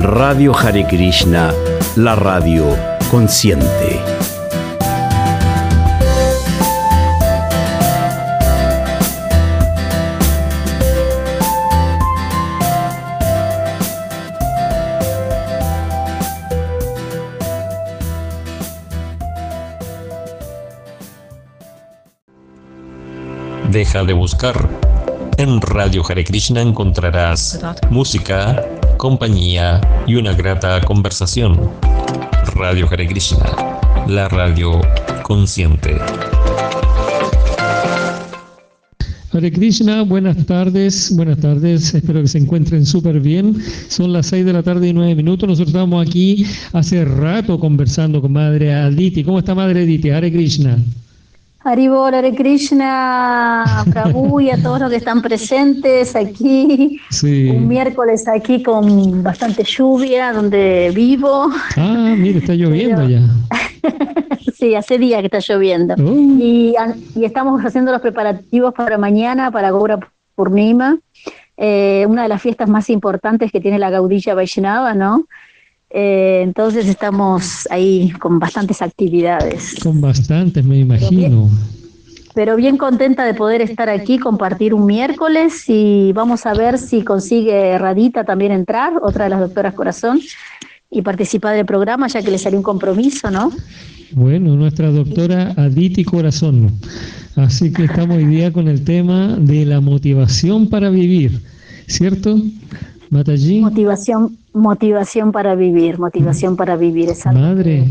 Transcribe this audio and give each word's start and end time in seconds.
Radio 0.00 0.52
Hare 0.52 0.86
Krishna, 0.86 1.52
la 1.96 2.14
radio 2.14 2.76
consciente. 3.10 4.00
Deja 23.70 24.04
de 24.04 24.12
buscar. 24.12 24.68
En 25.36 25.60
Radio 25.60 26.02
Hare 26.08 26.24
Krishna 26.24 26.60
encontrarás 26.62 27.60
música, 27.90 28.64
compañía 29.04 29.82
y 30.06 30.14
una 30.14 30.32
grata 30.32 30.80
conversación. 30.80 31.60
Radio 32.54 32.88
Hare 32.90 33.06
Krishna, 33.06 33.44
la 34.08 34.30
radio 34.30 34.80
consciente. 35.22 35.98
Hare 39.30 39.52
Krishna, 39.52 40.04
buenas 40.04 40.46
tardes, 40.46 41.14
buenas 41.14 41.36
tardes, 41.36 41.92
espero 41.92 42.22
que 42.22 42.28
se 42.28 42.38
encuentren 42.38 42.86
súper 42.86 43.20
bien. 43.20 43.62
Son 43.90 44.10
las 44.10 44.24
6 44.28 44.46
de 44.46 44.54
la 44.54 44.62
tarde 44.62 44.88
y 44.88 44.94
9 44.94 45.14
minutos. 45.16 45.50
Nosotros 45.50 45.74
estamos 45.74 46.06
aquí 46.06 46.46
hace 46.72 47.04
rato 47.04 47.60
conversando 47.60 48.22
con 48.22 48.32
Madre 48.32 48.72
Aditi. 48.72 49.22
¿Cómo 49.22 49.38
está 49.38 49.54
Madre 49.54 49.82
Aditi? 49.82 50.08
Hare 50.08 50.32
Krishna. 50.32 50.78
Haribol, 51.64 52.14
Hare 52.14 52.34
Krishna, 52.34 53.84
Prabhu 53.90 54.38
y 54.40 54.50
a 54.50 54.62
todos 54.62 54.80
los 54.80 54.90
que 54.90 54.96
están 54.96 55.22
presentes 55.22 56.14
aquí. 56.14 57.00
Un 57.22 57.66
miércoles 57.66 58.28
aquí 58.28 58.62
con 58.62 59.22
bastante 59.22 59.64
lluvia, 59.64 60.34
donde 60.34 60.92
vivo. 60.94 61.48
Ah, 61.76 62.14
mire, 62.18 62.40
está 62.40 62.52
lloviendo 62.54 63.08
ya. 63.08 63.20
sí, 64.54 64.74
hace 64.74 64.98
días 64.98 65.20
que 65.20 65.26
está 65.26 65.38
lloviendo. 65.38 65.94
Oh. 65.94 66.14
Y, 66.38 66.74
estamos 67.22 67.64
haciendo 67.64 67.92
los 67.92 68.02
preparativos 68.02 68.74
para 68.74 68.98
mañana, 68.98 69.50
para 69.50 69.70
Gaura 69.70 69.98
Purnima, 70.34 70.98
eh, 71.56 72.04
una 72.06 72.24
de 72.24 72.28
las 72.28 72.42
fiestas 72.42 72.68
más 72.68 72.90
importantes 72.90 73.50
que 73.50 73.60
tiene 73.60 73.78
la 73.78 73.88
Gaudilla 73.88 74.34
Vaishnava, 74.34 74.92
¿no? 74.92 75.26
Eh, 75.96 76.40
entonces 76.42 76.88
estamos 76.88 77.68
ahí 77.70 78.10
con 78.18 78.40
bastantes 78.40 78.82
actividades. 78.82 79.76
Con 79.80 80.00
bastantes, 80.00 80.64
me 80.64 80.80
imagino. 80.80 81.48
Pero 82.34 82.56
bien, 82.56 82.76
contenta 82.76 83.24
de 83.24 83.32
poder 83.32 83.62
estar 83.62 83.88
aquí, 83.88 84.18
compartir 84.18 84.74
un 84.74 84.86
miércoles 84.86 85.66
y 85.68 86.12
vamos 86.12 86.46
a 86.46 86.54
ver 86.54 86.78
si 86.78 87.04
consigue 87.04 87.78
Radita 87.78 88.24
también 88.24 88.50
entrar, 88.50 88.94
otra 89.02 89.24
de 89.24 89.30
las 89.30 89.38
doctoras 89.38 89.72
Corazón, 89.74 90.20
y 90.90 91.02
participar 91.02 91.54
del 91.54 91.64
programa, 91.64 92.08
ya 92.08 92.22
que 92.22 92.32
le 92.32 92.38
salió 92.38 92.58
un 92.58 92.64
compromiso, 92.64 93.30
¿no? 93.30 93.52
Bueno, 94.10 94.56
nuestra 94.56 94.90
doctora 94.90 95.54
Aditi 95.56 96.02
Corazón. 96.02 96.72
Así 97.36 97.72
que 97.72 97.84
estamos 97.84 98.16
hoy 98.16 98.26
día 98.26 98.52
con 98.52 98.66
el 98.66 98.82
tema 98.82 99.36
de 99.38 99.64
la 99.64 99.80
motivación 99.80 100.68
para 100.68 100.90
vivir, 100.90 101.40
¿cierto? 101.86 102.36
Mataji. 103.10 103.60
Motivación, 103.60 104.36
motivación 104.54 105.32
para 105.32 105.54
vivir, 105.54 105.98
motivación 105.98 106.56
para 106.56 106.76
vivir. 106.76 107.10
Esa 107.10 107.32
madre, 107.32 107.84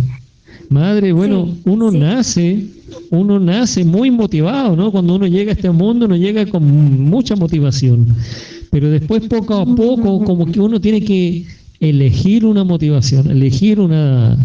madre, 0.69 1.11
bueno, 1.11 1.49
uno 1.65 1.91
nace, 1.91 2.65
uno 3.11 3.39
nace 3.39 3.83
muy 3.83 4.09
motivado, 4.09 4.75
¿no? 4.75 4.91
Cuando 4.91 5.15
uno 5.15 5.27
llega 5.27 5.51
a 5.51 5.55
este 5.55 5.69
mundo, 5.69 6.05
uno 6.05 6.15
llega 6.15 6.45
con 6.47 6.63
mucha 7.03 7.35
motivación. 7.35 8.07
Pero 8.71 8.89
después, 8.89 9.27
poco 9.27 9.53
a 9.55 9.65
poco, 9.65 10.23
como 10.23 10.51
que 10.51 10.59
uno 10.59 10.81
tiene 10.81 11.03
que 11.03 11.45
elegir 11.79 12.45
una 12.45 12.63
motivación, 12.63 13.29
elegir 13.29 13.79
una. 13.79 14.37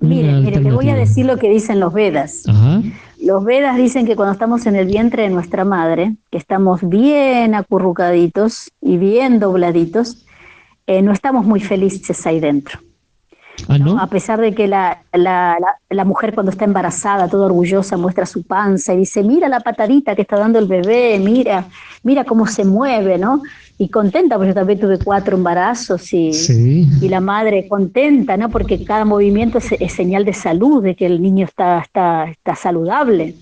mire, 0.00 0.40
mire, 0.40 0.60
te 0.60 0.72
voy 0.72 0.88
a 0.88 0.96
decir 0.96 1.26
lo 1.26 1.36
que 1.36 1.50
dicen 1.50 1.78
los 1.78 1.92
Vedas. 1.92 2.42
Ajá. 2.48 2.82
Los 3.22 3.44
Vedas 3.44 3.76
dicen 3.76 4.06
que 4.06 4.16
cuando 4.16 4.32
estamos 4.32 4.64
en 4.64 4.76
el 4.76 4.86
vientre 4.86 5.24
de 5.24 5.28
nuestra 5.28 5.64
madre, 5.66 6.16
que 6.30 6.38
estamos 6.38 6.80
bien 6.88 7.54
acurrucaditos 7.54 8.70
y 8.80 8.96
bien 8.96 9.38
dobladitos, 9.38 10.24
eh, 10.90 11.02
no 11.02 11.12
estamos 11.12 11.46
muy 11.46 11.60
felices 11.60 12.26
ahí 12.26 12.40
dentro. 12.40 12.80
¿Ah, 13.68 13.78
A 14.00 14.06
pesar 14.08 14.40
de 14.40 14.52
que 14.54 14.66
la, 14.66 15.02
la, 15.12 16.04
mujer 16.04 16.34
cuando 16.34 16.50
está 16.50 16.64
embarazada, 16.64 17.28
toda 17.28 17.46
orgullosa, 17.46 17.96
muestra 17.96 18.26
su 18.26 18.42
panza 18.42 18.92
y 18.92 18.98
dice, 18.98 19.22
mira 19.22 19.48
la 19.48 19.60
patadita 19.60 20.16
que 20.16 20.22
está 20.22 20.36
dando 20.36 20.58
el 20.58 20.66
bebé, 20.66 21.20
mira, 21.20 21.66
mira 22.02 22.24
cómo 22.24 22.48
se 22.48 22.64
mueve, 22.64 23.18
¿no? 23.18 23.40
Y 23.78 23.88
contenta, 23.88 24.34
porque 24.34 24.48
yo 24.48 24.54
también 24.54 24.80
tuve 24.80 24.98
cuatro 24.98 25.36
embarazos 25.36 26.12
y, 26.12 26.32
y 27.00 27.08
la 27.08 27.20
madre 27.20 27.68
contenta, 27.68 28.36
¿no? 28.36 28.48
Porque 28.48 28.84
cada 28.84 29.04
movimiento 29.04 29.58
es, 29.58 29.92
señal 29.92 30.24
de 30.24 30.32
salud, 30.32 30.82
de 30.82 30.96
que 30.96 31.06
el 31.06 31.22
niño 31.22 31.44
está, 31.44 31.78
está, 31.78 32.24
está 32.30 32.56
saludable. 32.56 33.36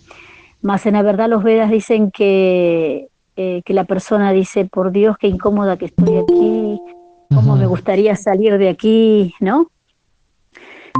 Más 0.61 0.85
en 0.85 0.95
la 0.95 1.03
verdad 1.03 1.31
los 1.31 1.43
Vedas 1.43 1.71
dicen 1.71 2.11
que, 2.11 3.09
eh, 3.37 3.63
que 3.65 3.73
la 3.73 3.85
persona 3.85 4.33
dice, 4.33 4.67
por 4.67 4.93
Dios, 4.93 5.17
qué 5.19 5.29
incómoda 5.29 5.79
que 5.79 5.87
estoy 5.87 6.19
aquí, 6.19 6.81
cómo 7.39 7.55
me 7.55 7.67
gustaría 7.67 8.17
salir 8.17 8.59
de 8.59 8.69
aquí, 8.69 9.33
¿no? 9.39 9.71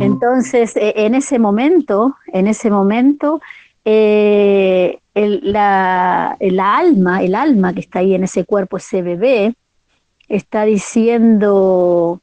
Entonces, 0.01 0.77
e, 0.77 0.95
en 0.97 1.17
ese 1.17 1.41
momento, 1.41 2.15
en 2.33 2.47
ese 2.47 2.71
momento, 2.71 3.41
eh, 3.85 5.01
el, 5.15 5.53
la, 5.53 6.37
alma, 6.79 7.23
el 7.25 7.35
alma 7.35 7.73
que 7.73 7.81
está 7.81 7.99
ahí 7.99 8.15
en 8.15 8.23
ese 8.23 8.45
cuerpo, 8.45 8.77
ese 8.77 9.03
bebé, 9.03 9.57
está 10.29 10.63
diciendo, 10.63 12.21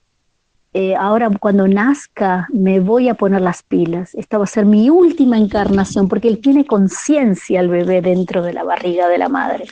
eh, 0.74 0.96
ahora 0.96 1.30
cuando 1.38 1.68
nazca 1.68 2.48
me 2.54 2.80
voy 2.80 3.10
a 3.10 3.16
poner 3.16 3.42
las 3.42 3.64
pilas, 3.64 4.16
esta 4.16 4.38
va 4.38 4.46
a 4.46 4.48
ser 4.48 4.66
mi 4.66 4.90
última 4.90 5.38
encarnación, 5.38 6.08
porque 6.08 6.30
él 6.30 6.40
tiene 6.40 6.66
conciencia 6.66 7.60
el 7.60 7.68
bebé 7.68 8.02
dentro 8.02 8.42
de 8.44 8.54
la 8.54 8.64
barriga 8.64 9.10
de 9.10 9.18
la 9.18 9.28
madre, 9.28 9.66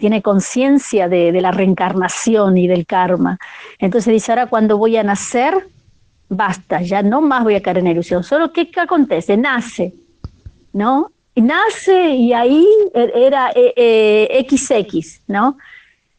tiene 0.00 0.22
conciencia 0.22 1.08
de, 1.08 1.30
de 1.30 1.40
la 1.40 1.52
reencarnación 1.52 2.58
y 2.58 2.66
del 2.66 2.86
karma. 2.86 3.38
Entonces 3.78 4.12
dice, 4.12 4.32
ahora 4.32 4.46
cuando 4.46 4.78
voy 4.78 4.96
a 4.96 5.04
nacer, 5.04 5.68
basta, 6.30 6.80
ya 6.80 7.02
no 7.02 7.20
más 7.20 7.44
voy 7.44 7.56
a 7.56 7.60
caer 7.60 7.78
en 7.78 7.84
la 7.84 7.90
ilusión. 7.90 8.24
Solo 8.24 8.52
¿qué, 8.52 8.70
acontece? 8.76 9.36
Nace, 9.36 9.92
¿no? 10.72 11.10
Y 11.34 11.42
nace 11.42 12.10
y 12.10 12.32
ahí 12.32 12.66
er, 12.94 13.12
era 13.14 13.50
XX, 13.50 14.70
eh, 14.70 15.20
¿no? 15.26 15.58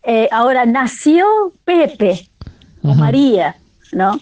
Eh, 0.04 0.28
ahora 0.32 0.66
nació 0.66 1.54
Pepe 1.64 2.30
o 2.84 2.94
María, 2.94 3.56
¿no? 3.94 4.20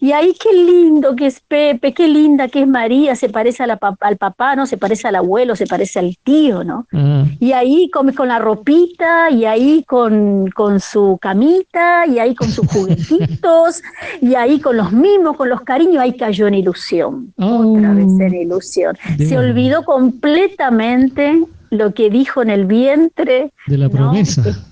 Y 0.00 0.12
ahí 0.12 0.34
qué 0.42 0.52
lindo 0.54 1.14
que 1.14 1.26
es 1.26 1.40
Pepe, 1.40 1.92
qué 1.92 2.08
linda 2.08 2.48
que 2.48 2.62
es 2.62 2.66
María, 2.66 3.14
se 3.14 3.28
parece 3.28 3.62
a 3.62 3.66
la, 3.66 3.78
al 4.00 4.16
papá, 4.16 4.56
¿no? 4.56 4.64
Se 4.66 4.78
parece 4.78 5.06
al 5.08 5.16
abuelo, 5.16 5.54
se 5.56 5.66
parece 5.66 5.98
al 5.98 6.16
tío, 6.24 6.64
¿no? 6.64 6.86
Y 7.38 7.52
ahí 7.52 7.90
con 7.90 8.28
la 8.28 8.38
ropita, 8.38 9.30
y 9.30 9.44
ahí 9.44 9.84
con, 9.86 10.48
con 10.50 10.80
su 10.80 11.18
camita, 11.20 12.06
y 12.06 12.18
ahí 12.18 12.34
con 12.34 12.48
sus 12.48 12.66
juguetitos, 12.66 13.82
y 14.22 14.34
ahí 14.34 14.58
con 14.58 14.78
los 14.78 14.90
mimos, 14.90 15.36
con 15.36 15.50
los 15.50 15.60
cariños, 15.60 15.98
ahí 15.98 16.16
cayó 16.16 16.46
en 16.46 16.54
ilusión, 16.54 17.34
otra 17.36 17.92
vez 17.92 18.06
en 18.20 18.32
oh. 18.32 18.42
ilusión. 18.42 18.96
Se 19.18 19.36
olvidó 19.36 19.84
completamente 19.84 21.44
lo 21.68 21.92
que 21.92 22.08
dijo 22.08 22.40
en 22.40 22.50
el 22.50 22.64
vientre. 22.64 23.52
De 23.66 23.76
la 23.76 23.90
promesa. 23.90 24.66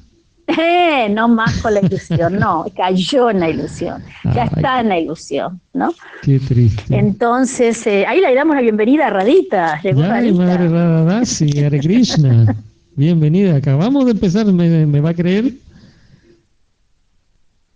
Eh, 0.48 1.08
no 1.14 1.28
más 1.28 1.60
con 1.60 1.74
la 1.74 1.80
ilusión, 1.80 2.38
no, 2.38 2.64
cayó 2.76 3.30
en 3.30 3.40
la 3.40 3.50
ilusión, 3.50 4.02
ya 4.34 4.44
está 4.44 4.80
en 4.80 4.88
la 4.88 4.98
ilusión, 4.98 5.60
¿no? 5.74 5.92
Qué 6.22 6.40
triste. 6.40 6.82
Entonces, 6.96 7.86
eh, 7.86 8.06
ahí 8.06 8.20
le 8.20 8.34
damos 8.34 8.56
la 8.56 8.62
bienvenida 8.62 9.08
a 9.08 9.10
Radita. 9.10 9.80
Llegó 9.82 10.02
Ay, 10.02 10.32
Madre 10.32 10.68
Radadasi, 10.68 11.62
Hare 11.62 11.78
Krishna. 11.80 12.56
bienvenida, 12.96 13.56
acabamos 13.56 14.06
de 14.06 14.12
empezar, 14.12 14.46
¿me, 14.46 15.00
va 15.00 15.10
a 15.10 15.14
creer? 15.14 15.52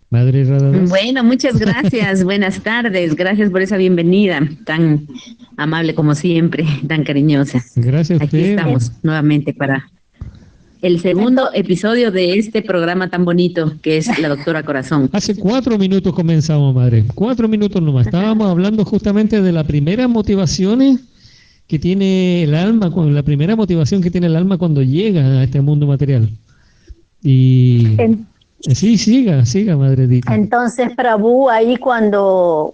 Madre 0.09 0.43
Radadasi. 0.43 0.89
Bueno, 0.89 1.23
muchas 1.23 1.59
gracias, 1.59 2.23
buenas 2.23 2.59
tardes, 2.61 3.15
gracias 3.15 3.51
por 3.51 3.61
esa 3.61 3.77
bienvenida 3.77 4.41
tan 4.65 5.07
amable 5.57 5.93
como 5.93 6.15
siempre, 6.15 6.65
tan 6.87 7.03
cariñosa. 7.03 7.63
Gracias 7.75 8.19
a 8.19 8.23
Aquí 8.23 8.41
estamos 8.41 8.91
nuevamente 9.03 9.53
para 9.53 9.89
el 10.83 10.99
segundo 10.99 11.49
episodio 11.53 12.11
de 12.11 12.37
este 12.37 12.61
programa 12.61 13.09
tan 13.09 13.23
bonito 13.23 13.71
que 13.81 13.97
es 13.97 14.19
La 14.19 14.27
Doctora 14.27 14.63
Corazón. 14.63 15.09
Hace 15.13 15.33
cuatro 15.33 15.77
minutos 15.77 16.13
comenzamos, 16.13 16.75
madre. 16.75 17.05
Cuatro 17.15 17.47
minutos 17.47 17.81
nomás. 17.81 18.07
Estábamos 18.07 18.49
hablando 18.49 18.83
justamente 18.83 19.41
de 19.41 19.51
las 19.53 19.65
primeras 19.65 20.09
motivaciones 20.09 20.99
que 21.67 21.79
tiene 21.79 22.43
el 22.43 22.53
alma, 22.53 22.91
la 22.93 23.23
primera 23.23 23.55
motivación 23.55 24.01
que 24.01 24.11
tiene 24.11 24.27
el 24.27 24.35
alma 24.35 24.57
cuando 24.57 24.81
llega 24.81 25.21
a 25.21 25.43
este 25.45 25.61
mundo 25.61 25.87
material. 25.87 26.29
Y 27.23 27.95
sí, 28.59 28.97
siga, 28.97 29.45
siga, 29.45 29.77
madre 29.77 30.05
Dita. 30.05 30.35
Entonces, 30.35 30.89
Prabhu, 30.97 31.49
ahí 31.49 31.77
cuando, 31.77 32.73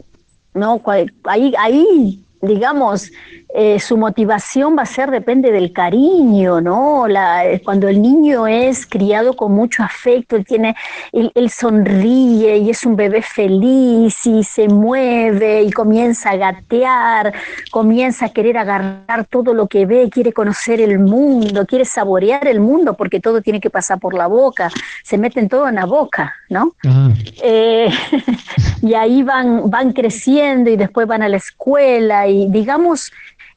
no, 0.56 0.82
ahí, 1.26 1.54
ahí, 1.60 2.20
digamos, 2.42 3.12
eh, 3.52 3.80
su 3.80 3.98
motivación 3.98 4.78
va 4.78 4.84
a 4.84 4.86
ser, 4.86 5.10
depende 5.10 5.52
del 5.52 5.74
cariño, 5.74 6.62
¿no? 6.62 7.08
La, 7.08 7.48
eh, 7.48 7.60
cuando 7.64 7.88
el 7.88 8.00
niño 8.00 8.46
es 8.46 8.86
criado 8.86 9.36
con 9.36 9.54
mucho 9.54 9.82
afecto, 9.82 10.36
él, 10.36 10.46
tiene, 10.46 10.76
él, 11.12 11.50
sonríe 11.50 12.58
y 12.58 12.70
es 12.70 12.86
un 12.86 12.96
bebé 12.96 13.24
feliz 13.24 14.24
y 14.28 14.44
se 14.44 14.68
mueve 14.68 15.64
y 15.64 15.72
comienza 15.72 16.30
a 16.30 16.36
gatear, 16.38 17.34
comienza 17.72 18.28
a 18.28 18.30
querer 18.30 18.60
agarrar 18.60 19.26
todo 19.26 19.56
lo 19.56 19.66
que 19.66 19.88
ve, 19.88 20.12
quiere 20.12 20.32
conocer 20.32 20.80
el 20.80 21.00
mundo, 21.00 21.66
quiere 21.66 21.86
saborear 21.86 22.48
el 22.48 22.60
mundo 22.60 22.94
porque 22.94 23.20
todo 23.20 23.42
tiene 23.42 23.60
que 23.60 23.72
pasar 23.72 24.00
por 24.00 24.14
la 24.14 24.28
boca, 24.28 24.70
se 25.04 25.18
meten 25.18 25.50
todo 25.50 25.68
en 25.68 25.76
la 25.76 25.86
boca, 25.86 26.36
¿no? 26.50 26.76
Eh, 27.42 27.90
y 28.84 28.94
ahí 28.94 29.24
van, 29.24 29.72
van 29.72 29.92
creciendo 29.92 30.70
y 30.70 30.78
después 30.78 31.08
van 31.08 31.24
a 31.24 31.30
la 31.30 31.38
escuela 31.38 32.28
y 32.30 32.48
digamos, 32.50 33.12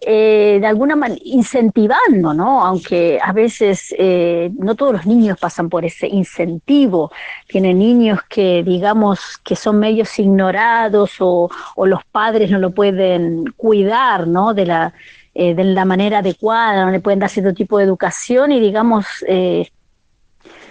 eh, 0.05 0.59
de 0.61 0.67
alguna 0.67 0.97
manera 0.97 1.21
incentivando, 1.25 2.35
¿no? 2.35 2.65
Aunque 2.65 3.21
a 3.23 3.33
veces 3.33 3.95
eh, 3.97 4.51
no 4.59 4.75
todos 4.75 4.95
los 4.95 5.07
niños 5.07 5.39
pasan 5.39 5.69
por 5.69 5.85
ese 5.85 6.09
incentivo. 6.09 7.13
Tienen 7.47 7.79
niños 7.79 8.19
que, 8.29 8.65
digamos, 8.65 9.39
que 9.45 9.55
son 9.55 9.79
medios 9.79 10.19
ignorados 10.19 11.13
o, 11.21 11.49
los 11.87 12.05
padres 12.05 12.51
no 12.51 12.59
lo 12.59 12.73
pueden 12.73 13.45
cuidar, 13.57 14.27
¿no? 14.27 14.55
De 14.55 14.67
la, 14.67 14.93
eh, 15.35 15.55
de 15.55 15.65
la 15.65 15.85
manera 15.85 16.19
adecuada, 16.19 16.85
no 16.85 16.91
le 16.91 16.99
pueden 16.99 17.21
dar 17.21 17.31
cierto 17.31 17.55
tipo 17.55 17.79
de 17.79 17.85
educación 17.85 18.51
y, 18.51 18.59
digamos, 18.59 19.07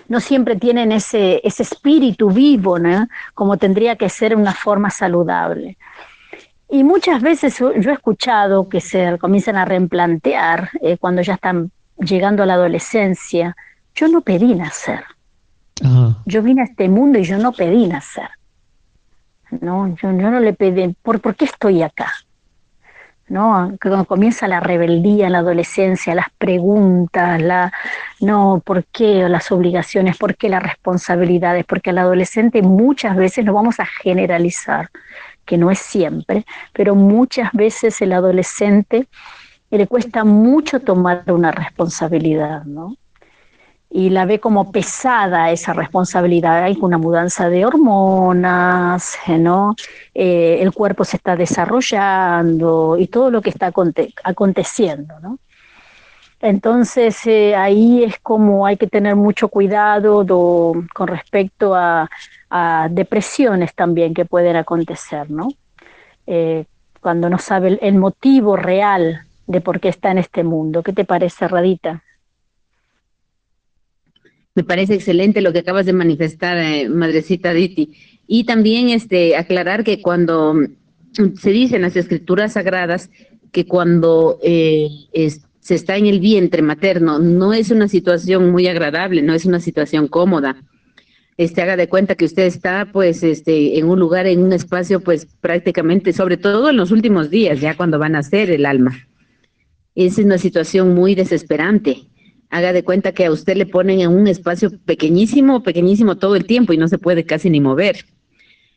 no 0.10 0.20
siempre 0.20 0.58
tienen 0.58 0.92
ese, 0.92 1.40
ese 1.46 1.64
espíritu 1.64 2.32
vivo, 2.32 2.80
¿no? 2.80 3.08
Como 3.34 3.56
tendría 3.56 3.96
que 3.96 4.10
ser 4.10 4.36
una 4.36 4.54
forma 4.54 4.90
saludable. 4.90 5.78
Y 6.72 6.86
muchas 6.86 7.22
veces 7.22 7.60
yo 7.60 7.70
he 7.70 7.92
escuchado 7.92 8.70
que 8.70 8.80
se 8.80 9.18
comienzan 9.20 9.58
a 9.58 9.66
replantear 9.66 10.70
eh, 10.82 10.98
cuando 10.98 11.22
ya 11.22 11.34
están 11.34 11.70
llegando 11.98 12.44
a 12.44 12.46
la 12.46 12.54
adolescencia. 12.54 13.58
Yo 13.94 14.08
no 14.08 14.22
pedí 14.22 14.56
nacer. 14.56 15.04
Yo 16.26 16.42
vine 16.42 16.62
a 16.62 16.66
este 16.66 16.88
mundo 16.88 17.20
y 17.20 17.24
yo 17.24 17.38
no 17.40 17.52
pedí 17.52 17.88
nacer. 17.88 18.30
No, 19.60 19.94
yo, 20.02 20.14
no 20.14 20.40
le 20.40 20.54
pedí, 20.54 20.96
¿por, 21.02 21.20
¿por 21.20 21.36
qué 21.36 21.44
estoy 21.44 21.82
acá? 21.82 22.10
¿no? 23.28 23.74
Cuando 23.82 24.06
comienza 24.06 24.48
la 24.48 24.62
rebeldía 24.62 25.26
en 25.26 25.34
la 25.34 25.40
adolescencia, 25.40 26.16
las 26.16 26.30
preguntas, 26.38 27.42
la, 27.42 27.74
no, 28.20 28.62
¿por 28.64 28.86
qué 28.86 29.28
las 29.28 29.52
obligaciones? 29.52 30.18
¿Por 30.18 30.36
qué 30.36 30.48
las 30.50 30.64
responsabilidades? 30.64 31.66
Porque 31.66 31.90
al 31.90 31.98
adolescente 31.98 32.62
muchas 32.62 33.16
veces 33.16 33.46
lo 33.46 33.54
vamos 33.54 33.80
a 33.80 33.86
generalizar 33.86 34.90
que 35.52 35.58
no 35.58 35.70
es 35.70 35.80
siempre, 35.80 36.46
pero 36.72 36.96
muchas 36.96 37.52
veces 37.52 38.02
el 38.02 38.14
adolescente 38.14 39.10
le 39.70 39.86
cuesta 39.86 40.24
mucho 40.24 40.80
tomar 40.80 41.24
una 41.28 41.52
responsabilidad, 41.52 42.64
¿no? 42.64 42.96
y 43.94 44.10
la 44.10 44.26
ve 44.26 44.40
como 44.40 44.72
pesada 44.72 45.52
esa 45.52 45.74
responsabilidad. 45.74 46.64
Hay 46.64 46.78
una 46.80 46.98
mudanza 46.98 47.50
de 47.50 47.66
hormonas, 47.66 49.18
¿no? 49.28 49.76
Eh, 50.14 50.60
el 50.62 50.72
cuerpo 50.72 51.04
se 51.04 51.18
está 51.18 51.36
desarrollando 51.36 52.96
y 52.98 53.08
todo 53.08 53.30
lo 53.30 53.42
que 53.42 53.50
está 53.50 53.74
aconteciendo. 54.24 55.20
¿no? 55.20 55.40
Entonces 56.40 57.28
eh, 57.28 57.54
ahí 57.54 58.06
es 58.06 58.18
como 58.20 58.66
hay 58.66 58.78
que 58.78 58.88
tener 58.88 59.18
mucho 59.18 59.50
cuidado 59.50 60.26
con 60.94 61.08
respecto 61.08 61.76
a, 61.76 62.10
depresiones 62.90 63.74
también 63.74 64.14
que 64.14 64.26
pueden 64.26 64.56
acontecer, 64.56 65.30
¿no? 65.30 65.50
Eh, 66.28 66.66
cuando 67.00 67.30
no 67.30 67.40
sabe 67.40 67.80
el, 67.82 67.96
motivo 67.96 68.56
real 68.56 69.22
de 69.48 69.62
por 69.62 69.80
qué 69.80 69.90
está 69.90 70.12
en 70.12 70.20
este 70.20 70.44
mundo. 70.44 70.84
¿Qué 70.84 70.94
te 70.94 71.06
parece, 71.06 71.48
Radita? 71.48 72.04
Me 74.54 74.64
parece 74.64 74.96
excelente 74.96 75.42
lo 75.42 75.54
que 75.54 75.60
acabas 75.60 75.86
de 75.86 75.94
manifestar, 75.94 76.58
eh, 76.58 76.90
madrecita 76.90 77.54
Diti. 77.54 77.96
Y 78.28 78.44
también 78.44 78.90
este, 78.90 79.36
aclarar 79.36 79.84
que 79.84 80.02
cuando 80.02 80.56
se 81.40 81.50
dice 81.50 81.78
en 81.78 81.82
las 81.82 81.96
escrituras 81.96 82.54
sagradas 82.54 83.10
que 83.52 83.66
cuando 83.66 84.40
eh, 84.44 84.90
se 85.60 85.76
está 85.76 85.98
en 85.98 86.06
el 86.06 86.20
vientre 86.20 86.62
materno, 86.62 87.20
no 87.20 87.54
es 87.54 87.72
una 87.72 87.88
situación 87.88 88.52
muy 88.52 88.68
agradable, 88.68 89.22
no 89.22 89.34
es 89.34 89.46
una 89.46 89.60
situación 89.60 90.08
cómoda. 90.08 90.56
Este, 91.42 91.64
haga 91.64 91.76
de 91.76 91.90
cuenta 91.90 92.14
que 92.14 92.26
usted 92.26 92.44
está 92.44 92.88
pues 92.94 93.24
este, 93.24 93.80
en 93.80 93.90
un 93.90 94.00
lugar, 94.00 94.28
en 94.28 94.44
un 94.44 94.54
espacio 94.54 95.00
pues 95.00 95.26
prácticamente, 95.26 96.14
sobre 96.14 96.38
todo 96.38 96.70
en 96.70 96.78
los 96.78 96.92
últimos 96.92 97.32
días, 97.32 97.60
ya 97.60 97.76
cuando 97.76 97.98
van 97.98 98.14
a 98.14 98.20
nacer 98.20 98.52
el 98.52 98.64
alma. 98.64 99.08
Es 99.96 100.20
una 100.20 100.38
situación 100.38 100.94
muy 100.94 101.16
desesperante. 101.16 102.04
Haga 102.52 102.74
de 102.74 102.84
cuenta 102.84 103.14
que 103.14 103.26
a 103.26 103.32
usted 103.32 103.58
le 103.58 103.66
ponen 103.66 104.02
en 104.02 104.12
un 104.12 104.28
espacio 104.28 104.70
pequeñísimo, 104.86 105.64
pequeñísimo 105.64 106.16
todo 106.16 106.36
el 106.36 106.46
tiempo 106.46 106.74
y 106.74 106.78
no 106.78 106.88
se 106.88 107.00
puede 107.00 107.26
casi 107.26 107.50
ni 107.50 107.60
mover. 107.60 108.06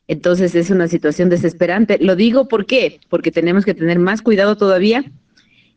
Entonces 0.08 0.55
es 0.55 0.70
una 0.70 0.88
situación 0.88 1.28
desesperante. 1.28 1.99
Lo 2.00 2.17
digo 2.17 2.49
¿por 2.49 2.64
qué? 2.64 2.99
Porque 3.10 3.31
tenemos 3.31 3.67
que 3.67 3.75
tener 3.75 3.99
más 3.99 4.22
cuidado 4.22 4.56
todavía 4.56 5.05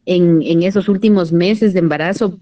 en, 0.06 0.42
en 0.42 0.64
esos 0.64 0.88
últimos 0.88 1.34
meses 1.34 1.74
de 1.74 1.80
embarazo 1.80 2.40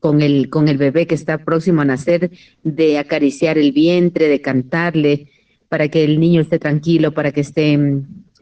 con 0.00 0.22
el, 0.22 0.48
con 0.50 0.68
el 0.68 0.78
bebé 0.78 1.06
que 1.06 1.14
está 1.14 1.38
próximo 1.38 1.82
a 1.82 1.84
nacer, 1.84 2.30
de 2.62 2.98
acariciar 2.98 3.58
el 3.58 3.72
vientre, 3.72 4.28
de 4.28 4.40
cantarle, 4.40 5.28
para 5.68 5.88
que 5.88 6.04
el 6.04 6.20
niño 6.20 6.40
esté 6.40 6.58
tranquilo, 6.58 7.12
para 7.12 7.32
que 7.32 7.40
esté 7.40 7.78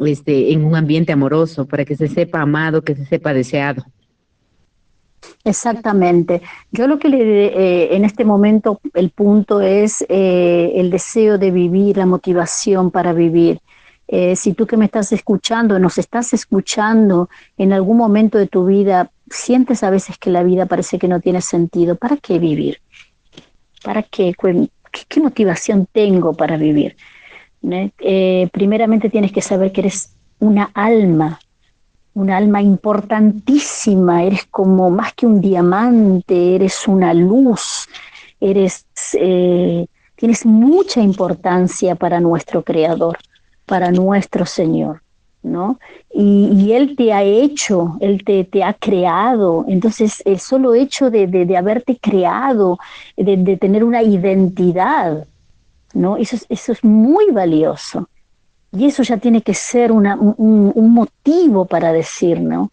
este, 0.01 0.53
en 0.53 0.65
un 0.65 0.77
ambiente 0.77 1.13
amoroso, 1.13 1.67
para 1.67 1.85
que 1.85 1.97
se 1.97 2.09
sepa 2.09 2.41
amado, 2.41 2.83
que 2.83 2.95
se 2.95 3.07
sepa 3.07 3.33
deseado. 3.33 3.85
Exactamente. 5.43 6.43
Yo 6.71 6.87
lo 6.87 6.99
que 6.99 7.09
le 7.09 7.47
eh, 7.47 7.97
en 7.97 8.05
este 8.05 8.25
momento 8.25 8.81
el 8.95 9.11
punto 9.11 9.61
es 9.61 10.05
eh, 10.09 10.73
el 10.77 10.91
deseo 10.91 11.39
de 11.39 11.51
vivir, 11.51 11.97
la 11.97 12.07
motivación 12.07 12.91
para 12.91 13.13
vivir. 13.13 13.61
Eh, 14.07 14.37
si 14.37 14.53
tú 14.53 14.67
que 14.67 14.77
me 14.77 14.85
estás 14.85 15.13
escuchando, 15.13 15.79
nos 15.79 15.97
estás 15.99 16.35
escuchando 16.35 17.29
en 17.57 17.73
algún 17.73 17.97
momento 17.97 18.37
de 18.37 18.47
tu 18.47 18.67
vida, 18.67 19.11
sientes 19.31 19.83
a 19.83 19.91
veces 19.91 20.19
que 20.19 20.31
la 20.31 20.43
vida 20.43 20.67
parece 20.67 20.99
que 20.99 21.09
no 21.09 21.21
tiene 21.21 21.41
sentido. 21.41 21.97
¿Para 21.97 22.17
qué 22.17 22.39
vivir? 22.39 22.81
¿Para 23.83 24.03
qué? 24.03 24.35
¿Qué, 25.09 25.21
motivación 25.21 25.87
tengo 25.91 26.35
para 26.35 26.57
vivir? 26.57 26.97
primeramente 28.53 29.09
tienes 29.09 29.33
que 29.33 29.41
saber 29.41 29.73
que 29.73 29.81
eres 29.81 30.15
una 30.39 30.71
alma 30.75 31.41
un 32.15 32.31
alma 32.31 32.63
importantísima, 32.63 34.23
eres 34.23 34.47
como 34.47 34.89
más 34.89 35.13
que 35.15 35.27
un 35.27 35.41
diamante, 35.41 36.55
eres 36.55 36.87
una 36.87 37.13
luz, 37.13 37.89
eres, 38.41 38.87
eh, 39.15 39.87
tienes 40.15 40.47
mucha 40.47 41.01
importancia 41.01 41.97
para 41.97 42.21
nuestro 42.21 42.63
Creador, 42.63 43.19
para 43.67 43.91
nuestro 43.91 44.47
Señor, 44.47 45.03
¿no? 45.45 45.79
Y, 46.13 46.73
Él 46.73 46.97
te 46.97 47.13
ha 47.13 47.23
hecho, 47.23 47.97
Él 48.01 48.25
te, 48.25 48.45
te, 48.45 48.65
ha 48.65 48.73
creado, 48.75 49.65
entonces 49.69 50.23
el 50.25 50.41
solo 50.41 50.75
hecho 50.75 51.11
de, 51.11 51.27
de, 51.27 51.57
haberte 51.57 51.99
creado, 52.01 52.79
de, 53.17 53.37
de, 53.37 53.57
tener 53.57 53.85
una 53.85 54.03
identidad, 54.03 55.27
¿no? 55.93 56.17
Eso, 56.17 56.37
eso 56.49 56.73
es 56.73 56.83
muy 56.83 57.31
valioso. 57.31 58.09
Y 58.73 58.87
eso 58.87 59.05
ya 59.05 59.19
tiene 59.19 59.43
que 59.43 59.55
ser 59.55 59.93
un, 59.93 60.73
motivo 60.77 61.65
para 61.67 61.93
decir, 61.93 62.41
¿no? 62.41 62.73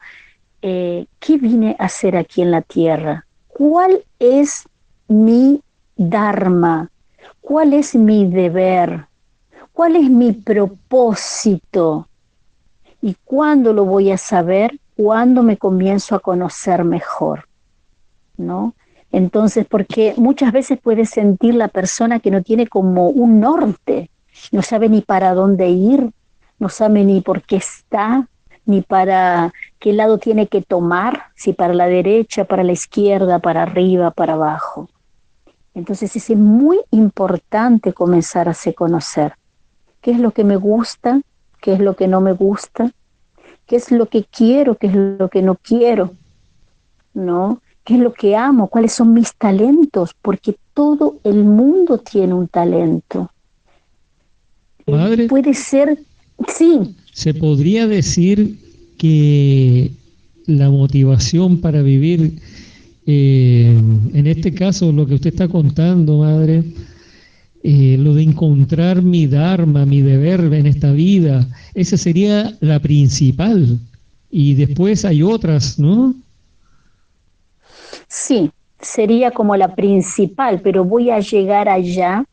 Eh, 0.63 1.05
¿Qué 1.19 1.37
vine 1.37 1.75
a 1.77 1.85
hacer 1.85 2.15
aquí 2.15 2.41
en 2.41 2.51
la 2.51 2.61
tierra? 2.61 3.25
¿Cuál 3.47 4.03
es 4.17 4.63
mi 5.07 5.61
dharma? 5.95 6.89
¿Cuál 7.39 7.73
es 7.73 7.93
mi 7.93 8.25
deber? 8.25 9.05
¿Cuál 9.73 9.95
es 9.95 10.09
mi 10.09 10.31
propósito? 10.31 12.07
¿Y 13.01 13.15
cuándo 13.25 13.74
lo 13.74 13.86
voy 13.86 14.12
a 14.12 14.17
saber? 14.17 14.79
Cuando 14.96 15.43
me 15.43 15.58
comienzo 15.58 16.15
a 16.15 16.20
conocer 16.20 16.84
mejor, 16.84 17.48
¿no? 18.38 18.75
Entonces, 19.12 19.65
porque 19.67 20.13
muchas 20.17 20.51
veces 20.51 20.79
puede 20.79 21.05
sentir 21.05 21.55
la 21.55 21.67
persona 21.67 22.20
que 22.20 22.31
no 22.31 22.43
tiene 22.43 22.67
como 22.67 23.10
un 23.10 23.39
norte, 23.39 24.10
no 24.51 24.62
sabe 24.62 24.88
ni 24.88 25.01
para 25.01 25.34
dónde 25.34 25.70
ir, 25.70 26.12
no 26.60 26.70
sabe 26.70 27.03
ni 27.03 27.22
por 27.22 27.41
qué 27.41 27.58
está, 27.58 28.27
ni 28.65 28.81
para 28.81 29.53
qué 29.79 29.93
lado 29.93 30.17
tiene 30.17 30.48
que 30.48 30.62
tomar, 30.62 31.25
si 31.36 31.53
para 31.53 31.74
la 31.74 31.88
derecha, 31.88 32.46
para 32.46 32.63
la 32.63 32.72
izquierda, 32.72 33.39
para 33.39 33.63
arriba, 33.63 34.12
para 34.12 34.34
abajo. 34.34 34.89
Entonces 35.74 36.15
es 36.15 36.29
muy 36.38 36.79
importante 36.91 37.93
comenzar 37.93 38.48
a 38.48 38.53
se 38.53 38.74
conocer. 38.74 39.34
¿Qué 40.01 40.12
es 40.12 40.20
lo 40.20 40.31
que 40.31 40.43
me 40.43 40.55
gusta? 40.55 41.22
¿Qué 41.62 41.74
es 41.74 41.80
lo 41.80 41.96
que 41.96 42.08
no 42.08 42.20
me 42.20 42.34
gusta? 42.34 42.91
¿Qué 43.68 43.77
es 43.77 43.91
lo 43.91 44.08
que 44.08 44.25
quiero? 44.25 44.75
¿Qué 44.75 44.88
es 44.88 44.96
lo 44.96 45.30
que 45.30 45.41
no 45.41 45.56
quiero? 45.56 46.13
¿No? 47.13 47.62
¿Qué 47.86 47.94
es 47.94 48.00
lo 48.00 48.13
que 48.13 48.36
amo? 48.36 48.68
¿Cuáles 48.68 48.94
son 48.94 49.13
mis 49.13 49.34
talentos? 49.36 50.12
Porque 50.22 50.56
todo 50.74 51.20
el 51.24 51.44
mundo 51.44 52.00
tiene 52.00 52.34
un 52.34 52.48
talento. 52.48 53.32
Puede 54.86 55.53
ser, 55.53 56.00
sí. 56.48 56.96
Se 57.13 57.34
podría 57.34 57.88
decir 57.88 58.58
que 58.98 59.91
la 60.48 60.70
motivación 60.70 61.62
para 61.62 61.82
vivir, 61.82 62.39
eh, 63.06 63.80
en 64.13 64.27
este 64.27 64.53
caso, 64.53 64.91
lo 64.91 65.06
que 65.06 65.15
usted 65.15 65.32
está 65.32 65.48
contando, 65.48 66.20
madre, 66.20 66.63
eh, 67.63 67.96
lo 68.00 68.15
de 68.15 68.24
encontrar 68.24 69.01
mi 69.01 69.27
Dharma, 69.27 69.86
mi 69.86 70.01
deber 70.01 70.41
en 70.53 70.65
esta 70.65 70.91
vida, 70.91 71.48
esa 71.75 71.96
sería 71.96 72.58
la 72.60 72.80
principal. 72.80 73.80
Y 74.32 74.56
después 74.56 75.06
hay 75.06 75.22
otras, 75.22 75.77
¿no? 75.77 76.15
Sí, 78.08 78.51
sería 78.80 79.32
como 79.32 79.56
la 79.56 79.75
principal, 79.75 80.62
pero 80.62 80.84
voy 80.84 81.12
a 81.12 81.20
llegar 81.20 81.70
allá 81.70 82.25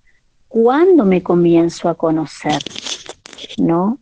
cuando 0.49 1.05
me 1.05 1.23
comienzo 1.23 1.89
a 1.89 1.95
conocer, 1.95 2.63
¿no? 3.59 3.99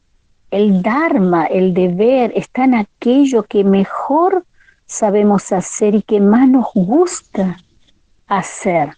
El 0.50 0.80
Dharma, 0.80 1.47
el 1.47 1.75
deber, 1.75 2.33
está 2.37 2.64
en 2.64 2.76
aquello 2.76 3.42
que 3.42 3.64
mejor 3.64 4.45
sabemos 4.87 5.50
hacer 5.52 5.97
y 5.97 6.02
que 6.02 6.21
más 6.21 6.49
nos 6.49 6.66
gusta 6.73 7.59
hacer. 8.28 8.90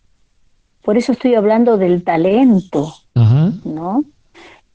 Por 0.88 0.96
eso 0.96 1.12
estoy 1.12 1.34
hablando 1.34 1.76
del 1.76 2.02
talento, 2.02 2.94
¿no? 3.14 4.04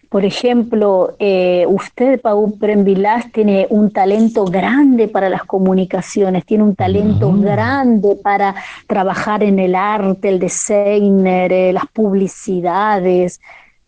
Por 0.09 0.25
ejemplo, 0.25 1.15
eh, 1.17 1.65
usted, 1.67 2.21
Pau 2.21 2.55
Premvilás, 2.59 3.31
tiene 3.31 3.65
un 3.71 3.89
talento 3.89 4.45
grande 4.45 5.07
para 5.07 5.27
las 5.27 5.43
comunicaciones, 5.43 6.45
tiene 6.45 6.65
un 6.65 6.75
talento 6.75 7.33
ah. 7.33 7.39
grande 7.41 8.15
para 8.21 8.53
trabajar 8.85 9.41
en 9.41 9.57
el 9.57 9.73
arte, 9.73 10.29
el 10.29 10.37
designer, 10.37 11.51
eh, 11.51 11.73
las 11.73 11.87
publicidades, 11.87 13.41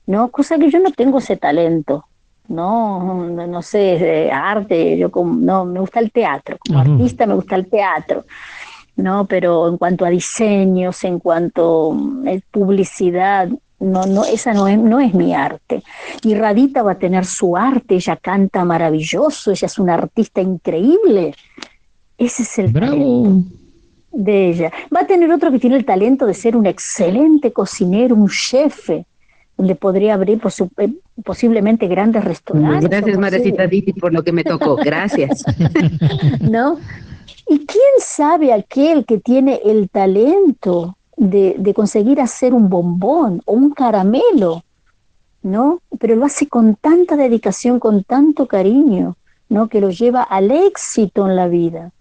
¿no? 0.08 0.30
Cosa 0.30 0.58
que 0.58 0.72
yo 0.72 0.80
no 0.80 0.90
tengo 0.94 1.20
ese 1.20 1.38
talento, 1.38 2.06
¿no? 2.48 3.28
No, 3.28 3.62
sé, 3.62 4.32
arte, 4.32 4.98
yo 4.98 5.12
como, 5.12 5.36
no, 5.36 5.64
me 5.64 5.80
gusta 5.80 6.00
el 6.00 6.12
teatro, 6.12 6.58
como 6.68 6.80
artista 6.80 7.28
me 7.28 7.36
gusta 7.36 7.56
el 7.56 7.68
teatro. 7.68 8.26
¿No? 8.96 9.26
Pero 9.26 9.68
en 9.68 9.78
cuanto 9.78 10.06
a 10.06 10.10
diseños, 10.10 11.04
en 11.04 11.20
cuanto 11.20 11.98
a 12.26 12.32
eh, 12.32 12.42
publicidad, 12.52 13.50
no, 13.80 14.06
no, 14.06 14.26
esa 14.26 14.54
no 14.54 14.68
es, 14.68 14.78
no 14.78 15.00
es 15.00 15.14
mi 15.14 15.34
arte. 15.34 15.84
Y 16.24 16.36
Radita 16.36 16.82
va 16.82 16.94
a 16.94 17.00
tener 17.00 17.26
su 17.26 17.58
arte, 17.58 17.96
ella 17.96 18.16
canta 18.16 18.64
maravilloso, 18.64 19.52
ella 19.52 19.66
es 19.66 19.80
una 19.80 19.96
artista 19.96 20.42
increíble. 20.42 21.34
Ese 22.18 22.44
es 22.44 22.60
el 22.60 22.68
Bravo. 22.70 23.44
de 24.12 24.50
ella. 24.50 24.72
Va 24.96 25.02
a 25.02 25.08
tener 25.08 25.32
otro 25.32 25.52
que 25.52 25.60
tiene 25.60 25.76
el 25.76 25.86
talento 25.86 26.26
de 26.26 26.34
ser 26.34 26.56
un 26.56 26.66
excelente 26.66 27.52
cocinero, 27.52 28.16
un 28.16 28.30
chef, 28.30 28.90
donde 29.58 29.76
podría 29.76 30.14
abrir 30.14 30.42
eh, 30.78 30.90
posiblemente 31.24 31.88
grandes 31.88 32.24
restaurantes. 32.24 32.90
Gracias, 32.90 33.18
Madrecita 33.18 33.68
Diti, 33.68 33.94
por 33.94 34.14
lo 34.14 34.24
que 34.24 34.32
me 34.32 34.44
tocó. 34.44 34.76
Gracias. 34.78 35.44
¿No? 36.42 36.80
¿Y 37.48 37.66
quién 37.66 37.82
sabe 38.00 38.54
aquel 38.54 39.06
que 39.06 39.20
tiene 39.20 39.62
el 39.64 39.90
talento 39.90 40.98
de, 41.18 41.74
conseguir 41.76 42.20
hacer 42.20 42.54
un 42.54 42.70
bombón 42.70 43.42
o 43.46 43.54
un 43.54 43.72
caramelo, 43.72 44.64
¿no? 45.42 45.82
Pero 46.00 46.16
lo 46.16 46.26
hace 46.26 46.48
con 46.48 46.76
tanta 46.76 47.16
dedicación, 47.16 47.80
con 47.80 48.04
tanto 48.04 48.48
cariño, 48.48 49.16
¿no? 49.50 49.68
Que 49.68 49.82
lo 49.82 49.90
lleva 49.90 50.24
al 50.24 50.52
éxito 50.52 51.28
en 51.28 51.36
la 51.36 51.48
vida. 51.48 51.92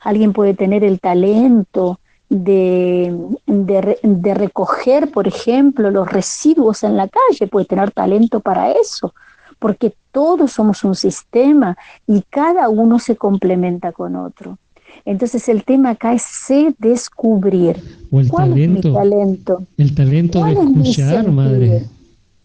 Alguien 0.00 0.32
puede 0.32 0.54
tener 0.54 0.84
el 0.84 1.00
talento 1.00 1.98
de, 2.28 3.16
de, 3.46 4.34
recoger, 4.34 5.10
por 5.10 5.26
ejemplo, 5.26 5.90
los 5.90 6.10
residuos 6.10 6.82
en 6.84 6.96
la 6.96 7.08
calle, 7.08 7.46
puede 7.46 7.66
tener 7.66 7.92
talento 7.92 8.40
para 8.40 8.72
eso, 8.72 9.14
porque 9.58 9.94
todos 10.12 10.52
somos 10.52 10.84
un 10.84 10.94
sistema 10.94 11.76
y 12.06 12.22
cada 12.22 12.68
uno 12.68 12.98
se 12.98 13.16
complementa 13.16 13.92
con 13.92 14.16
otro. 14.16 14.58
Entonces 15.06 15.48
el 15.48 15.64
tema 15.64 15.90
acá 15.90 16.12
es 16.12 16.22
sé 16.22 16.74
descubrir. 16.78 17.76
el 18.12 18.28
¿Cuál 18.28 18.50
talento, 18.50 18.78
es 18.80 18.84
mi 18.84 18.92
talento? 18.92 19.62
El 19.78 19.94
talento 19.94 20.44
de 20.44 20.52
escuchar, 20.52 21.30
madre. 21.30 21.84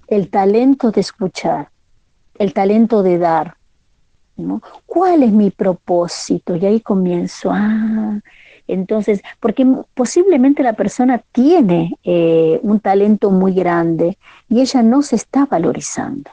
El 0.08 0.30
talento 0.30 0.92
de 0.92 1.02
escuchar, 1.02 1.70
el 2.38 2.54
talento 2.54 3.02
de 3.02 3.18
dar. 3.18 3.56
¿no? 4.38 4.62
¿Cuál 4.86 5.24
es 5.24 5.32
mi 5.32 5.50
propósito? 5.50 6.56
Y 6.56 6.66
ahí 6.66 6.80
comienzo. 6.82 7.50
Ah, 7.52 8.20
entonces, 8.68 9.22
porque 9.40 9.66
posiblemente 9.94 10.62
la 10.62 10.74
persona 10.74 11.22
tiene 11.32 11.96
eh, 12.04 12.60
un 12.62 12.80
talento 12.80 13.32
muy 13.32 13.54
grande 13.54 14.18
y 14.50 14.62
ella 14.62 14.84
no 14.84 15.02
se 15.02 15.16
está 15.16 15.48
valorizando. 15.48 16.30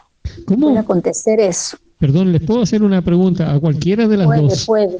¿Cómo? 0.46 0.66
Puede 0.66 0.78
acontecer 0.78 1.40
eso. 1.40 1.78
Perdón, 1.98 2.32
¿les 2.32 2.42
puedo 2.42 2.62
hacer 2.62 2.82
una 2.82 3.02
pregunta 3.02 3.52
a 3.52 3.58
cualquiera 3.58 4.06
de 4.06 4.16
las 4.18 4.26
puede, 4.26 4.42
dos? 4.42 4.66
Puede. 4.66 4.98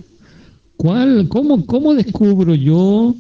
¿Cuál, 0.79 1.27
cómo, 1.27 1.67
¿Cómo 1.67 1.93
descubro 1.93 2.55
yo 2.55 3.13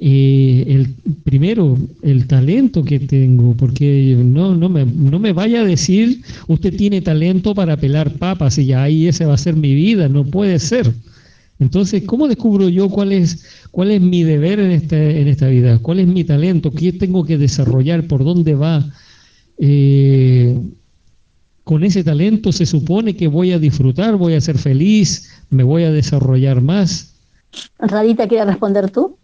eh, 0.00 0.64
el 0.66 0.88
primero 1.22 1.78
el 2.02 2.26
talento 2.26 2.82
que 2.82 2.98
tengo? 2.98 3.54
Porque 3.54 4.16
no, 4.18 4.56
no, 4.56 4.68
me, 4.68 4.84
no 4.84 5.20
me 5.20 5.32
vaya 5.32 5.60
a 5.60 5.64
decir 5.64 6.22
usted 6.48 6.76
tiene 6.76 7.00
talento 7.00 7.54
para 7.54 7.76
pelar 7.76 8.14
papas 8.14 8.58
y 8.58 8.66
ya 8.66 8.82
ahí 8.82 9.06
ese 9.06 9.26
va 9.26 9.34
a 9.34 9.38
ser 9.38 9.54
mi 9.54 9.76
vida, 9.76 10.08
no 10.08 10.24
puede 10.24 10.58
ser. 10.58 10.92
Entonces, 11.60 12.02
¿cómo 12.04 12.26
descubro 12.26 12.68
yo 12.68 12.88
cuál 12.88 13.12
es, 13.12 13.44
cuál 13.70 13.92
es 13.92 14.00
mi 14.00 14.24
deber 14.24 14.58
en, 14.58 14.72
este, 14.72 15.20
en 15.20 15.28
esta 15.28 15.46
vida? 15.46 15.78
¿Cuál 15.78 16.00
es 16.00 16.08
mi 16.08 16.24
talento? 16.24 16.72
¿Qué 16.72 16.92
tengo 16.92 17.24
que 17.24 17.38
desarrollar? 17.38 18.08
¿Por 18.08 18.24
dónde 18.24 18.56
va? 18.56 18.84
Eh, 19.58 20.58
con 21.68 21.84
ese 21.84 22.02
talento 22.02 22.50
se 22.50 22.64
supone 22.64 23.14
que 23.14 23.28
voy 23.28 23.52
a 23.52 23.58
disfrutar, 23.58 24.16
voy 24.16 24.32
a 24.32 24.40
ser 24.40 24.56
feliz, 24.56 25.44
me 25.50 25.62
voy 25.62 25.82
a 25.82 25.92
desarrollar 25.92 26.62
más. 26.62 27.14
Radita, 27.78 28.26
¿quieres 28.26 28.46
responder 28.46 28.90
tú? 28.90 29.18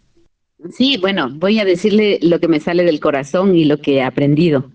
Sí, 0.71 0.97
bueno, 1.01 1.31
voy 1.33 1.57
a 1.57 1.65
decirle 1.65 2.19
lo 2.21 2.39
que 2.39 2.47
me 2.47 2.59
sale 2.59 2.83
del 2.83 2.99
corazón 2.99 3.55
y 3.55 3.65
lo 3.65 3.77
que 3.77 3.95
he 3.95 4.03
aprendido 4.03 4.69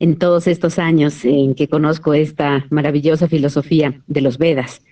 en 0.00 0.16
todos 0.18 0.48
estos 0.48 0.80
años 0.80 1.24
en 1.24 1.54
que 1.54 1.68
conozco 1.68 2.14
esta 2.14 2.66
maravillosa 2.70 3.28
filosofía 3.28 4.02
de 4.08 4.20
los 4.20 4.36
Vedas. 4.36 4.82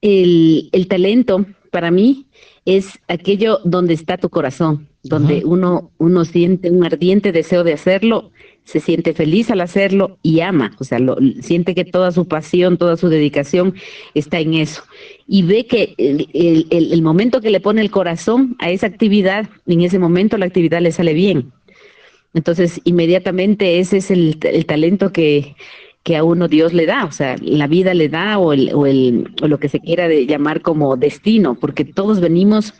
El, 0.00 0.68
talento 0.88 1.46
para 1.70 1.92
mí 1.92 2.26
es 2.64 2.98
aquello 3.06 3.60
donde 3.62 3.94
está 3.94 4.16
tu 4.16 4.30
corazón, 4.30 4.88
donde 5.04 5.44
uno, 5.44 5.92
uno 5.98 6.24
siente 6.24 6.72
un 6.72 6.84
ardiente 6.84 7.30
deseo 7.30 7.62
de 7.62 7.74
hacerlo 7.74 8.32
se 8.64 8.80
siente 8.80 9.12
feliz 9.12 9.50
al 9.50 9.60
hacerlo 9.60 10.18
y 10.22 10.40
ama, 10.40 10.74
o 10.78 10.84
sea, 10.84 10.98
lo, 10.98 11.16
siente 11.40 11.74
que 11.74 11.84
toda 11.84 12.12
su 12.12 12.26
pasión, 12.26 12.78
toda 12.78 12.96
su 12.96 13.08
dedicación 13.08 13.74
está 14.14 14.38
en 14.38 14.54
eso. 14.54 14.82
Y 15.26 15.42
ve 15.42 15.66
que 15.66 15.94
el, 15.98 17.02
momento 17.02 17.40
que 17.40 17.50
le 17.50 17.60
pone 17.60 17.80
el 17.80 17.90
corazón 17.90 18.56
a 18.60 18.70
esa 18.70 18.86
actividad, 18.86 19.48
en 19.66 19.82
ese 19.82 19.98
momento 19.98 20.38
la 20.38 20.46
actividad 20.46 20.80
le 20.80 20.92
sale 20.92 21.12
bien. 21.12 21.52
Entonces, 22.34 22.80
inmediatamente 22.84 23.78
ese 23.78 23.98
es 23.98 24.10
el, 24.10 24.38
talento 24.66 25.12
que, 25.12 25.54
que, 26.02 26.16
a 26.16 26.24
uno 26.24 26.48
Dios 26.48 26.72
le 26.72 26.86
da, 26.86 27.04
o 27.04 27.12
sea, 27.12 27.36
la 27.40 27.66
vida 27.66 27.92
le 27.94 28.08
da 28.08 28.38
o, 28.38 28.52
el, 28.52 28.72
o, 28.72 28.86
el, 28.86 29.34
o 29.42 29.48
lo 29.48 29.58
que 29.58 29.68
se 29.68 29.80
quiera 29.80 30.08
de 30.08 30.26
llamar 30.26 30.62
como 30.62 30.96
destino, 30.96 31.56
porque 31.56 31.84
todos 31.84 32.20
venimos 32.20 32.74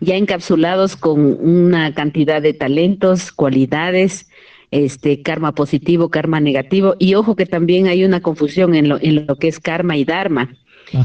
ya 0.00 0.16
encapsulados 0.16 0.96
con 0.96 1.20
una 1.20 1.94
cantidad 1.94 2.40
de 2.40 2.54
talentos, 2.54 3.32
cualidades, 3.32 4.28
este 4.70 5.22
karma 5.22 5.52
positivo, 5.52 6.10
karma 6.10 6.40
negativo. 6.40 6.94
Y 6.98 7.14
ojo 7.14 7.36
que 7.36 7.46
también 7.46 7.86
hay 7.86 8.04
una 8.04 8.20
confusión 8.20 8.74
en 8.74 8.88
lo, 8.88 8.98
en 9.00 9.26
lo 9.26 9.36
que 9.36 9.48
es 9.48 9.60
karma 9.60 9.96
y 9.96 10.04
dharma. 10.04 10.56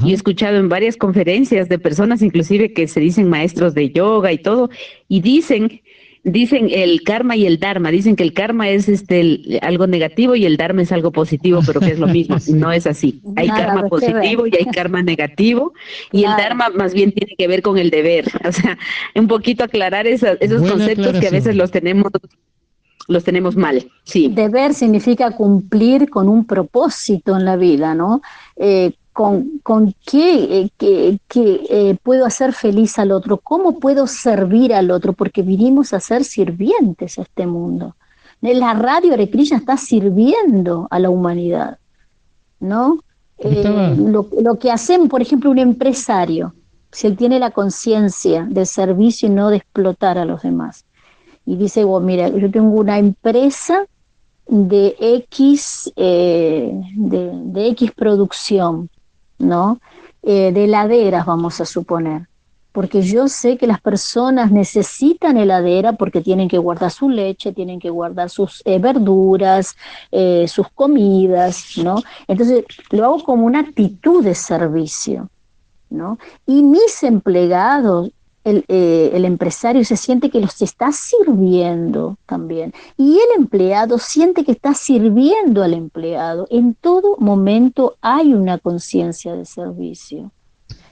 Y 0.06 0.12
he 0.12 0.14
escuchado 0.14 0.58
en 0.58 0.70
varias 0.70 0.96
conferencias 0.96 1.68
de 1.68 1.80
personas 1.80 2.22
inclusive 2.22 2.74
que 2.74 2.88
se 2.88 3.00
dicen 3.00 3.30
maestros 3.30 3.74
de 3.74 3.90
yoga 3.90 4.32
y 4.32 4.38
todo, 4.38 4.70
y 5.08 5.22
dicen, 5.22 5.82
dicen 6.24 6.70
el 6.72 7.02
karma 7.04 7.36
y 7.36 7.46
el 7.46 7.60
dharma, 7.60 7.90
dicen 7.90 8.16
que 8.16 8.24
el 8.24 8.34
karma 8.34 8.70
es 8.70 8.88
este 8.88 9.60
algo 9.62 9.88
negativo 9.88 10.36
y 10.36 10.46
el 10.46 10.58
dharma 10.58 10.84
es 10.84 10.92
algo 10.92 11.12
positivo, 11.12 11.62
pero 11.66 11.80
que 11.80 11.92
es 11.92 12.00
lo 12.00 12.08
mismo, 12.08 12.38
no 12.54 12.72
es 12.72 12.86
así. 12.86 13.22
Hay 13.36 13.48
karma 13.48 13.88
positivo 13.88 14.46
y 14.46 14.56
hay 14.56 14.66
karma 14.66 15.02
negativo, 15.02 15.74
y 16.12 16.26
el 16.26 16.32
dharma 16.32 16.70
más 16.70 16.94
bien 16.94 17.12
tiene 17.12 17.34
que 17.36 17.48
ver 17.48 17.62
con 17.62 17.78
el 17.78 17.90
deber, 17.90 18.26
o 18.46 18.52
sea, 18.52 18.78
un 19.16 19.28
poquito 19.28 19.64
aclarar 19.64 20.06
esos 20.06 20.38
conceptos 20.40 21.20
que 21.20 21.28
a 21.28 21.32
veces 21.32 21.56
los 21.56 21.72
tenemos 21.72 22.12
los 23.08 23.24
tenemos 23.24 23.56
mal, 23.56 23.90
sí. 24.04 24.30
Deber 24.30 24.74
significa 24.74 25.32
cumplir 25.32 26.10
con 26.10 26.30
un 26.30 26.46
propósito 26.46 27.36
en 27.36 27.46
la 27.46 27.56
vida, 27.56 27.94
¿no? 27.96 28.22
Eh, 28.56 28.94
con, 29.14 29.60
con, 29.64 29.94
qué, 30.06 30.70
eh, 30.80 31.20
eh, 31.36 31.98
puedo 32.02 32.26
hacer 32.26 32.54
feliz 32.54 32.98
al 32.98 33.12
otro, 33.12 33.38
cómo 33.38 33.80
puedo 33.80 34.08
servir 34.08 34.74
al 34.74 34.90
otro, 34.90 35.14
porque 35.14 35.42
vinimos 35.42 35.94
a 35.94 36.00
ser 36.00 36.24
sirvientes 36.24 37.20
a 37.20 37.24
este 37.24 37.46
mundo. 37.46 37.96
La 38.40 38.74
radio 38.74 39.14
Arecrilla 39.14 39.58
está 39.58 39.78
sirviendo 39.78 40.88
a 40.90 41.00
la 41.00 41.10
humanidad, 41.10 41.78
¿no? 42.60 43.00
lo, 43.44 44.28
lo, 44.40 44.60
que 44.60 44.72
hacen, 44.72 45.10
por 45.10 45.22
ejemplo, 45.22 45.52
un 45.52 45.60
empresario, 45.60 46.54
si 46.92 47.08
él 47.08 47.18
tiene 47.18 47.40
la 47.40 47.52
conciencia 47.52 48.48
de 48.50 48.66
servicio 48.66 49.28
y 49.28 49.32
no 49.32 49.50
de 49.50 49.58
explotar 49.58 50.18
a 50.18 50.26
los 50.26 50.42
demás, 50.42 50.86
y 51.46 51.56
dice, 51.56 51.84
bueno, 51.84 52.06
mira, 52.06 52.30
yo 52.30 52.50
tengo 52.52 52.80
una 52.80 52.98
empresa 52.98 53.86
de 54.48 54.96
X, 55.00 55.92
eh, 55.96 56.72
de, 56.96 57.68
X 57.70 57.92
producción, 57.92 58.90
¿no? 59.40 59.80
eh, 60.24 60.52
de 60.52 60.66
heladeras, 60.66 61.26
vamos 61.26 61.62
a 61.62 61.66
suponer, 61.66 62.28
porque 62.72 63.02
yo 63.02 63.28
sé 63.28 63.58
que 63.58 63.66
las 63.66 63.82
personas 63.82 64.52
necesitan 64.52 65.38
heladera 65.38 65.94
porque 65.94 66.22
tienen 66.22 66.48
que 66.48 66.58
guardar 66.58 66.92
su 66.92 67.10
leche, 67.10 67.54
tienen 67.54 67.80
que 67.80 67.90
guardar 67.90 68.30
sus 68.30 68.62
eh, 68.66 68.78
verduras, 68.78 69.76
sus 70.48 70.68
comidas, 70.70 71.78
¿no? 71.78 71.96
Entonces 72.28 72.66
lo 72.92 73.06
hago 73.06 73.24
como 73.24 73.46
una 73.46 73.62
actitud 73.62 74.24
de 74.24 74.36
servicio, 74.36 75.30
¿no? 75.90 76.18
Y 76.46 76.62
mis 76.62 77.04
empleados, 77.04 78.12
el, 78.44 78.66
eh, 78.68 79.12
el, 79.14 79.26
empresario 79.26 79.84
se 79.86 79.98
siente 79.98 80.30
que 80.30 80.40
los 80.40 80.62
está 80.62 80.92
sirviendo 80.92 82.18
también. 82.26 82.74
Y 82.98 83.14
el 83.14 83.42
empleado 83.42 83.98
siente 83.98 84.44
que 84.44 84.52
está 84.52 84.74
sirviendo 84.74 85.64
al 85.64 85.74
empleado. 85.74 86.48
En 86.50 86.74
todo 86.76 87.18
momento 87.18 87.98
hay 88.02 88.34
una 88.34 88.58
conciencia 88.58 89.34
de 89.36 89.46
servicio. 89.46 90.32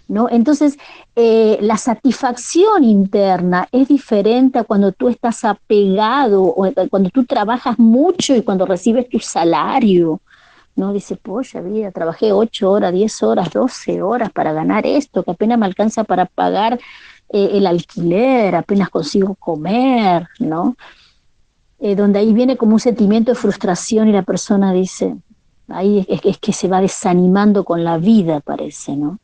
¿No? 0.08 0.28
Entonces, 0.28 0.76
eh, 1.16 1.60
la 1.62 1.78
satisfacción 1.78 2.84
interna 2.84 3.68
es 3.72 3.88
diferente 3.88 4.58
a 4.58 4.64
cuando 4.64 4.92
tú 4.92 5.08
estás 5.08 5.46
apegado 5.46 6.42
o 6.44 6.68
cuando 6.90 7.12
tú 7.12 7.26
trabajas 7.26 7.78
mucho 7.78 8.36
y 8.36 8.42
cuando 8.42 8.66
recibes 8.66 9.08
tu 9.08 9.20
salario. 9.20 10.20
¿no? 10.80 10.94
Dice, 10.94 11.16
polla 11.16 11.62
vida, 11.62 11.92
trabajé 11.92 12.32
8 12.32 12.72
horas, 12.72 12.94
10 12.94 13.24
horas, 13.24 13.52
12 13.52 14.02
horas 14.02 14.32
para 14.32 14.54
ganar 14.54 14.88
esto, 14.88 15.24
que 15.24 15.32
apenas 15.32 15.60
me 15.60 15.66
alcanza 15.66 16.06
para 16.06 16.26
pagar 16.26 16.80
eh, 17.32 17.50
el 17.54 17.68
alquiler, 17.68 18.56
apenas 18.56 18.90
consigo 18.90 19.36
comer, 19.36 20.28
¿no? 20.40 20.76
Eh, 21.80 21.96
donde 21.96 22.20
ahí 22.20 22.34
viene 22.34 22.58
como 22.58 22.74
un 22.74 22.80
sentimiento 22.80 23.32
de 23.32 23.36
frustración 23.36 24.08
y 24.08 24.14
la 24.14 24.24
persona 24.24 24.74
dice, 24.74 25.16
ahí 25.68 26.08
es, 26.10 26.40
que 26.40 26.54
se 26.54 26.68
va 26.68 26.82
desanimando 26.82 27.64
con 27.64 27.84
la 27.84 28.00
vida, 28.00 28.40
parece, 28.40 28.96
¿no? 28.96 29.20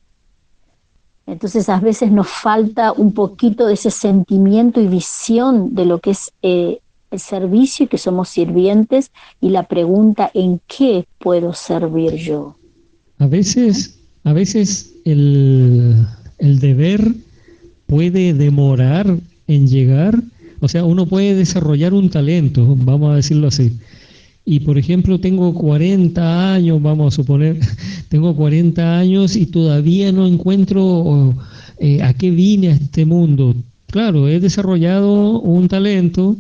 Entonces 1.26 1.68
a 1.68 1.80
veces 1.80 2.12
nos 2.12 2.28
falta 2.28 2.92
un 2.92 3.12
poquito 3.12 3.66
de 3.66 3.74
ese 3.74 3.90
sentimiento 3.90 4.80
y 4.80 4.88
visión 4.88 5.74
de 5.74 5.86
lo 5.86 6.00
que 6.00 6.12
es 6.12 6.32
eh, 6.44 6.82
el 7.10 7.20
servicio 7.20 7.86
y 7.86 7.88
que 7.88 7.98
somos 7.98 8.30
sirvientes 8.30 9.12
y 9.42 9.50
la 9.50 9.64
pregunta 9.64 10.30
en 10.36 10.62
qué 10.68 11.08
puedo 11.18 11.54
servir 11.54 12.14
yo. 12.14 12.56
A 13.18 13.26
veces, 13.26 14.00
a 14.24 14.34
veces 14.34 14.94
el 15.06 16.06
deber 16.38 17.16
puede 17.88 18.34
demorar 18.34 19.18
en 19.48 19.68
llegar, 19.68 20.22
o 20.60 20.68
sea, 20.68 20.84
uno 20.86 21.06
puede 21.06 21.36
desarrollar 21.36 21.94
un 21.94 22.10
talento, 22.10 22.76
vamos 22.80 23.12
a 23.12 23.16
decirlo 23.16 23.48
así. 23.48 23.74
Y 24.46 24.60
por 24.60 24.78
ejemplo, 24.78 25.20
tengo 25.20 25.54
40 25.54 26.54
años, 26.54 26.82
vamos 26.82 27.14
a 27.14 27.16
suponer, 27.16 27.60
tengo 28.10 28.36
40 28.36 29.00
años 29.00 29.36
y 29.36 29.48
todavía 29.48 30.12
no 30.12 30.28
encuentro 30.28 31.34
eh, 31.80 32.02
a 32.04 32.14
qué 32.14 32.32
vine 32.32 32.70
a 32.70 32.74
este 32.74 33.06
mundo. 33.06 33.56
Claro, 33.88 34.28
he 34.28 34.40
desarrollado 34.40 35.40
un 35.40 35.68
talento, 35.68 36.38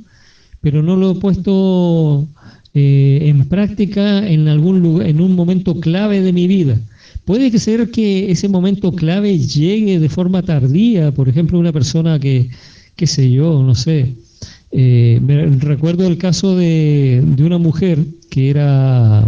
pero 0.61 0.83
no 0.83 0.95
lo 0.95 1.11
he 1.11 1.15
puesto 1.15 2.27
eh, 2.73 3.19
en 3.23 3.47
práctica 3.47 4.27
en 4.27 4.47
algún 4.47 4.81
lugar, 4.81 5.07
en 5.07 5.21
un 5.21 5.35
momento 5.35 5.79
clave 5.79 6.21
de 6.21 6.33
mi 6.33 6.47
vida. 6.47 6.79
Puede 7.25 7.58
ser 7.58 7.89
que 7.89 8.32
ese 8.32 8.48
momento 8.48 8.91
clave 8.91 9.39
llegue 9.39 10.00
de 10.00 10.10
forma 10.10 10.44
tardía, 10.44 11.12
por 11.12 11.27
ejemplo, 11.27 11.58
una 11.58 11.74
persona 11.74 12.20
que, 12.20 12.50
qué 12.96 13.08
sé 13.08 13.32
yo, 13.32 13.63
no 13.63 13.74
sé. 13.74 14.13
Eh, 14.72 15.20
me 15.24 15.48
recuerdo 15.48 16.05
el 16.05 16.17
caso 16.17 16.55
de, 16.55 17.24
una 17.39 17.58
mujer 17.58 18.00
que 18.29 18.51
era, 18.51 19.25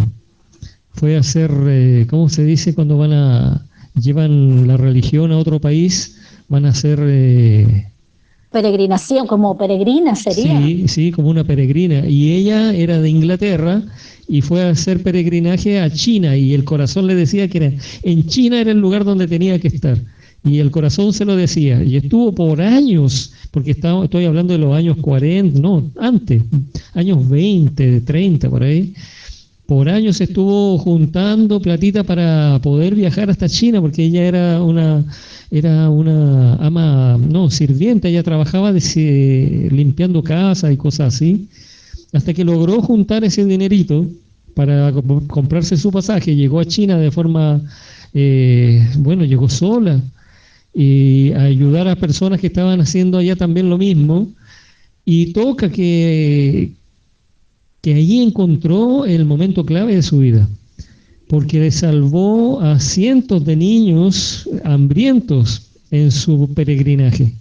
fue 0.93 1.17
a 1.17 1.21
hacer, 1.21 1.51
eh, 1.67 2.05
¿cómo 2.09 2.29
se 2.29 2.45
dice 2.45 2.75
cuando 2.75 2.97
van 2.97 3.13
a, 3.13 3.65
llevan 3.99 4.67
la 4.67 4.77
religión 4.77 5.31
a 5.31 5.37
otro 5.37 5.59
país? 5.59 6.17
Van 6.49 6.65
a 6.65 6.69
hacer... 6.69 6.99
Eh, 7.01 7.87
peregrinación, 8.51 9.27
como 9.27 9.57
peregrina 9.57 10.15
sería. 10.15 10.61
Sí, 10.61 10.87
sí, 10.87 11.11
como 11.11 11.29
una 11.29 11.43
peregrina. 11.43 12.07
Y 12.07 12.33
ella 12.33 12.73
era 12.73 12.99
de 12.99 13.09
Inglaterra 13.09 13.81
y 14.27 14.41
fue 14.41 14.63
a 14.63 14.69
hacer 14.69 15.03
peregrinaje 15.03 15.79
a 15.79 15.89
China 15.89 16.35
y 16.35 16.53
el 16.53 16.63
corazón 16.63 17.07
le 17.07 17.15
decía 17.15 17.47
que 17.47 17.57
era, 17.57 17.73
en 18.03 18.27
China 18.27 18.59
era 18.59 18.71
el 18.71 18.79
lugar 18.79 19.03
donde 19.03 19.27
tenía 19.27 19.59
que 19.59 19.69
estar. 19.69 19.97
Y 20.43 20.59
el 20.59 20.71
corazón 20.71 21.13
se 21.13 21.25
lo 21.25 21.35
decía. 21.35 21.83
Y 21.83 21.97
estuvo 21.97 22.31
por 22.33 22.61
años, 22.61 23.33
porque 23.51 23.71
estoy 23.71 24.25
hablando 24.25 24.53
de 24.53 24.59
los 24.59 24.73
años 24.73 24.97
40, 25.01 25.59
no, 25.59 25.91
antes, 25.99 26.41
años 26.93 27.27
20, 27.27 28.01
30, 28.01 28.49
por 28.49 28.63
ahí. 28.63 28.93
Por 29.67 29.89
años 29.89 30.19
estuvo 30.21 30.77
juntando 30.79 31.61
platita 31.61 32.03
para 32.03 32.59
poder 32.63 32.95
viajar 32.95 33.29
hasta 33.29 33.47
China, 33.47 33.81
porque 33.81 34.05
ella 34.05 34.23
era 34.23 34.63
una, 34.63 35.03
era 35.51 35.89
una 35.89 36.55
ama, 36.55 37.17
no, 37.17 37.51
sirviente, 37.51 38.09
ella 38.09 38.23
trabajaba 38.23 38.71
limpiando 38.71 40.23
casa 40.23 40.71
y 40.71 40.77
cosas 40.77 41.15
así 41.15 41.47
hasta 42.13 42.33
que 42.33 42.43
logró 42.43 42.81
juntar 42.81 43.23
ese 43.23 43.45
dinerito 43.45 44.05
para 44.53 44.91
comprarse 45.27 45.77
su 45.77 45.91
pasaje. 45.91 46.35
Llegó 46.35 46.59
a 46.59 46.65
China 46.65 46.97
de 46.97 47.11
forma, 47.11 47.61
eh, 48.13 48.87
bueno, 48.97 49.23
llegó 49.25 49.49
sola 49.49 50.01
y 50.73 51.31
a 51.33 51.43
ayudar 51.43 51.87
a 51.87 51.95
personas 51.95 52.39
que 52.39 52.47
estaban 52.47 52.81
haciendo 52.81 53.17
allá 53.17 53.35
también 53.35 53.69
lo 53.69 53.77
mismo. 53.77 54.29
Y 55.05 55.33
toca 55.33 55.69
que, 55.71 56.71
que 57.87 57.93
allí 57.93 58.21
encontró 58.21 59.05
el 59.05 59.23
momento 59.23 59.65
clave 59.65 59.95
de 59.95 60.01
su 60.01 60.19
vida, 60.19 60.49
porque 61.29 61.61
le 61.61 61.71
salvó 61.71 62.59
a 62.59 62.81
cientos 62.81 63.45
de 63.45 63.55
niños 63.55 64.45
hambrientos 64.65 65.69
en 65.89 66.11
su 66.11 66.49
peregrinaje. 66.53 67.31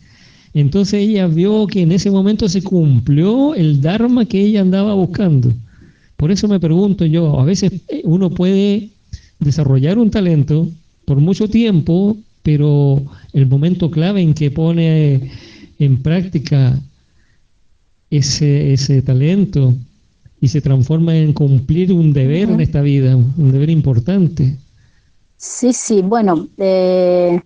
Entonces 0.54 1.00
ella 1.00 1.26
vio 1.26 1.66
que 1.66 1.82
en 1.82 1.90
ese 1.90 2.12
momento 2.12 2.48
se 2.48 2.62
cumplió 2.62 3.56
el 3.56 3.80
Dharma 3.80 4.24
que 4.24 4.40
ella 4.40 4.60
andaba 4.60 4.94
buscando. 4.94 5.52
Por 6.16 6.30
eso 6.30 6.46
me 6.46 6.60
pregunto 6.60 7.04
yo, 7.04 7.40
a 7.40 7.44
veces 7.44 7.72
uno 8.04 8.30
puede 8.30 8.90
desarrollar 9.40 9.98
un 9.98 10.12
talento 10.12 10.68
por 11.06 11.18
mucho 11.18 11.48
tiempo, 11.48 12.16
pero 12.44 13.02
el 13.32 13.48
momento 13.48 13.90
clave 13.90 14.20
en 14.20 14.32
que 14.32 14.52
pone 14.52 15.28
en 15.80 15.96
práctica 16.04 16.78
ese, 18.10 18.74
ese 18.74 19.02
talento 19.02 19.74
y 20.40 20.48
se 20.48 20.60
transforma 20.60 21.16
en 21.16 21.32
cumplir 21.32 21.92
un 21.92 22.12
deber 22.12 22.50
en 22.50 22.60
esta 22.60 22.82
vida, 22.82 23.16
un 23.16 23.52
deber 23.52 23.70
importante. 23.70 24.56
Sí, 25.36 25.72
sí, 25.72 26.02
bueno, 26.02 26.48
eh, 26.56 27.40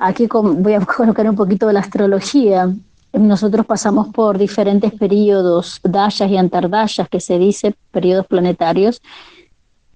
Aquí 0.00 0.26
voy 0.32 0.72
a 0.72 0.80
colocar 0.86 1.28
un 1.28 1.36
poquito 1.36 1.66
de 1.66 1.74
la 1.74 1.80
astrología. 1.80 2.72
Nosotros 3.12 3.66
pasamos 3.66 4.08
por 4.08 4.38
diferentes 4.38 4.92
periodos, 4.94 5.80
dayas 5.82 6.30
y 6.30 6.36
antardayas, 6.36 7.08
que 7.08 7.20
se 7.20 7.38
dice, 7.38 7.74
periodos 7.90 8.26
planetarios, 8.26 9.02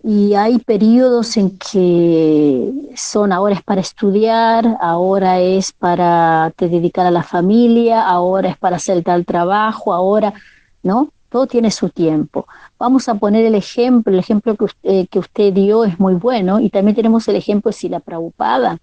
y 0.03 0.35
hay 0.35 0.59
periodos 0.59 1.39
en 1.39 1.57
que 1.57 2.71
son 2.95 3.33
ahora 3.33 3.55
es 3.55 3.63
para 3.63 3.81
estudiar, 3.81 4.77
ahora 4.81 5.41
es 5.41 5.73
para 5.73 6.53
te 6.57 6.69
dedicar 6.69 7.07
a 7.07 7.11
la 7.11 7.23
familia, 7.23 8.07
ahora 8.07 8.51
es 8.51 8.59
para 8.59 8.77
hacer 8.77 9.03
tal 9.03 9.25
trabajo, 9.25 9.95
ahora, 9.95 10.35
¿no? 10.83 11.09
Todo 11.35 11.49
tiene 11.49 11.73
su 11.73 11.91
tiempo. 11.91 12.47
Vamos 12.79 13.09
a 13.09 13.17
poner 13.17 13.45
el 13.45 13.57
ejemplo, 13.57 14.13
el 14.13 14.21
ejemplo 14.21 14.55
que 14.55 14.67
usted, 14.67 14.89
eh, 14.89 15.09
que 15.09 15.19
usted 15.19 15.53
dio 15.53 15.83
es 15.83 15.99
muy 15.99 16.15
bueno, 16.15 16.61
y 16.61 16.71
también 16.71 16.95
tenemos 16.95 17.27
el 17.27 17.35
ejemplo 17.35 17.71
de 17.71 17.73
Sila 17.73 17.99
Prabhupada 17.99 18.79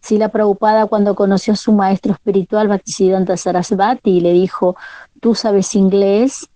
si 0.00 0.18
la 0.18 0.28
preocupada 0.28 0.86
cuando 0.86 1.14
conoció 1.14 1.54
a 1.54 1.56
su 1.56 1.72
maestro 1.72 2.12
espiritual, 2.12 2.68
Bhaktisiddhanta 2.68 3.38
Sarasvati, 3.38 4.20
le 4.20 4.34
dijo, 4.34 4.76
tú 5.20 5.34
sabes 5.34 5.74
inglés, 5.74 6.50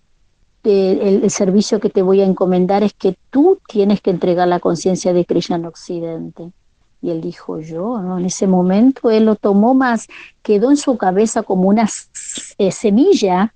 el, 0.63 1.27
servicio 1.31 1.79
que 1.79 1.89
te 1.89 2.03
voy 2.03 2.21
a 2.21 2.25
encomendar 2.25 2.83
es 2.83 2.93
que 2.93 3.17
tú 3.31 3.59
tienes 3.67 3.99
que 3.99 4.11
entregar 4.11 4.47
la 4.47 4.59
conciencia 4.59 5.11
de 5.11 5.25
Krishna 5.25 5.55
en 5.55 5.65
Occidente. 5.65 6.51
Y 7.01 7.09
él 7.09 7.19
dijo, 7.19 7.59
yo, 7.59 7.99
¿no? 7.99 8.19
En 8.19 8.25
ese 8.25 8.45
momento 8.45 9.09
él 9.09 9.25
lo 9.25 9.35
tomó 9.35 9.73
más, 9.73 10.07
quedó 10.43 10.69
en 10.69 10.77
su 10.77 10.97
cabeza 10.97 11.41
como 11.41 11.67
una 11.67 11.89
eh, 12.59 12.71
semilla 12.71 13.55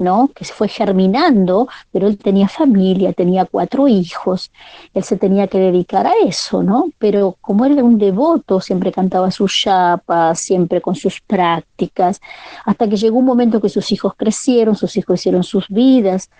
¿no? 0.00 0.30
que 0.34 0.44
se 0.44 0.52
fue 0.52 0.66
germinando, 0.66 1.68
pero 1.92 2.08
él 2.08 2.16
tenía 2.18 2.48
familia, 2.48 3.12
tenía 3.12 3.44
cuatro 3.44 3.86
hijos, 3.86 4.50
él 4.94 5.04
se 5.04 5.16
tenía 5.16 5.46
que 5.46 5.58
dedicar 5.58 6.06
a 6.06 6.12
eso, 6.26 6.62
¿no? 6.62 6.90
Pero 6.98 7.36
como 7.40 7.66
era 7.66 7.84
un 7.84 7.98
devoto, 7.98 8.60
siempre 8.60 8.92
cantaba 8.92 9.30
sus 9.30 9.54
chapas, 9.54 10.40
siempre 10.40 10.80
con 10.80 10.94
sus 10.94 11.20
prácticas, 11.20 12.20
hasta 12.64 12.88
que 12.88 12.96
llegó 12.96 13.18
un 13.18 13.26
momento 13.26 13.60
que 13.60 13.68
sus 13.68 13.92
hijos 13.92 14.14
crecieron, 14.16 14.74
sus 14.74 14.96
hijos 14.96 15.20
hicieron 15.20 15.44
sus 15.44 15.68
vidas, 15.68 16.30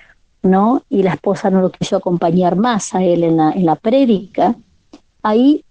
¿no? 0.43 0.83
Y 0.89 1.03
la 1.03 1.13
esposa 1.13 1.51
no 1.51 1.61
lo 1.61 1.71
quiso 1.71 1.97
acompañar 1.97 2.57
más 2.57 2.95
a 2.95 3.03
él 3.03 3.25
en 3.25 3.37
la, 3.37 3.53
en 3.53 3.67
la 3.67 3.77
prédica. 3.77 4.55
Ahí 5.23 5.65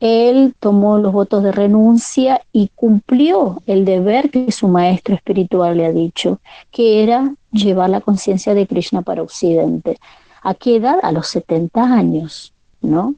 él 0.00 0.54
tomó 0.60 0.98
los 0.98 1.12
votos 1.12 1.42
de 1.42 1.52
renuncia 1.52 2.40
y 2.52 2.70
cumplió 2.74 3.62
el 3.66 3.84
deber 3.84 4.30
que 4.30 4.52
su 4.52 4.68
maestro 4.68 5.14
espiritual 5.14 5.76
le 5.76 5.86
ha 5.86 5.92
dicho, 5.92 6.40
que 6.70 7.02
era 7.02 7.34
llevar 7.52 7.90
la 7.90 8.00
conciencia 8.00 8.54
de 8.54 8.66
Krishna 8.66 9.02
para 9.02 9.22
Occidente. 9.22 9.98
¿A 10.42 10.54
qué 10.54 10.76
edad? 10.76 10.98
A 11.02 11.12
los 11.12 11.28
70 11.28 11.82
años, 11.82 12.52
¿no? 12.80 13.14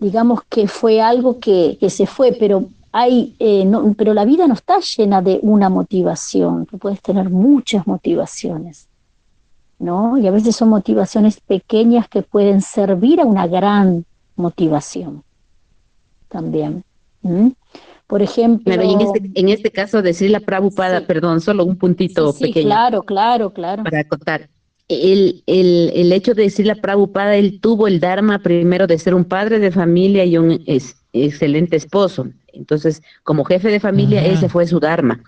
digamos 0.00 0.40
que 0.48 0.66
fue 0.66 1.00
algo 1.00 1.38
que, 1.38 1.78
se 1.88 2.06
fue, 2.06 2.32
pero 2.32 2.64
hay, 2.90 3.36
eh, 3.38 3.64
no, 3.64 3.94
pero 3.96 4.14
la 4.14 4.24
vida 4.24 4.48
no 4.48 4.54
está 4.54 4.80
llena 4.80 5.22
de 5.22 5.38
una 5.42 5.68
motivación, 5.68 6.66
tú 6.66 6.78
puedes 6.78 7.00
tener 7.02 7.30
muchas 7.30 7.86
motivaciones, 7.86 8.88
¿no? 9.78 10.16
Y 10.16 10.26
a 10.26 10.30
veces 10.30 10.56
son 10.56 10.70
motivaciones 10.70 11.38
pequeñas 11.40 12.08
que 12.08 12.22
pueden 12.22 12.62
servir 12.62 13.20
a 13.20 13.26
una 13.26 13.46
gran 13.46 14.04
motivación 14.36 15.22
también. 16.30 16.84
Por 18.06 18.22
ejemplo. 18.22 18.72
en 18.72 19.00
este, 19.00 19.30
en 19.34 19.48
este 19.50 19.70
caso, 19.70 20.02
decir 20.02 20.30
la 20.30 20.40
Prabhupada, 20.40 21.06
perdón, 21.06 21.40
solo 21.40 21.64
un 21.64 21.76
puntito 21.76 22.32
pequeño. 22.32 22.66
Claro, 22.66 23.02
claro, 23.02 23.50
claro. 23.50 23.84
Para 23.84 24.00
acotar. 24.00 24.48
El, 24.88 25.44
el, 25.46 25.92
el, 25.94 26.12
hecho 26.12 26.34
de 26.34 26.42
decir 26.42 26.66
la 26.66 26.74
Prabhupada, 26.74 27.36
él 27.36 27.60
tuvo 27.60 27.86
el 27.86 28.00
Dharma 28.00 28.40
primero 28.40 28.88
de 28.88 28.98
ser 28.98 29.14
un 29.14 29.24
padre 29.24 29.60
de 29.60 29.70
familia 29.70 30.24
y 30.24 30.36
un 30.36 30.60
excelente 31.12 31.76
esposo. 31.76 32.26
Entonces, 32.52 33.00
como 33.22 33.44
jefe 33.44 33.68
de 33.68 33.78
familia, 33.78 34.26
ese 34.26 34.48
fue 34.48 34.66
su 34.66 34.80
Dharma. 34.80 35.20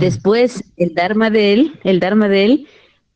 Después, 0.00 0.64
el 0.76 0.94
Dharma 0.94 1.30
de 1.30 1.52
él, 1.52 1.72
el 1.84 2.00
Dharma 2.00 2.28
de 2.28 2.44
él, 2.44 2.66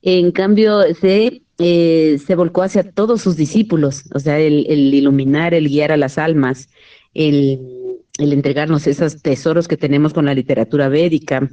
en 0.02 0.30
cambio, 0.30 0.82
se, 0.94 1.42
eh, 1.58 2.20
se 2.24 2.34
volcó 2.36 2.62
hacia 2.62 2.88
todos 2.88 3.20
sus 3.20 3.36
discípulos, 3.36 4.04
o 4.14 4.20
sea, 4.20 4.38
el, 4.38 4.66
el 4.68 4.94
iluminar, 4.94 5.54
el 5.54 5.68
guiar 5.68 5.90
a 5.90 5.96
las 5.96 6.18
almas, 6.18 6.68
el 7.14 7.60
el 8.18 8.32
entregarnos 8.32 8.86
esos 8.86 9.22
tesoros 9.22 9.68
que 9.68 9.76
tenemos 9.76 10.12
con 10.12 10.26
la 10.26 10.34
literatura 10.34 10.88
védica. 10.88 11.48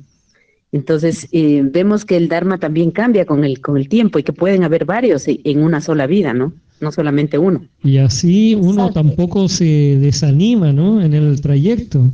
Entonces, 0.71 1.27
eh, 1.31 1.61
vemos 1.63 2.05
que 2.05 2.17
el 2.17 2.27
Dharma 2.27 2.57
también 2.57 2.91
cambia 2.91 3.25
con 3.25 3.43
el, 3.43 3.59
con 3.61 3.77
el 3.77 3.89
tiempo 3.89 4.19
y 4.19 4.23
que 4.23 4.33
pueden 4.33 4.63
haber 4.63 4.85
varios 4.85 5.23
en 5.27 5.63
una 5.63 5.81
sola 5.81 6.05
vida, 6.05 6.33
¿no? 6.33 6.53
No 6.79 6.91
solamente 6.91 7.37
uno. 7.37 7.65
Y 7.83 7.97
así 7.97 8.55
uno 8.55 8.91
tampoco 8.91 9.49
se 9.49 9.97
desanima, 9.99 10.71
¿no? 10.71 11.01
En 11.01 11.13
el 11.13 11.41
trayecto, 11.41 12.07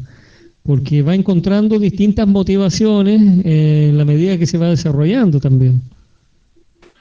porque 0.64 1.02
va 1.02 1.14
encontrando 1.14 1.78
distintas 1.80 2.28
motivaciones 2.28 3.22
en 3.44 3.98
la 3.98 4.06
medida 4.06 4.38
que 4.38 4.48
se 4.48 4.58
va 4.58 4.70
desarrollando 4.70 5.40
también. 5.40 5.82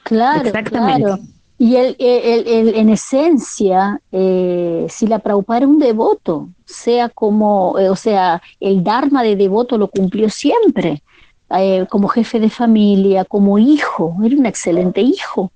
Claro, 0.03 0.47
Exactamente. 0.47 1.03
claro. 1.03 1.21
Y 1.57 1.77
el, 1.77 1.95
en 1.99 2.89
esencia, 2.89 4.01
eh, 4.11 4.87
si 4.89 5.07
la 5.07 5.19
Prabhupada 5.19 5.59
era 5.59 5.67
un 5.67 5.79
devoto, 5.79 6.49
sea 6.65 7.07
como, 7.07 7.79
eh, 7.79 7.89
o 7.89 7.95
sea, 7.95 8.41
el 8.59 8.83
Dharma 8.83 9.23
de 9.23 9.37
devoto 9.37 9.77
lo 9.77 9.87
cumplió 9.87 10.29
siempre, 10.29 11.01
eh, 11.57 11.85
como 11.89 12.09
jefe 12.09 12.39
de 12.41 12.49
familia, 12.49 13.23
como 13.23 13.57
hijo, 13.57 14.17
era 14.23 14.35
un 14.35 14.45
excelente 14.45 14.99
hijo. 14.99 15.51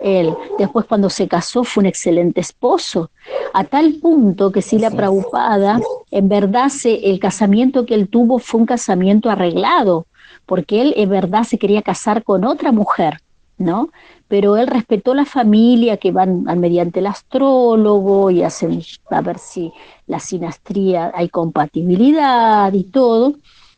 Él, 0.00 0.34
después 0.58 0.84
cuando 0.84 1.10
se 1.10 1.26
casó 1.26 1.64
fue 1.64 1.82
un 1.82 1.86
excelente 1.86 2.40
esposo, 2.40 3.10
a 3.52 3.64
tal 3.64 3.94
punto 3.94 4.52
que 4.52 4.62
si 4.62 4.78
la 4.78 4.90
Prabhupada, 4.90 5.80
en 6.10 6.28
verdad 6.28 6.68
se, 6.68 7.10
el 7.10 7.18
casamiento 7.18 7.86
que 7.86 7.94
él 7.94 8.08
tuvo 8.08 8.38
fue 8.38 8.60
un 8.60 8.66
casamiento 8.66 9.30
arreglado, 9.30 10.06
porque 10.46 10.82
él 10.82 10.94
en 10.96 11.08
verdad 11.08 11.42
se 11.44 11.58
quería 11.58 11.82
casar 11.82 12.22
con 12.22 12.44
otra 12.44 12.70
mujer, 12.70 13.20
¿no? 13.58 13.90
pero 14.28 14.58
él 14.58 14.66
respetó 14.66 15.14
la 15.14 15.24
familia 15.24 15.96
que 15.96 16.12
van 16.12 16.44
mediante 16.60 17.00
el 17.00 17.06
astrólogo 17.06 18.30
y 18.30 18.42
hacen 18.42 18.82
a 19.10 19.22
ver 19.22 19.38
si 19.38 19.72
la 20.06 20.20
sinastría 20.20 21.10
hay 21.14 21.30
compatibilidad 21.30 22.72
y 22.74 22.84
todo. 22.84 23.34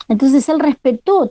Entonces 0.08 0.48
él 0.48 0.58
respetó 0.58 1.30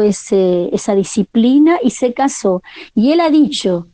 ese 0.00 0.74
esa 0.74 0.94
disciplina 0.94 1.78
y 1.82 1.90
se 1.90 2.14
casó. 2.14 2.62
Y 2.94 3.12
él 3.12 3.20
ha 3.20 3.28
dicho 3.28 3.86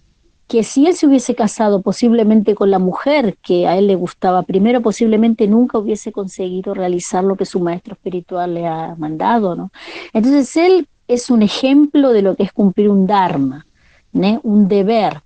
que 0.47 0.63
si 0.63 0.87
él 0.87 0.95
se 0.95 1.09
hubiese 1.09 1.35
casado 1.35 1.83
posiblemente 1.83 2.55
con 2.55 2.71
la 2.71 2.79
mujer 2.79 3.37
que 3.43 3.67
a 3.67 3.77
él 3.77 3.89
le 3.89 3.97
gustaba 3.97 4.43
primero, 4.45 4.83
posiblemente 4.83 5.49
nunca 5.49 5.79
hubiese 5.79 6.13
conseguido 6.13 6.75
realizar 6.75 7.25
lo 7.25 7.35
que 7.35 7.47
su 7.47 7.59
maestro 7.59 7.95
espiritual 7.95 8.55
le 8.55 8.67
ha 8.69 8.95
mandado, 8.97 9.57
¿no? 9.57 9.73
Entonces 10.13 10.57
él 10.57 10.87
es 11.09 11.29
un 11.29 11.43
ejemplo 11.43 12.11
de 12.11 12.23
lo 12.23 12.37
que 12.37 12.45
es 12.45 12.53
cumplir 12.53 12.89
un 12.89 13.07
dharma 13.07 13.67
un 14.43 14.69
deber. 14.69 15.23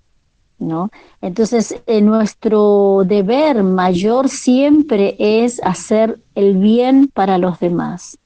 ¿no? 0.59 0.89
Entonces, 1.21 1.81
eh, 1.87 2.01
nuestro 2.01 3.03
deber 3.05 3.63
mayor 3.63 4.27
siempre 4.27 5.15
es 5.17 5.61
hacer 5.63 6.19
el 6.35 6.57
bien 6.57 7.09
para 7.13 7.37
los 7.37 7.59
demás. 7.59 8.17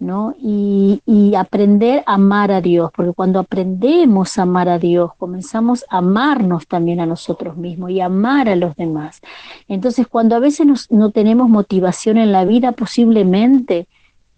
¿no? 0.00 0.34
Y, 0.38 1.00
y, 1.06 1.34
aprender 1.34 2.02
a 2.06 2.14
amar 2.14 2.50
a 2.50 2.60
Dios, 2.60 2.90
porque 2.94 3.12
cuando 3.12 3.38
aprendemos 3.38 4.36
a 4.36 4.42
amar 4.42 4.68
a 4.68 4.78
Dios, 4.78 5.12
comenzamos 5.16 5.84
a 5.88 5.98
amarnos 5.98 6.66
también 6.66 7.00
a 7.00 7.06
nosotros 7.06 7.56
mismos 7.56 7.90
y 7.90 8.00
amar 8.00 8.48
a 8.48 8.56
los 8.56 8.76
demás. 8.76 9.20
Entonces, 9.66 10.06
cuando 10.06 10.36
a 10.36 10.40
veces 10.40 10.90
no 10.90 11.10
tenemos 11.10 11.48
motivación 11.48 12.18
en 12.18 12.32
la 12.32 12.44
vida, 12.44 12.72
posiblemente 12.72 13.86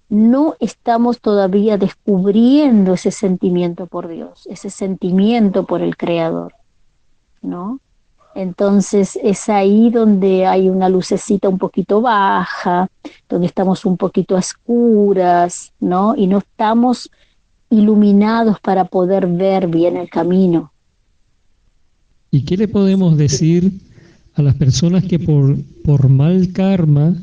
no 0.08 0.54
estamos 0.60 1.20
todavía 1.20 1.78
descubriendo 1.78 2.94
ese 2.94 3.10
sentimiento 3.10 3.86
por 3.86 4.08
Dios, 4.08 4.46
ese 4.46 4.70
sentimiento 4.70 5.66
por 5.66 5.82
el 5.82 5.96
Creador, 5.96 6.54
¿no? 7.42 7.80
Entonces 8.34 9.18
es 9.22 9.48
ahí 9.48 9.90
donde 9.90 10.46
hay 10.46 10.68
una 10.68 10.88
lucecita 10.90 11.48
un 11.48 11.58
poquito 11.58 12.02
baja, 12.02 12.88
donde 13.28 13.46
estamos 13.46 13.84
un 13.86 13.96
poquito 13.96 14.36
a 14.36 14.40
oscuras, 14.40 15.72
¿no? 15.80 16.14
Y 16.14 16.26
no 16.26 16.38
estamos 16.38 17.10
iluminados 17.70 18.60
para 18.60 18.84
poder 18.84 19.26
ver 19.26 19.66
bien 19.68 19.96
el 19.96 20.10
camino. 20.10 20.70
¿Y 22.30 22.44
qué 22.44 22.58
le 22.58 22.68
podemos 22.68 23.16
decir 23.16 23.72
a 24.34 24.42
las 24.42 24.54
personas 24.54 25.04
que 25.04 25.18
por, 25.18 25.56
por 25.82 26.10
mal 26.10 26.52
karma 26.52 27.14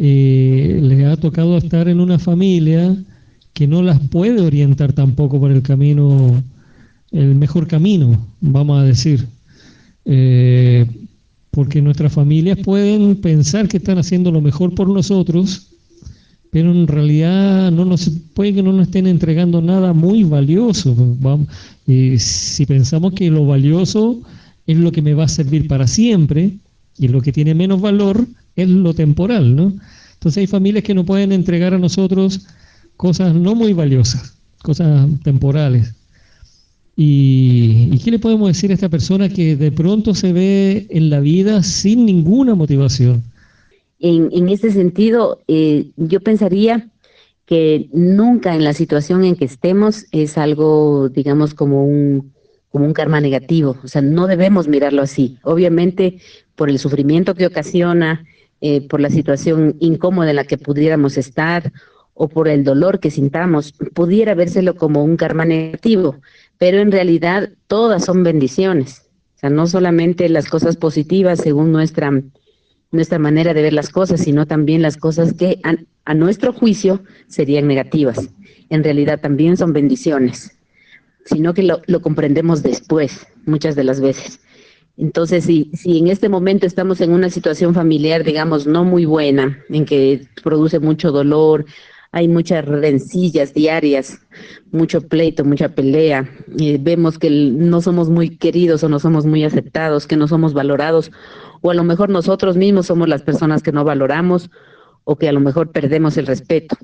eh, 0.00 0.78
les 0.80 1.04
ha 1.04 1.16
tocado 1.16 1.58
estar 1.58 1.88
en 1.88 1.98
una 1.98 2.20
familia 2.20 2.96
que 3.52 3.66
no 3.66 3.82
las 3.82 3.98
puede 3.98 4.40
orientar 4.40 4.92
tampoco 4.92 5.40
por 5.40 5.50
el 5.50 5.62
camino, 5.62 6.40
el 7.10 7.34
mejor 7.34 7.66
camino, 7.66 8.24
vamos 8.40 8.80
a 8.80 8.84
decir. 8.84 9.26
Eh, 10.04 10.86
porque 11.50 11.82
nuestras 11.82 12.12
familias 12.12 12.58
pueden 12.58 13.16
pensar 13.16 13.66
que 13.66 13.78
están 13.78 13.98
haciendo 13.98 14.30
lo 14.30 14.40
mejor 14.40 14.76
por 14.76 14.88
nosotros, 14.88 15.66
pero 16.52 16.70
en 16.70 16.86
realidad 16.86 17.72
no 17.72 17.84
nos 17.84 18.08
puede 18.34 18.54
que 18.54 18.62
no 18.62 18.72
nos 18.72 18.86
estén 18.86 19.08
entregando 19.08 19.60
nada 19.60 19.92
muy 19.92 20.22
valioso. 20.22 20.94
Vamos, 21.18 21.48
si 21.86 22.64
pensamos 22.66 23.14
que 23.14 23.28
lo 23.30 23.44
valioso 23.44 24.20
es 24.68 24.78
lo 24.78 24.92
que 24.92 25.02
me 25.02 25.14
va 25.14 25.24
a 25.24 25.28
servir 25.28 25.66
para 25.66 25.88
siempre 25.88 26.52
y 26.96 27.08
lo 27.08 27.20
que 27.20 27.32
tiene 27.32 27.54
menos 27.54 27.80
valor 27.80 28.24
es 28.62 28.68
lo 28.68 28.94
temporal, 28.94 29.54
¿no? 29.54 29.72
Entonces 30.14 30.38
hay 30.38 30.46
familias 30.46 30.84
que 30.84 30.94
no 30.94 31.04
pueden 31.04 31.32
entregar 31.32 31.74
a 31.74 31.78
nosotros 31.78 32.46
cosas 32.96 33.34
no 33.34 33.54
muy 33.54 33.72
valiosas, 33.72 34.36
cosas 34.62 35.08
temporales. 35.22 35.94
¿Y, 36.96 37.96
qué 37.98 38.10
le 38.10 38.18
podemos 38.18 38.48
decir 38.48 38.72
a 38.72 38.74
esta 38.74 38.88
persona 38.88 39.28
que 39.28 39.54
de 39.54 39.70
pronto 39.70 40.14
se 40.14 40.32
ve 40.32 40.88
en 40.90 41.10
la 41.10 41.20
vida 41.20 41.62
sin 41.62 42.04
ninguna 42.04 42.56
motivación? 42.56 43.22
En, 44.00 44.28
en 44.32 44.48
ese 44.48 44.72
sentido, 44.72 45.40
eh, 45.46 45.90
yo 45.96 46.20
pensaría 46.20 46.88
que 47.46 47.88
nunca 47.92 48.56
en 48.56 48.64
la 48.64 48.72
situación 48.72 49.24
en 49.24 49.36
que 49.36 49.44
estemos 49.44 50.06
es 50.10 50.36
algo, 50.36 51.08
digamos, 51.08 51.54
como 51.54 51.86
un, 51.86 52.32
como 52.70 52.84
un 52.84 52.92
karma 52.92 53.20
negativo. 53.20 53.76
O 53.84 53.88
sea, 53.88 54.02
no 54.02 54.26
debemos 54.26 54.66
mirarlo 54.66 55.02
así. 55.02 55.38
Obviamente, 55.42 56.18
por 56.56 56.68
el 56.68 56.80
sufrimiento 56.80 57.36
que 57.36 57.46
ocasiona, 57.46 58.24
eh, 58.60 58.86
por 58.88 59.00
la 59.00 59.10
situación 59.10 59.76
incómoda 59.78 60.30
en 60.30 60.36
la 60.36 60.44
que 60.44 60.58
pudiéramos 60.58 61.16
estar 61.16 61.72
o 62.18 62.28
por 62.28 62.48
el 62.48 62.64
dolor 62.64 62.98
que 62.98 63.12
sintamos, 63.12 63.72
pudiera 63.94 64.34
vérselo 64.34 64.74
como 64.74 65.04
un 65.04 65.16
karma 65.16 65.44
negativo, 65.44 66.16
pero 66.58 66.80
en 66.80 66.90
realidad 66.90 67.50
todas 67.68 68.04
son 68.04 68.24
bendiciones. 68.24 69.08
O 69.36 69.38
sea, 69.38 69.50
no 69.50 69.68
solamente 69.68 70.28
las 70.28 70.48
cosas 70.48 70.76
positivas 70.76 71.38
según 71.38 71.70
nuestra, 71.70 72.10
nuestra 72.90 73.20
manera 73.20 73.54
de 73.54 73.62
ver 73.62 73.72
las 73.72 73.90
cosas, 73.90 74.20
sino 74.20 74.46
también 74.46 74.82
las 74.82 74.96
cosas 74.96 75.32
que 75.32 75.60
a 76.04 76.14
nuestro 76.14 76.52
juicio 76.52 77.04
serían 77.28 77.68
negativas. 77.68 78.28
En 78.68 78.82
realidad 78.82 79.20
también 79.20 79.56
son 79.56 79.72
bendiciones, 79.72 80.58
sino 81.24 81.54
que 81.54 81.62
lo, 81.62 81.82
lo 81.86 82.02
comprendemos 82.02 82.64
después, 82.64 83.28
muchas 83.46 83.76
de 83.76 83.84
las 83.84 84.00
veces. 84.00 84.40
Entonces, 84.98 85.44
si, 85.44 85.70
si 85.74 85.98
en 85.98 86.08
este 86.08 86.28
momento 86.28 86.66
estamos 86.66 87.00
en 87.00 87.12
una 87.12 87.30
situación 87.30 87.72
familiar, 87.72 88.24
digamos, 88.24 88.66
no 88.66 88.84
muy 88.84 89.04
buena, 89.04 89.64
en 89.68 89.84
que 89.84 90.26
produce 90.42 90.80
mucho 90.80 91.12
dolor, 91.12 91.64
hay 92.10 92.26
muchas 92.26 92.64
rencillas 92.64 93.54
diarias, 93.54 94.18
mucho 94.72 95.00
pleito, 95.00 95.44
mucha 95.44 95.68
pelea, 95.68 96.28
vemos 96.80 97.16
que 97.18 97.30
no 97.30 97.80
somos 97.80 98.10
muy 98.10 98.36
queridos 98.38 98.82
o 98.82 98.88
no 98.88 98.98
somos 98.98 99.24
muy 99.24 99.44
aceptados, 99.44 100.08
que 100.08 100.16
no 100.16 100.26
somos 100.26 100.52
valorados, 100.52 101.12
o 101.60 101.70
a 101.70 101.74
lo 101.74 101.84
mejor 101.84 102.08
nosotros 102.08 102.56
mismos 102.56 102.86
somos 102.86 103.08
las 103.08 103.22
personas 103.22 103.62
que 103.62 103.72
no 103.72 103.84
valoramos 103.84 104.50
o 105.04 105.16
que 105.16 105.28
a 105.28 105.32
lo 105.32 105.40
mejor 105.40 105.70
perdemos 105.70 106.16
el 106.16 106.26
respeto. 106.26 106.76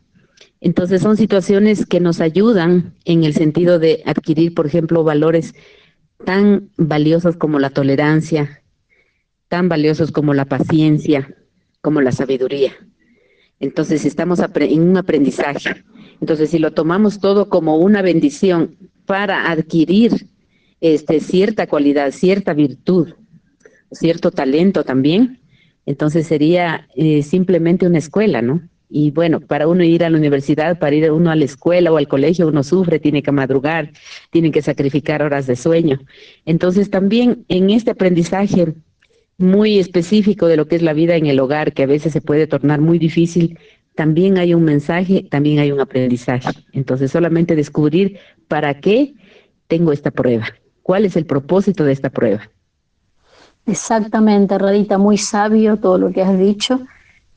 Entonces 0.60 1.02
son 1.02 1.16
situaciones 1.16 1.84
que 1.84 2.00
nos 2.00 2.20
ayudan 2.20 2.94
en 3.04 3.24
el 3.24 3.34
sentido 3.34 3.78
de 3.78 4.02
adquirir, 4.06 4.54
por 4.54 4.66
ejemplo, 4.66 5.04
valores 5.04 5.54
tan 6.24 6.70
valiosas 6.76 7.36
como 7.36 7.58
la 7.58 7.70
tolerancia, 7.70 8.62
tan 9.48 9.68
valiosos 9.68 10.10
como 10.10 10.34
la 10.34 10.44
paciencia, 10.46 11.34
como 11.80 12.00
la 12.00 12.12
sabiduría. 12.12 12.72
Entonces 13.60 14.04
estamos 14.04 14.40
en 14.40 14.82
un 14.82 14.96
aprendizaje. 14.96 15.84
Entonces 16.20 16.50
si 16.50 16.58
lo 16.58 16.72
tomamos 16.72 17.20
todo 17.20 17.48
como 17.48 17.76
una 17.76 18.02
bendición 18.02 18.76
para 19.06 19.50
adquirir 19.50 20.28
este, 20.80 21.20
cierta 21.20 21.66
cualidad, 21.66 22.10
cierta 22.10 22.52
virtud, 22.52 23.14
cierto 23.90 24.30
talento 24.30 24.84
también, 24.84 25.40
entonces 25.86 26.26
sería 26.26 26.88
eh, 26.96 27.22
simplemente 27.22 27.86
una 27.86 27.98
escuela, 27.98 28.42
¿no? 28.42 28.62
Y 28.88 29.10
bueno, 29.10 29.40
para 29.40 29.66
uno 29.66 29.82
ir 29.82 30.04
a 30.04 30.10
la 30.10 30.18
universidad, 30.18 30.78
para 30.78 30.94
ir 30.94 31.10
uno 31.10 31.30
a 31.30 31.36
la 31.36 31.44
escuela 31.44 31.92
o 31.92 31.96
al 31.96 32.06
colegio, 32.06 32.48
uno 32.48 32.62
sufre, 32.62 32.98
tiene 32.98 33.22
que 33.22 33.32
madrugar, 33.32 33.90
tiene 34.30 34.50
que 34.50 34.62
sacrificar 34.62 35.22
horas 35.22 35.46
de 35.46 35.56
sueño. 35.56 35.98
Entonces 36.44 36.90
también 36.90 37.44
en 37.48 37.70
este 37.70 37.90
aprendizaje 37.90 38.74
muy 39.36 39.78
específico 39.78 40.46
de 40.46 40.56
lo 40.56 40.68
que 40.68 40.76
es 40.76 40.82
la 40.82 40.92
vida 40.92 41.16
en 41.16 41.26
el 41.26 41.40
hogar, 41.40 41.72
que 41.72 41.82
a 41.82 41.86
veces 41.86 42.12
se 42.12 42.20
puede 42.20 42.46
tornar 42.46 42.80
muy 42.80 42.98
difícil, 42.98 43.58
también 43.94 44.38
hay 44.38 44.54
un 44.54 44.64
mensaje, 44.64 45.26
también 45.30 45.58
hay 45.58 45.72
un 45.72 45.80
aprendizaje. 45.80 46.50
Entonces 46.72 47.10
solamente 47.10 47.56
descubrir 47.56 48.18
para 48.48 48.80
qué 48.80 49.14
tengo 49.66 49.92
esta 49.92 50.10
prueba, 50.10 50.46
cuál 50.82 51.04
es 51.04 51.16
el 51.16 51.26
propósito 51.26 51.84
de 51.84 51.92
esta 51.92 52.10
prueba. 52.10 52.48
Exactamente, 53.66 54.58
Radita, 54.58 54.98
muy 54.98 55.16
sabio 55.16 55.78
todo 55.78 55.98
lo 55.98 56.12
que 56.12 56.22
has 56.22 56.38
dicho. 56.38 56.80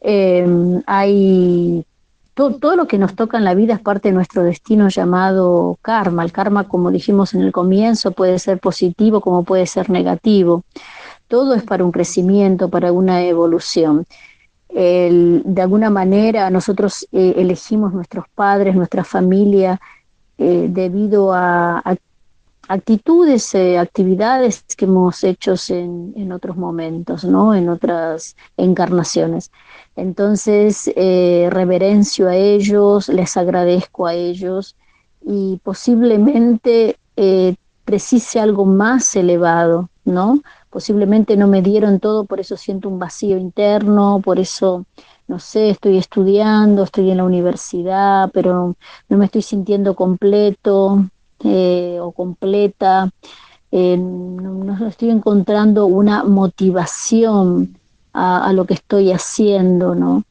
Em, 0.02 0.82
hay 0.86 1.86
todo 2.34 2.76
lo 2.76 2.88
que 2.88 3.00
nos 3.00 3.16
toca 3.16 3.38
en 3.38 3.44
la 3.44 3.56
vida 3.56 3.74
es 3.74 3.80
parte 3.80 4.10
de 4.10 4.14
nuestro 4.14 4.44
destino 4.44 4.90
llamado 4.90 5.80
karma. 5.82 6.24
El 6.24 6.32
karma, 6.32 6.68
como 6.68 6.92
dijimos 6.92 7.34
en 7.34 7.42
el 7.42 7.52
comienzo, 7.52 8.12
puede 8.12 8.38
ser 8.38 8.60
positivo 8.60 9.22
como 9.22 9.44
puede 9.44 9.66
ser 9.66 9.90
negativo. 9.90 10.64
Todo 11.28 11.56
es 11.56 11.64
para 11.64 11.84
un 11.84 11.92
crecimiento, 11.92 12.70
para 12.70 12.92
una 12.92 13.24
evolución. 13.24 14.06
de 14.70 15.62
alguna 15.62 15.90
manera 15.90 16.50
nosotros 16.52 17.08
eh, 17.12 17.34
elegimos 17.38 17.94
nuestros 17.94 18.26
padres, 18.36 18.76
nuestra 18.76 19.04
familia, 19.04 19.80
eh, 20.38 20.68
debido 20.70 21.34
a, 21.34 21.80
a, 21.80 21.96
actitudes, 22.68 23.56
eh, 23.56 23.78
actividades 23.80 24.64
que 24.78 24.86
hemos 24.86 25.24
hecho 25.24 25.56
en, 25.70 26.14
en, 26.16 26.32
otros 26.32 26.58
momentos, 26.58 27.24
¿no? 27.24 27.56
en 27.56 27.70
otras 27.70 28.36
encarnaciones. 28.58 29.52
Entonces, 29.98 30.92
eh, 30.96 31.50
reverencio 31.52 32.30
a 32.30 32.36
ellos, 32.36 33.10
les 33.10 33.36
agradezco 33.36 34.06
a 34.06 34.14
ellos 34.14 34.76
y 35.26 35.60
posiblemente 35.64 36.98
eh, 37.16 37.56
precise 37.84 38.40
algo 38.40 38.64
más 38.64 39.16
elevado, 39.16 39.90
¿no? 40.06 40.40
Posiblemente 40.70 41.36
no 41.36 41.48
me 41.48 41.64
dieron 41.64 42.00
todo, 42.00 42.26
por 42.26 42.40
eso 42.40 42.58
siento 42.58 42.90
un 42.90 43.00
vacío 43.00 43.40
interno, 43.40 44.22
por 44.24 44.38
eso, 44.40 44.86
no 45.28 45.40
sé, 45.40 45.72
estoy 45.72 45.98
estudiando, 45.98 46.84
estoy 46.84 47.10
en 47.10 47.18
la 47.18 47.24
universidad, 47.24 48.30
pero 48.32 48.76
no 49.10 49.18
me 49.18 49.26
estoy 49.26 49.42
sintiendo 49.42 49.96
completo, 49.96 51.06
eh, 51.44 51.98
o 52.00 52.12
completa, 52.12 53.10
no, 53.72 54.88
estoy 54.88 55.10
encontrando 55.10 55.88
una 55.88 56.24
motivación 56.24 57.77
a, 58.18 58.52
lo 58.52 58.66
que 58.66 58.74
estoy 58.74 59.12
haciendo, 59.12 59.94
¿no? 59.94 60.24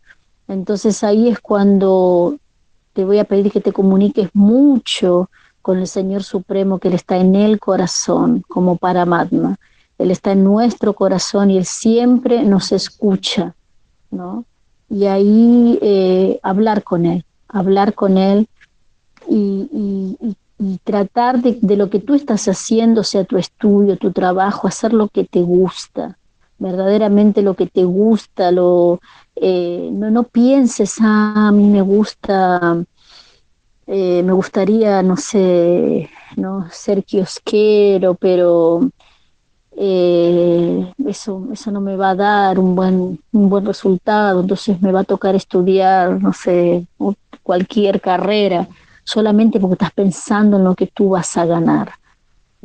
Entonces 0.48 1.04
ahí 1.04 1.28
es 1.28 1.38
cuando 1.38 2.36
te 2.92 3.04
voy 3.04 3.18
a 3.18 3.24
pedir 3.24 3.52
que 3.52 3.60
te 3.60 3.72
comuniques 3.72 4.28
mucho 4.32 5.30
con 5.62 5.78
el 5.78 5.86
Señor 5.86 6.24
Supremo, 6.24 6.78
que 6.78 6.88
Él 6.88 6.94
está 6.94 7.16
en 7.16 7.34
el 7.36 7.60
corazón, 7.60 8.42
como 8.48 8.76
Paramatma. 8.76 9.56
Él 9.98 10.10
está 10.10 10.32
en 10.32 10.44
nuestro 10.44 10.94
corazón 10.94 11.50
y 11.50 11.58
Él 11.58 11.64
siempre 11.64 12.42
nos 12.42 12.72
escucha, 12.72 13.54
¿no? 14.10 14.44
Y 14.88 15.06
ahí 15.06 15.78
eh, 15.80 16.40
hablar 16.42 16.82
con 16.82 17.06
Él, 17.06 17.24
hablar 17.48 17.94
con 17.94 18.18
Él 18.18 18.48
y, 19.28 20.36
tratar 20.84 21.42
de, 21.42 21.76
lo 21.76 21.90
que 21.90 21.98
tú 21.98 22.14
estás 22.14 22.48
haciendo, 22.48 23.04
sea 23.04 23.24
tu 23.24 23.36
estudio, 23.36 23.96
tu 23.98 24.10
trabajo, 24.10 24.66
hacer 24.66 24.92
lo 24.92 25.08
que 25.08 25.24
te 25.24 25.42
gusta, 25.42 26.16
verdaderamente 26.58 27.42
lo 27.42 27.54
que 27.54 27.66
te 27.66 27.84
gusta, 27.84 28.50
lo, 28.50 29.00
eh, 29.36 29.88
no, 29.92 30.10
no 30.10 30.24
pienses, 30.24 30.96
ah, 31.00 31.48
a 31.48 31.52
mí 31.52 31.68
me 31.68 31.82
gusta, 31.82 32.82
eh, 33.86 34.22
me 34.22 34.32
gustaría, 34.32 35.02
no 35.02 35.16
sé, 35.16 36.10
no 36.36 36.68
ser 36.70 37.04
kiosquero, 37.04 38.14
pero 38.14 38.88
eh, 39.76 40.92
eso, 41.06 41.48
eso 41.52 41.70
no 41.70 41.80
me 41.80 41.96
va 41.96 42.10
a 42.10 42.14
dar 42.14 42.58
un 42.58 42.74
buen, 42.74 43.20
un 43.32 43.48
buen 43.48 43.66
resultado, 43.66 44.40
entonces 44.40 44.80
me 44.80 44.92
va 44.92 45.00
a 45.00 45.04
tocar 45.04 45.34
estudiar, 45.34 46.20
no 46.22 46.32
sé, 46.32 46.86
cualquier 47.42 48.00
carrera 48.00 48.66
solamente 49.04 49.60
porque 49.60 49.74
estás 49.74 49.92
pensando 49.92 50.56
en 50.56 50.64
lo 50.64 50.74
que 50.74 50.86
tú 50.88 51.10
vas 51.10 51.36
a 51.36 51.46
ganar, 51.46 51.92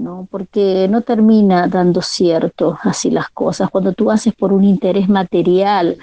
¿no? 0.01 0.27
Porque 0.29 0.87
no 0.89 1.01
termina 1.01 1.67
dando 1.67 2.01
cierto 2.01 2.77
así 2.81 3.11
las 3.11 3.29
cosas. 3.29 3.69
Cuando 3.69 3.93
tú 3.93 4.11
haces 4.11 4.33
por 4.33 4.51
un 4.51 4.63
interés 4.63 5.07
material, 5.07 5.97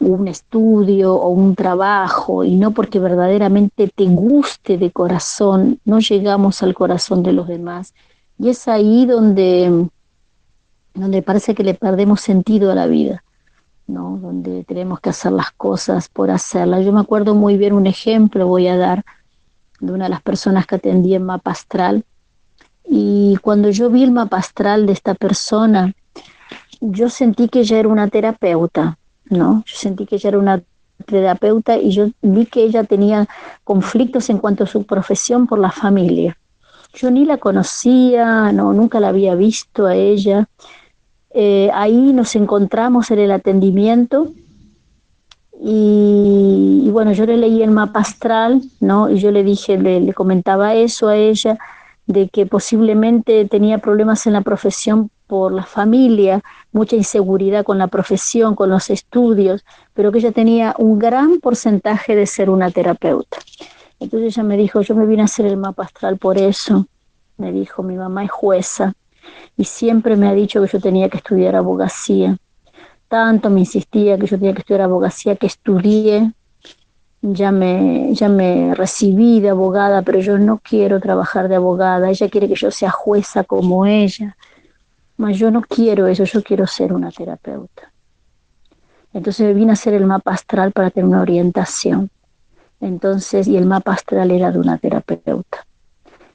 un 0.00 0.28
estudio 0.28 1.14
o 1.14 1.28
un 1.28 1.54
trabajo 1.54 2.44
y 2.44 2.54
no 2.54 2.72
porque 2.72 2.98
verdaderamente 2.98 3.88
te 3.88 4.06
guste 4.06 4.78
de 4.78 4.90
corazón, 4.90 5.80
no 5.84 5.98
llegamos 6.00 6.62
al 6.62 6.74
corazón 6.74 7.22
de 7.22 7.32
los 7.32 7.48
demás. 7.48 7.94
Y 8.38 8.48
es 8.50 8.68
ahí 8.68 9.06
donde, 9.06 9.88
donde 10.94 11.22
parece 11.22 11.54
que 11.54 11.64
le 11.64 11.74
perdemos 11.74 12.20
sentido 12.20 12.70
a 12.70 12.74
la 12.74 12.86
vida. 12.86 13.24
¿no? 13.86 14.18
donde 14.18 14.64
tenemos 14.64 15.00
que 15.00 15.08
hacer 15.08 15.32
las 15.32 15.50
cosas 15.52 16.10
por 16.10 16.30
hacerlas. 16.30 16.84
Yo 16.84 16.92
me 16.92 17.00
acuerdo 17.00 17.34
muy 17.34 17.56
bien 17.56 17.72
un 17.72 17.86
ejemplo, 17.86 18.46
voy 18.46 18.68
a 18.68 18.76
dar, 18.76 19.02
de 19.80 19.92
una 19.92 20.04
de 20.04 20.10
las 20.10 20.20
personas 20.20 20.66
que 20.66 20.74
atendí 20.74 21.14
en 21.14 21.24
mapa 21.24 21.52
astral. 21.52 22.04
Y 22.88 23.36
cuando 23.42 23.70
yo 23.70 23.90
vi 23.90 24.02
el 24.02 24.10
mapa 24.10 24.38
astral 24.38 24.86
de 24.86 24.92
esta 24.92 25.14
persona, 25.14 25.92
yo 26.80 27.10
sentí 27.10 27.48
que 27.48 27.60
ella 27.60 27.78
era 27.78 27.88
una 27.88 28.08
terapeuta, 28.08 28.98
¿no? 29.28 29.62
Yo 29.66 29.76
sentí 29.76 30.06
que 30.06 30.16
ella 30.16 30.28
era 30.28 30.38
una 30.38 30.62
terapeuta 31.06 31.76
y 31.76 31.90
yo 31.90 32.08
vi 32.22 32.46
que 32.46 32.64
ella 32.64 32.84
tenía 32.84 33.28
conflictos 33.64 34.30
en 34.30 34.38
cuanto 34.38 34.64
a 34.64 34.66
su 34.66 34.84
profesión 34.84 35.46
por 35.46 35.58
la 35.58 35.70
familia. 35.70 36.36
Yo 36.94 37.10
ni 37.10 37.24
la 37.24 37.36
conocía, 37.36 38.52
no, 38.52 38.72
nunca 38.72 39.00
la 39.00 39.08
había 39.08 39.34
visto 39.34 39.86
a 39.86 39.94
ella. 39.94 40.48
Eh, 41.30 41.70
ahí 41.74 42.12
nos 42.12 42.34
encontramos 42.34 43.10
en 43.10 43.18
el 43.18 43.30
atendimiento 43.30 44.32
y, 45.60 46.88
bueno, 46.90 47.12
yo 47.12 47.26
le 47.26 47.36
leí 47.36 47.62
el 47.62 47.70
mapa 47.70 48.00
astral, 48.00 48.62
¿no? 48.80 49.10
Y 49.10 49.18
yo 49.18 49.30
le 49.30 49.42
dije, 49.42 49.76
le, 49.76 50.12
comentaba 50.14 50.74
eso 50.74 51.08
a 51.08 51.16
ella, 51.16 51.58
de 52.08 52.28
que 52.28 52.44
posiblemente 52.46 53.44
tenía 53.44 53.78
problemas 53.78 54.26
en 54.26 54.32
la 54.32 54.40
profesión 54.40 55.10
por 55.28 55.52
la 55.52 55.64
familia, 55.64 56.40
mucha 56.72 56.96
inseguridad 56.96 57.64
con 57.64 57.78
la 57.78 57.86
profesión, 57.86 58.56
con 58.56 58.70
los 58.70 58.90
estudios, 58.90 59.64
pero 59.94 60.10
que 60.10 60.18
ella 60.18 60.32
tenía 60.32 60.74
un 60.78 60.98
gran 60.98 61.38
porcentaje 61.38 62.16
de 62.16 62.26
ser 62.26 62.50
una 62.50 62.72
terapeuta. 62.72 63.38
Entonces 64.00 64.36
ella 64.36 64.42
me 64.42 64.56
dijo, 64.56 64.80
yo 64.80 64.96
me 64.96 65.06
vine 65.06 65.22
a 65.22 65.26
hacer 65.26 65.46
el 65.46 65.56
mapa 65.56 65.84
astral 65.84 66.18
por 66.18 66.38
eso. 66.38 66.88
Me 67.36 67.52
dijo, 67.52 67.84
mi 67.84 67.94
mamá 67.96 68.24
es 68.24 68.30
jueza 68.32 68.94
y 69.56 69.64
siempre 69.64 70.16
me 70.16 70.26
ha 70.26 70.32
dicho 70.32 70.60
que 70.60 70.68
yo 70.68 70.80
tenía 70.80 71.08
que 71.08 71.18
estudiar 71.18 71.54
abogacía 71.54 72.36
tanto 73.08 73.50
me 73.50 73.60
insistía 73.60 74.18
que 74.18 74.26
yo 74.26 74.38
tenía 74.38 74.52
que 74.52 74.60
estudiar 74.60 74.82
abogacía, 74.82 75.36
que 75.36 75.46
estudié, 75.46 76.32
ya 77.22 77.50
me, 77.50 78.14
ya 78.14 78.28
me 78.28 78.74
recibí 78.74 79.40
de 79.40 79.50
abogada, 79.50 80.02
pero 80.02 80.20
yo 80.20 80.38
no 80.38 80.58
quiero 80.58 81.00
trabajar 81.00 81.48
de 81.48 81.56
abogada, 81.56 82.10
ella 82.10 82.28
quiere 82.28 82.48
que 82.48 82.54
yo 82.54 82.70
sea 82.70 82.90
jueza 82.90 83.44
como 83.44 83.86
ella, 83.86 84.36
mas 85.16 85.36
yo 85.36 85.50
no 85.50 85.62
quiero 85.62 86.06
eso, 86.06 86.24
yo 86.24 86.42
quiero 86.42 86.66
ser 86.66 86.92
una 86.92 87.10
terapeuta. 87.10 87.92
Entonces 89.12 89.54
vine 89.54 89.70
a 89.70 89.72
hacer 89.72 89.94
el 89.94 90.04
mapa 90.04 90.32
astral 90.32 90.72
para 90.72 90.90
tener 90.90 91.08
una 91.08 91.22
orientación. 91.22 92.10
Entonces, 92.80 93.48
y 93.48 93.56
el 93.56 93.66
mapa 93.66 93.92
astral 93.92 94.30
era 94.30 94.52
de 94.52 94.60
una 94.60 94.78
terapeuta. 94.78 95.66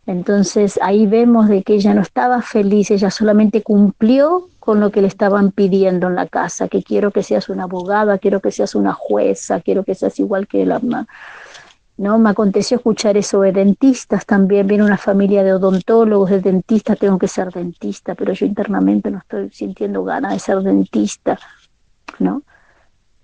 Entonces 0.06 0.80
ahí 0.82 1.08
vemos 1.08 1.48
de 1.48 1.64
que 1.64 1.76
ella 1.76 1.94
no 1.94 2.02
estaba 2.02 2.42
feliz, 2.42 2.92
ella 2.92 3.10
solamente 3.10 3.62
cumplió 3.62 4.50
con 4.60 4.80
lo 4.80 4.92
que 4.92 5.02
le 5.02 5.08
estaban 5.08 5.52
pidiendo 5.52 6.08
en 6.08 6.16
la 6.16 6.28
casa, 6.28 6.68
que 6.68 6.84
quiero 6.84 7.12
que 7.12 7.24
seas 7.24 7.50
una 7.50 7.64
abogada, 7.64 8.18
quiero 8.18 8.40
que 8.42 8.52
seas 8.52 8.76
una 8.76 8.94
jueza, 8.94 9.62
quiero 9.62 9.84
que 9.84 9.96
seas 9.96 10.20
igual 10.20 10.48
que 10.48 10.66
la 10.66 10.80
¿no? 11.98 12.18
Me 12.18 12.30
aconteció 12.30 12.78
escuchar 12.78 13.18
eso 13.18 13.42
de 13.42 13.52
dentistas 13.52 14.26
también, 14.26 14.68
viene 14.68 14.84
una 14.84 14.98
familia 14.98 15.44
de 15.44 15.54
odontólogos, 15.54 16.30
de 16.30 16.42
dentistas, 16.42 16.98
tengo 16.98 17.20
que 17.20 17.28
ser 17.28 17.52
dentista, 17.52 18.16
pero 18.16 18.34
yo 18.34 18.46
internamente 18.46 19.12
no 19.12 19.20
estoy 19.20 19.50
sintiendo 19.52 20.04
ganas 20.04 20.34
de 20.34 20.40
ser 20.40 20.60
dentista, 20.62 21.38
¿no? 22.20 22.42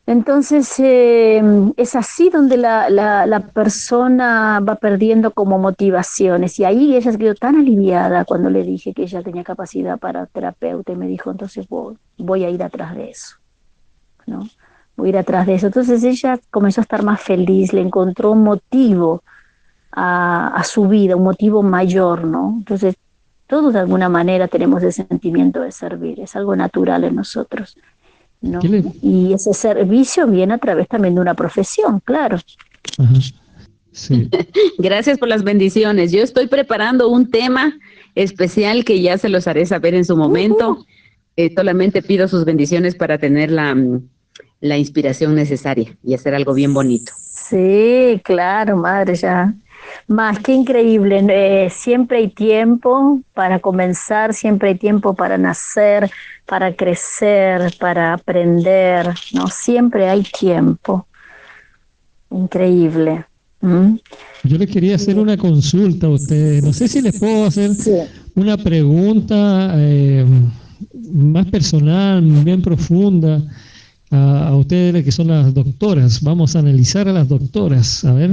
Entonces 0.10 0.74
eh, 0.80 1.40
es 1.78 1.96
así 1.96 2.32
donde 2.32 2.58
la, 2.58 2.90
la, 2.90 3.40
persona 3.54 4.60
va 4.60 4.74
perdiendo 4.74 5.30
como 5.30 5.60
motivaciones 5.60 6.60
y 6.60 6.66
ahí 6.66 6.96
ella 6.96 7.12
se 7.12 7.18
quedó 7.20 7.36
tan 7.36 7.58
aliviada 7.58 8.26
cuando 8.26 8.50
le 8.50 8.64
dije 8.64 8.92
que 8.96 9.04
ella 9.04 9.22
tenía 9.22 9.44
capacidad 9.44 10.00
para 10.00 10.26
terapeuta 10.26 10.92
y 10.92 10.96
me 10.96 11.06
dijo 11.06 11.30
entonces 11.30 11.68
voy, 11.70 11.96
voy 12.18 12.44
a 12.44 12.50
ir 12.50 12.64
atrás 12.64 12.96
de 12.96 13.12
eso, 13.12 13.36
¿no? 14.26 14.50
Voy 14.96 15.10
a 15.10 15.12
ir 15.12 15.18
atrás 15.20 15.46
de 15.46 15.54
eso. 15.54 15.68
Entonces 15.68 16.04
ella 16.04 16.40
comenzó 16.50 16.82
a 16.82 16.86
estar 16.86 17.04
más 17.04 17.22
feliz, 17.22 17.72
le 17.72 17.82
encontró 17.82 18.32
un 18.32 18.42
motivo 18.42 19.22
a, 19.92 20.48
a 20.56 20.64
su 20.64 20.88
vida, 20.88 21.18
un 21.18 21.24
motivo 21.24 21.62
mayor, 21.62 22.24
¿no? 22.24 22.56
Entonces 22.58 22.96
todos 23.46 23.74
de 23.74 23.80
alguna 23.80 24.10
manera 24.10 24.48
tenemos 24.48 24.82
ese 24.82 25.06
sentimiento 25.06 25.62
de 25.62 25.72
servir, 25.72 26.20
es 26.20 26.36
algo 26.36 26.56
natural 26.56 27.04
en 27.04 27.16
nosotros. 27.16 27.78
Y 28.42 29.34
ese 29.34 29.54
servicio 29.54 30.28
viene 30.28 30.54
a 30.54 30.58
través 30.58 30.88
también 30.88 31.16
de 31.16 31.22
una 31.22 31.34
profesión, 31.34 32.00
claro. 32.00 32.38
Gracias 34.78 35.18
por 35.18 35.28
las 35.28 35.44
bendiciones. 35.44 36.12
Yo 36.12 36.22
estoy 36.22 36.48
preparando 36.48 37.10
un 37.10 37.30
tema 37.30 37.78
especial 38.16 38.86
que 38.86 39.02
ya 39.02 39.18
se 39.18 39.30
los 39.30 39.48
haré 39.48 39.66
saber 39.66 39.94
en 39.94 40.06
su 40.06 40.16
momento. 40.16 40.86
Eh, 41.36 41.54
solamente 41.56 42.02
pido 42.02 42.28
sus 42.28 42.46
bendiciones 42.46 42.96
para 42.96 43.18
tener 43.18 43.52
la, 43.52 43.76
la 44.62 44.78
inspiración 44.78 45.36
necesaria 45.36 45.98
y 46.04 46.14
hacer 46.14 46.34
algo 46.34 46.54
bien 46.54 46.74
bonito. 46.74 47.12
Sí, 47.18 48.22
claro, 48.24 48.78
madre, 48.78 49.16
ya 49.16 49.54
más 50.08 50.40
que 50.40 50.54
increíble, 50.54 51.26
eh, 51.30 51.70
siempre 51.70 52.20
hay 52.20 52.30
tiempo 52.30 53.22
para 53.34 53.60
comenzar, 53.60 54.34
siempre 54.34 54.70
hay 54.70 54.76
tiempo 54.76 55.14
para 55.14 55.38
nacer, 55.38 56.10
para 56.50 56.76
crecer, 56.76 57.72
para 57.80 58.14
aprender, 58.14 59.08
¿no? 59.34 59.48
Siempre 59.48 60.10
hay 60.10 60.24
tiempo. 60.24 61.06
Increíble. 62.32 63.26
Yo 63.62 64.58
le 64.58 64.66
quería 64.66 64.96
hacer 64.96 65.20
una 65.20 65.38
consulta 65.38 66.08
a 66.08 66.10
ustedes. 66.10 66.64
No 66.64 66.74
sé 66.74 66.88
si 66.88 67.02
les 67.02 67.20
puedo 67.20 67.46
hacer 67.46 67.72
una 68.36 68.58
pregunta 68.58 69.74
eh, 69.76 70.26
más 71.12 71.46
personal, 71.48 72.22
bien 72.22 72.62
profunda 72.62 73.44
a, 74.10 74.48
a, 74.48 74.56
ustedes 74.56 75.04
que 75.04 75.12
son 75.12 75.28
las 75.28 75.54
doctoras. 75.54 76.22
Vamos 76.24 76.56
a 76.56 76.60
analizar 76.60 77.08
a 77.08 77.14
las 77.14 77.28
doctoras. 77.28 78.04
A 78.06 78.14
ver. 78.14 78.32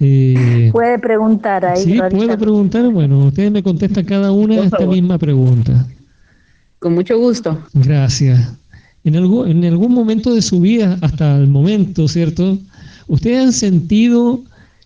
Eh, 0.00 0.68
puede 0.72 0.98
preguntar 0.98 1.64
ahí. 1.64 1.82
Sí, 1.82 1.98
puede 2.10 2.36
preguntar. 2.36 2.88
Bueno, 2.90 3.26
ustedes 3.26 3.50
me 3.50 3.62
contestan 3.62 4.04
cada 4.04 4.32
una 4.32 4.56
esta 4.56 4.86
misma 4.86 5.18
pregunta. 5.18 5.86
Con 6.78 6.94
mucho 6.94 7.18
gusto. 7.18 7.58
Gracias. 7.74 8.52
En 9.04 9.16
algún, 9.16 9.48
en 9.48 9.64
algún 9.64 9.94
momento 9.94 10.34
de 10.34 10.42
su 10.42 10.60
vida, 10.60 10.98
hasta 11.00 11.36
el 11.36 11.48
momento, 11.48 12.08
¿cierto? 12.08 12.58
¿Ustedes 13.06 13.38
han 13.38 13.52
sentido 13.52 14.42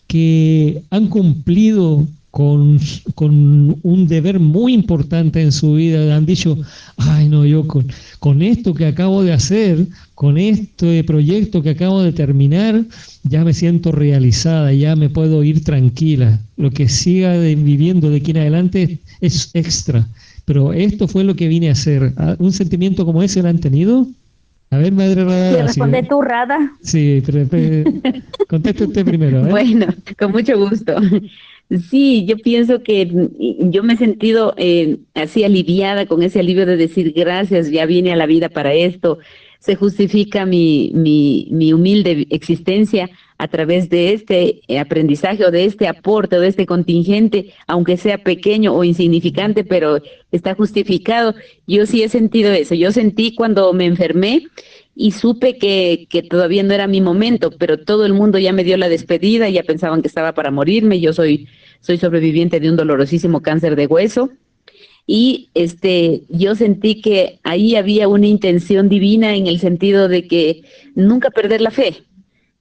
que 0.07 0.83
han 0.91 1.09
cumplido 1.09 2.07
con, 2.33 2.81
con, 3.15 3.79
un 3.83 4.07
deber 4.07 4.41
muy 4.41 4.73
importante 4.73 5.43
en 5.43 5.53
su 5.53 5.75
vida. 5.75 6.17
Han 6.17 6.25
dicho, 6.25 6.59
ay 6.97 7.29
no, 7.29 7.45
yo 7.45 7.69
con, 7.69 7.87
con 8.19 8.41
esto 8.43 8.73
que 8.73 8.87
acabo 8.87 9.23
de 9.23 9.35
hacer, 9.35 9.87
con 10.15 10.39
este 10.39 11.05
proyecto 11.05 11.63
que 11.63 11.71
acabo 11.71 12.03
de 12.03 12.13
terminar, 12.13 12.85
ya 13.25 13.45
me 13.45 13.53
siento 13.53 13.93
realizada, 13.93 14.73
ya 14.73 14.97
me 14.97 15.11
puedo 15.11 15.45
ir 15.45 15.63
tranquila. 15.63 16.41
Lo 16.57 16.71
que 16.71 16.89
siga 16.89 17.39
viviendo 17.39 18.09
de 18.09 18.17
aquí 18.17 18.31
en 18.31 18.39
adelante 18.39 18.99
es 19.21 19.51
extra. 19.53 20.09
Pero 20.45 20.73
esto 20.73 21.09
fue 21.09 21.25
lo 21.25 21.35
que 21.35 21.49
vine 21.49 21.69
a 21.69 21.73
hacer. 21.73 22.13
Ah, 22.17 22.37
¿Un 22.39 22.53
sentimiento 22.53 23.05
como 23.05 23.23
ese 23.23 23.43
lo 23.43 23.49
han 23.49 23.61
tenido? 23.61 24.07
A 24.71 24.79
ver, 24.79 24.93
madre 24.93 25.25
Rada. 25.25 25.63
responde 25.65 26.03
tú, 26.03 26.23
Rada? 26.23 26.73
Sí, 26.83 27.23
pero, 27.27 27.47
conteste 28.49 28.85
usted 28.85 29.05
primero. 29.05 29.43
Bueno, 29.45 29.87
con 30.19 30.33
mucho 30.33 30.59
gusto. 30.59 30.95
Sí, 31.91 32.25
yo 32.27 32.37
pienso 32.39 32.83
que 32.83 33.11
yo 33.39 33.83
me 33.83 33.95
he 33.95 33.97
sentido 33.97 34.55
eh, 34.57 34.99
así 35.15 35.45
aliviada 35.45 36.07
con 36.07 36.23
ese 36.23 36.41
alivio 36.41 36.67
de 36.67 36.77
decir 36.77 37.13
gracias, 37.15 37.71
ya 37.71 37.87
vine 37.87 38.13
a 38.13 38.17
la 38.17 38.27
vida 38.27 38.49
para 38.49 38.75
esto, 38.75 39.19
se 39.63 39.77
justifica 39.77 40.45
mi, 40.45 40.91
mi, 40.93 41.47
mi 41.53 41.73
humilde 41.73 42.27
existencia 42.31 43.09
a 43.39 43.47
través 43.47 43.89
de 43.89 44.13
este 44.13 44.61
aprendizaje 44.81 45.45
o 45.45 45.53
de 45.53 45.65
este 45.67 45.87
aporte 45.87 46.37
o 46.37 46.41
de 46.41 46.49
este 46.49 46.67
contingente, 46.67 47.55
aunque 47.69 47.97
sea 47.97 48.19
pequeño 48.19 48.75
o 48.75 48.83
insignificante, 48.83 49.63
pero 49.63 50.03
está 50.33 50.57
justificado. 50.57 51.37
Yo 51.69 51.87
sí 51.87 52.03
he 52.03 52.09
sentido 52.09 52.51
eso. 52.51 52.75
Yo 52.75 52.91
sentí 52.91 53.37
cuando 53.37 53.73
me 53.73 53.87
enfermé 53.87 54.49
y 54.97 55.13
supe 55.13 55.59
que, 55.59 56.09
que 56.11 56.25
todavía 56.25 56.65
no 56.65 56.75
era 56.75 56.89
mi 56.89 57.01
momento, 57.01 57.53
pero 57.53 57.79
todo 57.79 58.05
el 58.05 58.15
mundo 58.15 58.39
ya 58.39 58.53
me 58.53 58.65
dio 58.65 58.77
la 58.77 58.89
despedida, 58.89 59.49
ya 59.49 59.63
pensaban 59.63 60.03
que 60.03 60.09
estaba 60.09 60.33
para 60.33 60.51
morirme. 60.51 60.99
Yo 60.99 61.13
soy 61.13 61.47
soy 61.79 61.99
sobreviviente 61.99 62.59
de 62.59 62.69
un 62.69 62.77
dolorosísimo 62.77 63.43
cáncer 63.43 63.77
de 63.77 63.87
hueso 63.87 64.31
y 65.07 65.51
este 65.55 66.23
yo 66.29 66.55
sentí 66.55 67.01
que 67.01 67.41
ahí 67.43 67.77
había 67.77 68.09
una 68.09 68.27
intención 68.27 68.89
divina 68.89 69.35
en 69.35 69.47
el 69.47 69.59
sentido 69.59 70.09
de 70.09 70.27
que 70.29 70.63
nunca 70.95 71.31
perder 71.31 71.61
la 71.61 71.71
fe, 71.71 72.05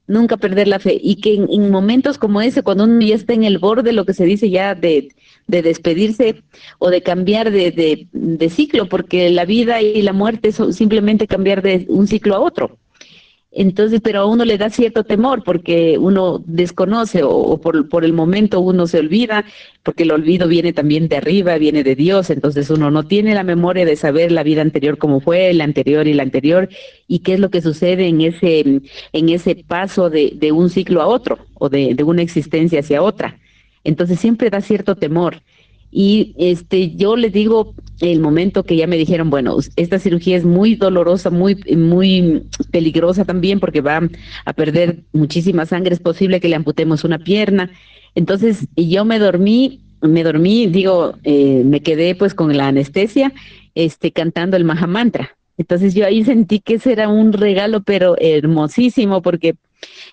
nunca 0.08 0.38
perder 0.38 0.68
la 0.68 0.80
fe 0.80 1.00
y 1.02 1.18
que 1.18 1.36
en, 1.36 1.72
momentos 1.72 2.18
como 2.18 2.42
ese 2.42 2.64
cuando 2.64 2.86
uno 2.86 3.00
ya 3.02 3.16
está 3.16 3.34
en 3.34 3.44
el 3.44 3.60
borde 3.60 3.94
lo 3.94 4.06
que 4.06 4.14
se 4.14 4.26
dice 4.26 4.50
ya 4.50 4.76
de, 4.76 5.10
de 5.48 5.62
despedirse 5.62 6.44
o 6.80 6.90
de 6.90 7.02
cambiar 7.04 7.52
de, 7.52 7.72
de, 7.72 8.08
de, 8.12 8.50
ciclo 8.50 8.88
porque 8.88 9.30
la 9.30 9.46
vida 9.46 9.82
y 9.82 10.02
la 10.02 10.14
muerte 10.14 10.52
son 10.52 10.74
simplemente 10.74 11.28
cambiar 11.28 11.62
de 11.62 11.86
un 11.90 12.08
ciclo 12.08 12.36
a 12.36 12.40
otro 12.40 12.80
entonces, 13.54 14.00
pero 14.02 14.22
a 14.22 14.26
uno 14.26 14.46
le 14.46 14.58
da 14.58 14.70
cierto 14.70 15.04
temor 15.04 15.44
porque 15.44 15.98
uno 15.98 16.42
desconoce 16.46 17.22
o, 17.24 17.60
por, 17.60 18.06
el 18.06 18.14
momento 18.14 18.62
uno 18.62 18.88
se 18.88 19.00
olvida, 19.00 19.44
porque 19.84 20.04
el 20.04 20.12
olvido 20.12 20.48
viene 20.48 20.72
también 20.72 21.10
de 21.10 21.18
arriba, 21.18 21.58
viene 21.58 21.84
de 21.84 21.96
Dios, 21.96 22.30
entonces 22.30 22.70
uno 22.70 22.92
no 22.92 23.04
tiene 23.04 23.36
la 23.36 23.44
memoria 23.44 23.86
de 23.86 23.98
saber 23.98 24.32
la 24.32 24.44
vida 24.44 24.62
anterior 24.62 24.98
cómo 24.98 25.20
fue, 25.20 25.54
la 25.54 25.66
anterior 25.66 26.08
y 26.08 26.14
la 26.14 26.24
anterior, 26.24 26.70
y 27.08 27.20
qué 27.20 27.34
es 27.34 27.42
lo 27.42 27.50
que 27.50 27.62
sucede 27.62 28.08
en 28.08 28.22
ese, 28.22 28.82
en 29.12 29.30
ese 29.30 29.56
paso 29.56 30.10
de, 30.10 30.32
de 30.36 30.54
un 30.54 30.70
ciclo 30.70 31.02
a 31.02 31.08
otro 31.08 31.40
o 31.56 31.68
de, 31.68 31.94
de 31.94 32.04
una 32.04 32.22
existencia 32.22 32.80
hacia 32.80 33.02
otra. 33.02 33.38
Entonces 33.84 34.20
siempre 34.20 34.50
da 34.50 34.62
cierto 34.62 34.96
temor. 34.96 35.42
Y 35.92 36.34
este, 36.38 36.96
yo 36.96 37.18
les 37.18 37.34
digo 37.34 37.76
el 38.00 38.20
momento 38.20 38.64
que 38.64 38.78
ya 38.78 38.88
me 38.88 38.98
dijeron, 38.98 39.30
bueno, 39.30 39.58
esta 39.76 40.00
cirugía 40.00 40.38
es 40.38 40.46
muy 40.46 40.76
dolorosa, 40.76 41.30
muy, 41.30 41.56
muy 41.76 42.44
peligrosa 42.72 43.26
también 43.26 43.60
porque 43.60 43.82
va 43.82 44.02
a 44.46 44.54
perder 44.54 45.04
muchísima 45.12 45.66
sangre, 45.66 45.94
es 45.94 46.00
posible 46.00 46.40
que 46.40 46.50
le 46.50 46.56
amputemos 46.56 47.04
una 47.04 47.20
pierna. 47.20 47.70
Entonces, 48.16 48.68
yo 48.76 49.06
me 49.06 49.20
dormí, 49.20 49.82
me 50.02 50.24
dormí, 50.24 50.68
digo, 50.68 51.16
eh, 51.24 51.64
me 51.66 51.82
quedé 51.82 52.16
pues 52.16 52.34
con 52.34 52.56
la 52.56 52.68
anestesia, 52.68 53.34
este, 53.76 54.12
cantando 54.12 54.58
el 54.58 54.64
Mahamantra. 54.64 55.38
Entonces 55.58 55.94
yo 55.94 56.06
ahí 56.06 56.24
sentí 56.24 56.60
que 56.60 56.76
ese 56.76 56.92
era 56.94 57.08
un 57.10 57.34
regalo, 57.34 57.82
pero 57.84 58.16
hermosísimo, 58.20 59.22
porque 59.22 59.56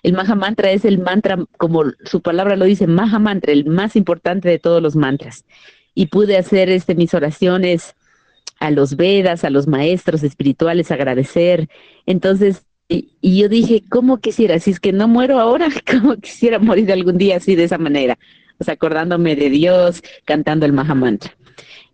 el 0.03 0.13
Mahamantra 0.13 0.71
es 0.71 0.85
el 0.85 0.99
mantra, 0.99 1.37
como 1.57 1.83
su 2.05 2.21
palabra 2.21 2.55
lo 2.55 2.65
dice, 2.65 2.87
Mahamantra, 2.87 3.51
el 3.51 3.65
más 3.65 3.95
importante 3.95 4.49
de 4.49 4.59
todos 4.59 4.81
los 4.81 4.95
mantras. 4.95 5.45
Y 5.93 6.07
pude 6.07 6.37
hacer 6.37 6.69
este, 6.69 6.95
mis 6.95 7.13
oraciones 7.13 7.95
a 8.59 8.71
los 8.71 8.95
Vedas, 8.95 9.43
a 9.43 9.49
los 9.49 9.67
maestros 9.67 10.23
espirituales, 10.23 10.91
agradecer. 10.91 11.69
Entonces, 12.05 12.65
y, 12.87 13.17
y, 13.21 13.39
yo 13.41 13.49
dije, 13.49 13.83
¿cómo 13.89 14.17
quisiera? 14.17 14.59
Si 14.59 14.71
es 14.71 14.79
que 14.79 14.91
no 14.91 15.07
muero 15.07 15.39
ahora, 15.39 15.67
¿cómo 15.89 16.15
quisiera 16.17 16.59
morir 16.59 16.91
algún 16.91 17.17
día 17.17 17.37
así 17.37 17.55
de 17.55 17.65
esa 17.65 17.77
manera? 17.77 18.17
O 18.59 18.63
sea, 18.63 18.73
acordándome 18.73 19.35
de 19.35 19.49
Dios, 19.49 20.01
cantando 20.25 20.65
el 20.65 20.73
Mahamantra. 20.73 21.33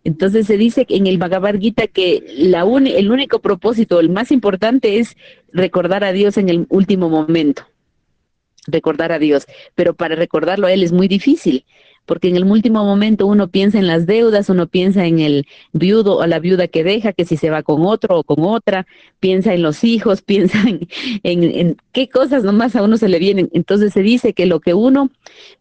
Entonces 0.06 0.46
se 0.46 0.56
dice 0.56 0.86
en 0.88 1.08
el 1.08 1.18
Bhagavad 1.18 1.58
Gita 1.58 1.88
que 1.88 2.22
la 2.38 2.60
el 2.60 3.10
único 3.10 3.40
propósito, 3.40 3.98
el 3.98 4.08
más 4.08 4.30
importante 4.30 5.00
es 5.00 5.16
recordar 5.52 6.04
a 6.04 6.12
Dios 6.12 6.36
en 6.36 6.48
el 6.48 6.64
último 6.68 7.08
momento. 7.08 7.64
Recordar 8.68 9.10
a 9.10 9.18
Dios. 9.18 9.46
Pero 9.74 9.94
para 9.94 10.14
recordarlo 10.14 10.68
a 10.68 10.72
Él 10.72 10.84
es 10.84 10.92
muy 10.92 11.08
difícil 11.08 11.64
porque 12.06 12.28
en 12.28 12.36
el 12.36 12.44
último 12.44 12.84
momento 12.84 13.26
uno 13.26 13.48
piensa 13.48 13.78
en 13.78 13.86
las 13.86 14.06
deudas, 14.06 14.48
uno 14.48 14.66
piensa 14.66 15.04
en 15.06 15.18
el 15.18 15.46
viudo 15.72 16.16
o 16.16 16.26
la 16.26 16.38
viuda 16.38 16.68
que 16.68 16.84
deja, 16.84 17.12
que 17.12 17.24
si 17.24 17.36
se 17.36 17.50
va 17.50 17.62
con 17.62 17.84
otro 17.84 18.18
o 18.18 18.24
con 18.24 18.44
otra, 18.44 18.86
piensa 19.20 19.52
en 19.52 19.62
los 19.62 19.84
hijos, 19.84 20.22
piensa 20.26 20.58
en, 21.22 21.76
qué 21.92 22.08
cosas 22.08 22.44
nomás 22.44 22.76
a 22.76 22.82
uno 22.82 22.96
se 22.96 23.08
le 23.08 23.18
vienen. 23.18 23.50
Entonces 23.52 23.92
se 23.92 24.02
dice 24.02 24.32
que 24.32 24.46
lo 24.46 24.60
que 24.60 24.74
uno 24.74 25.10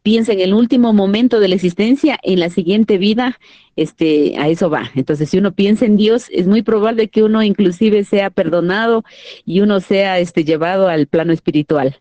piensa 0.03 0.33
en 0.33 0.39
el 0.39 0.53
último 0.53 0.93
momento 0.93 1.39
de 1.39 1.47
la 1.47 1.55
existencia, 1.55 2.19
en 2.23 2.39
la 2.39 2.49
siguiente 2.49 2.97
vida, 2.97 3.39
este, 3.75 4.37
a 4.37 4.47
eso 4.47 4.69
va. 4.69 4.91
Entonces, 4.95 5.29
si 5.29 5.37
uno 5.37 5.51
piensa 5.51 5.85
en 5.85 5.97
Dios, 5.97 6.27
es 6.31 6.47
muy 6.47 6.61
probable 6.61 7.09
que 7.09 7.23
uno 7.23 7.43
inclusive 7.43 8.03
sea 8.03 8.29
perdonado 8.29 9.03
y 9.45 9.61
uno 9.61 9.79
sea 9.79 10.19
este, 10.19 10.43
llevado 10.43 10.87
al 10.87 11.07
plano 11.07 11.33
espiritual. 11.33 11.97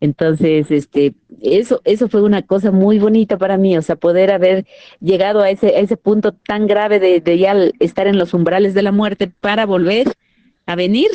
Entonces, 0.00 0.70
este, 0.70 1.14
eso, 1.40 1.80
eso 1.84 2.08
fue 2.08 2.22
una 2.22 2.42
cosa 2.42 2.70
muy 2.70 2.98
bonita 2.98 3.36
para 3.36 3.56
mí, 3.58 3.76
o 3.76 3.82
sea, 3.82 3.96
poder 3.96 4.30
haber 4.30 4.64
llegado 5.00 5.40
a 5.40 5.50
ese, 5.50 5.68
a 5.68 5.80
ese 5.80 5.96
punto 5.96 6.32
tan 6.32 6.66
grave 6.66 7.00
de, 7.00 7.20
de 7.20 7.38
ya 7.38 7.54
estar 7.80 8.06
en 8.06 8.18
los 8.18 8.32
umbrales 8.32 8.74
de 8.74 8.82
la 8.82 8.92
muerte 8.92 9.28
para 9.40 9.66
volver 9.66 10.12
a 10.66 10.76
venir 10.76 11.08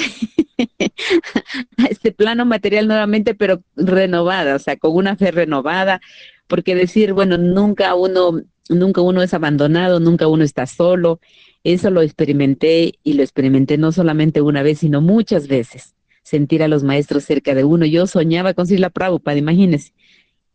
este 1.90 2.12
plano 2.12 2.46
material 2.46 2.88
nuevamente, 2.88 3.36
pero 3.36 3.62
renovada, 3.76 4.56
o 4.56 4.60
sea, 4.60 4.78
con 4.78 4.96
una 4.96 5.16
fe 5.16 5.32
renovada, 5.32 6.02
porque 6.48 6.76
decir, 6.76 7.14
bueno, 7.14 7.38
nunca 7.38 7.96
uno, 7.96 8.42
nunca 8.70 9.02
uno 9.02 9.22
es 9.22 9.34
abandonado, 9.34 10.00
nunca 10.00 10.28
uno 10.28 10.44
está 10.44 10.66
solo, 10.66 11.20
eso 11.64 11.90
lo 11.90 12.02
experimenté 12.02 13.00
y 13.04 13.14
lo 13.14 13.24
experimenté 13.24 13.78
no 13.78 13.92
solamente 13.92 14.42
una 14.42 14.64
vez, 14.64 14.80
sino 14.80 15.02
muchas 15.02 15.48
veces, 15.48 15.96
sentir 16.24 16.64
a 16.64 16.68
los 16.68 16.84
maestros 16.84 17.24
cerca 17.24 17.54
de 17.54 17.64
uno. 17.64 17.86
Yo 17.86 18.08
soñaba 18.08 18.54
con 18.54 18.68
Sila 18.68 18.90
Prabhupada, 18.90 19.38
imagínense, 19.38 19.94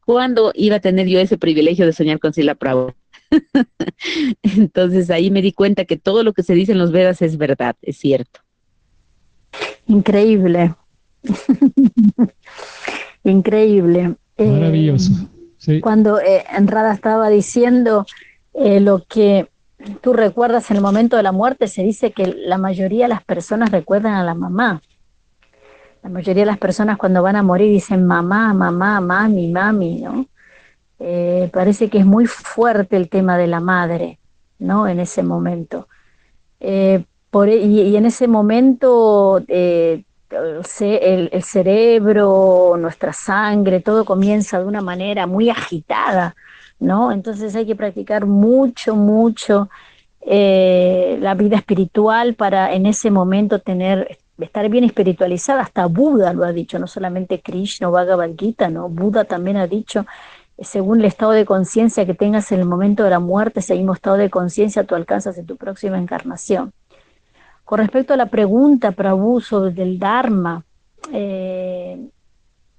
¿cuándo 0.04 0.52
iba 0.54 0.76
a 0.76 0.80
tener 0.80 1.06
yo 1.06 1.20
ese 1.20 1.38
privilegio 1.38 1.86
de 1.86 1.92
soñar 1.92 2.18
con 2.18 2.32
Sila 2.32 2.54
Prabhupada? 2.54 2.96
Entonces 4.42 5.10
ahí 5.10 5.30
me 5.30 5.42
di 5.42 5.52
cuenta 5.52 5.84
que 5.84 5.96
todo 5.96 6.22
lo 6.22 6.32
que 6.32 6.42
se 6.42 6.54
dice 6.54 6.72
en 6.72 6.78
los 6.78 6.92
Vedas 6.92 7.22
es 7.22 7.36
verdad, 7.36 7.76
es 7.82 7.98
cierto. 7.98 8.40
Increíble. 9.86 10.74
Increíble. 13.24 14.16
Maravilloso. 14.38 15.12
Eh, 15.66 15.80
cuando 15.80 16.20
eh, 16.20 16.44
Enrada 16.56 16.94
estaba 16.94 17.28
diciendo 17.28 18.06
eh, 18.54 18.80
lo 18.80 19.04
que 19.04 19.48
tú 20.00 20.12
recuerdas 20.12 20.70
en 20.70 20.76
el 20.76 20.82
momento 20.82 21.16
de 21.16 21.22
la 21.22 21.32
muerte, 21.32 21.68
se 21.68 21.82
dice 21.82 22.12
que 22.12 22.26
la 22.26 22.58
mayoría 22.58 23.04
de 23.04 23.10
las 23.10 23.24
personas 23.24 23.70
recuerdan 23.70 24.14
a 24.14 24.24
la 24.24 24.34
mamá. 24.34 24.82
La 26.02 26.10
mayoría 26.10 26.42
de 26.42 26.46
las 26.46 26.58
personas 26.58 26.96
cuando 26.96 27.22
van 27.22 27.36
a 27.36 27.42
morir 27.42 27.70
dicen 27.70 28.06
mamá, 28.06 28.54
mamá, 28.54 29.00
mami, 29.00 29.48
mami, 29.48 30.00
¿no? 30.00 30.26
parece 31.52 31.88
que 31.88 31.98
es 31.98 32.06
muy 32.06 32.26
fuerte 32.26 32.96
el 32.96 33.08
tema 33.08 33.38
de 33.38 33.46
la 33.46 33.60
madre, 33.60 34.18
¿no? 34.58 34.88
En 34.88 34.98
ese 34.98 35.22
momento. 35.22 35.86
por, 37.30 37.48
y, 37.48 37.82
y, 37.82 37.96
en 37.96 38.06
ese 38.06 38.26
momento 38.26 39.44
el, 39.48 41.30
el, 41.32 41.42
cerebro, 41.42 42.76
nuestra 42.78 43.12
sangre, 43.12 43.80
todo 43.80 44.04
comienza 44.04 44.58
de 44.58 44.66
una 44.66 44.80
manera 44.80 45.26
muy 45.26 45.50
agitada, 45.50 46.34
¿no? 46.78 47.12
Entonces 47.12 47.54
hay 47.54 47.66
que 47.66 47.76
practicar 47.76 48.26
mucho, 48.26 48.94
mucho 48.94 49.68
eh, 50.20 51.16
la 51.20 51.34
vida 51.34 51.56
espiritual 51.56 52.34
para 52.34 52.74
en 52.74 52.86
ese 52.86 53.10
momento 53.10 53.60
tener, 53.60 54.18
estar 54.38 54.68
bien 54.68 54.84
espiritualizada. 54.84 55.62
Hasta 55.62 55.86
Buda 55.86 56.32
lo 56.32 56.44
ha 56.44 56.52
dicho, 56.52 56.78
no 56.78 56.86
solamente 56.86 57.40
Krishna 57.40 57.88
o 57.88 57.92
Bhagavad 57.92 58.30
Gita, 58.38 58.68
¿no? 58.68 58.88
Buda 58.88 59.24
también 59.24 59.56
ha 59.56 59.66
dicho, 59.66 60.06
según 60.58 61.00
el 61.00 61.06
estado 61.06 61.32
de 61.32 61.44
conciencia 61.44 62.06
que 62.06 62.14
tengas 62.14 62.50
en 62.52 62.60
el 62.60 62.66
momento 62.66 63.04
de 63.04 63.10
la 63.10 63.20
muerte, 63.20 63.60
ese 63.60 63.74
mismo 63.74 63.94
estado 63.94 64.16
de 64.16 64.30
conciencia 64.30 64.84
tú 64.84 64.94
alcanzas 64.94 65.38
en 65.38 65.46
tu 65.46 65.56
próxima 65.56 65.98
encarnación. 65.98 66.72
Con 67.64 67.78
respecto 67.78 68.14
a 68.14 68.16
la 68.16 68.26
pregunta, 68.26 68.94
abuso 68.96 69.70
del 69.70 69.98
Dharma, 69.98 70.64
eh, 71.12 72.08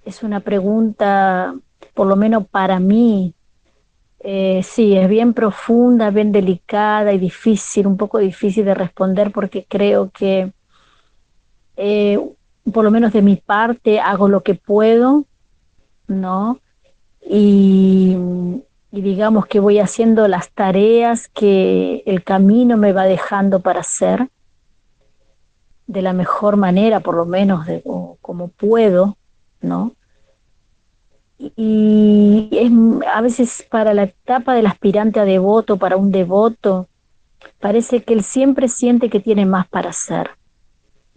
es 0.04 0.24
una 0.24 0.40
pregunta, 0.40 1.54
por 1.94 2.08
lo 2.08 2.16
menos 2.16 2.48
para 2.48 2.80
mí, 2.80 3.36
eh, 4.22 4.62
sí, 4.64 4.98
es 4.98 5.08
bien 5.08 5.34
profunda, 5.34 6.10
bien 6.10 6.32
delicada 6.32 7.14
y 7.14 7.20
difícil, 7.20 7.88
un 7.88 7.98
poco 7.98 8.18
difícil 8.18 8.66
de 8.66 8.74
responder 8.74 9.32
porque 9.32 9.66
creo 9.70 10.10
que, 10.10 10.52
eh, 11.82 12.20
por 12.74 12.84
lo 12.84 12.92
menos 12.92 13.14
de 13.14 13.22
mi 13.22 13.38
parte, 13.38 14.02
hago 14.02 14.28
lo 14.28 14.44
que 14.44 14.54
puedo, 14.54 15.24
¿no? 16.08 16.60
Y, 17.26 18.18
digamos 18.92 19.46
que 19.46 19.60
voy 19.60 19.80
haciendo 19.80 20.28
las 20.28 20.52
tareas 20.52 21.30
que 21.30 22.04
el 22.06 22.24
camino 22.24 22.76
me 22.76 22.92
va 22.92 23.06
dejando 23.06 23.62
para 23.62 23.80
hacer 23.80 24.28
de 25.88 26.02
la 26.02 26.12
mejor 26.12 26.58
manera, 26.58 27.00
por 27.00 27.16
lo 27.16 27.26
menos 27.26 27.66
de, 27.66 27.82
como, 28.20 28.50
puedo, 28.50 29.18
¿no? 29.62 29.94
Y 31.38 32.50
es 32.52 32.72
a 33.08 33.22
veces 33.22 33.66
para 33.70 33.94
la 33.94 34.04
etapa 34.04 34.54
del 34.54 34.66
aspirante 34.66 35.22
a 35.22 35.26
devoto, 35.26 35.78
para 35.78 35.96
un 35.96 36.12
devoto, 36.12 36.90
parece 37.60 38.04
que 38.04 38.14
él 38.14 38.24
siempre 38.24 38.68
siente 38.68 39.10
que 39.10 39.22
tiene 39.22 39.46
más 39.46 39.68
para 39.70 39.92
hacer, 39.92 40.32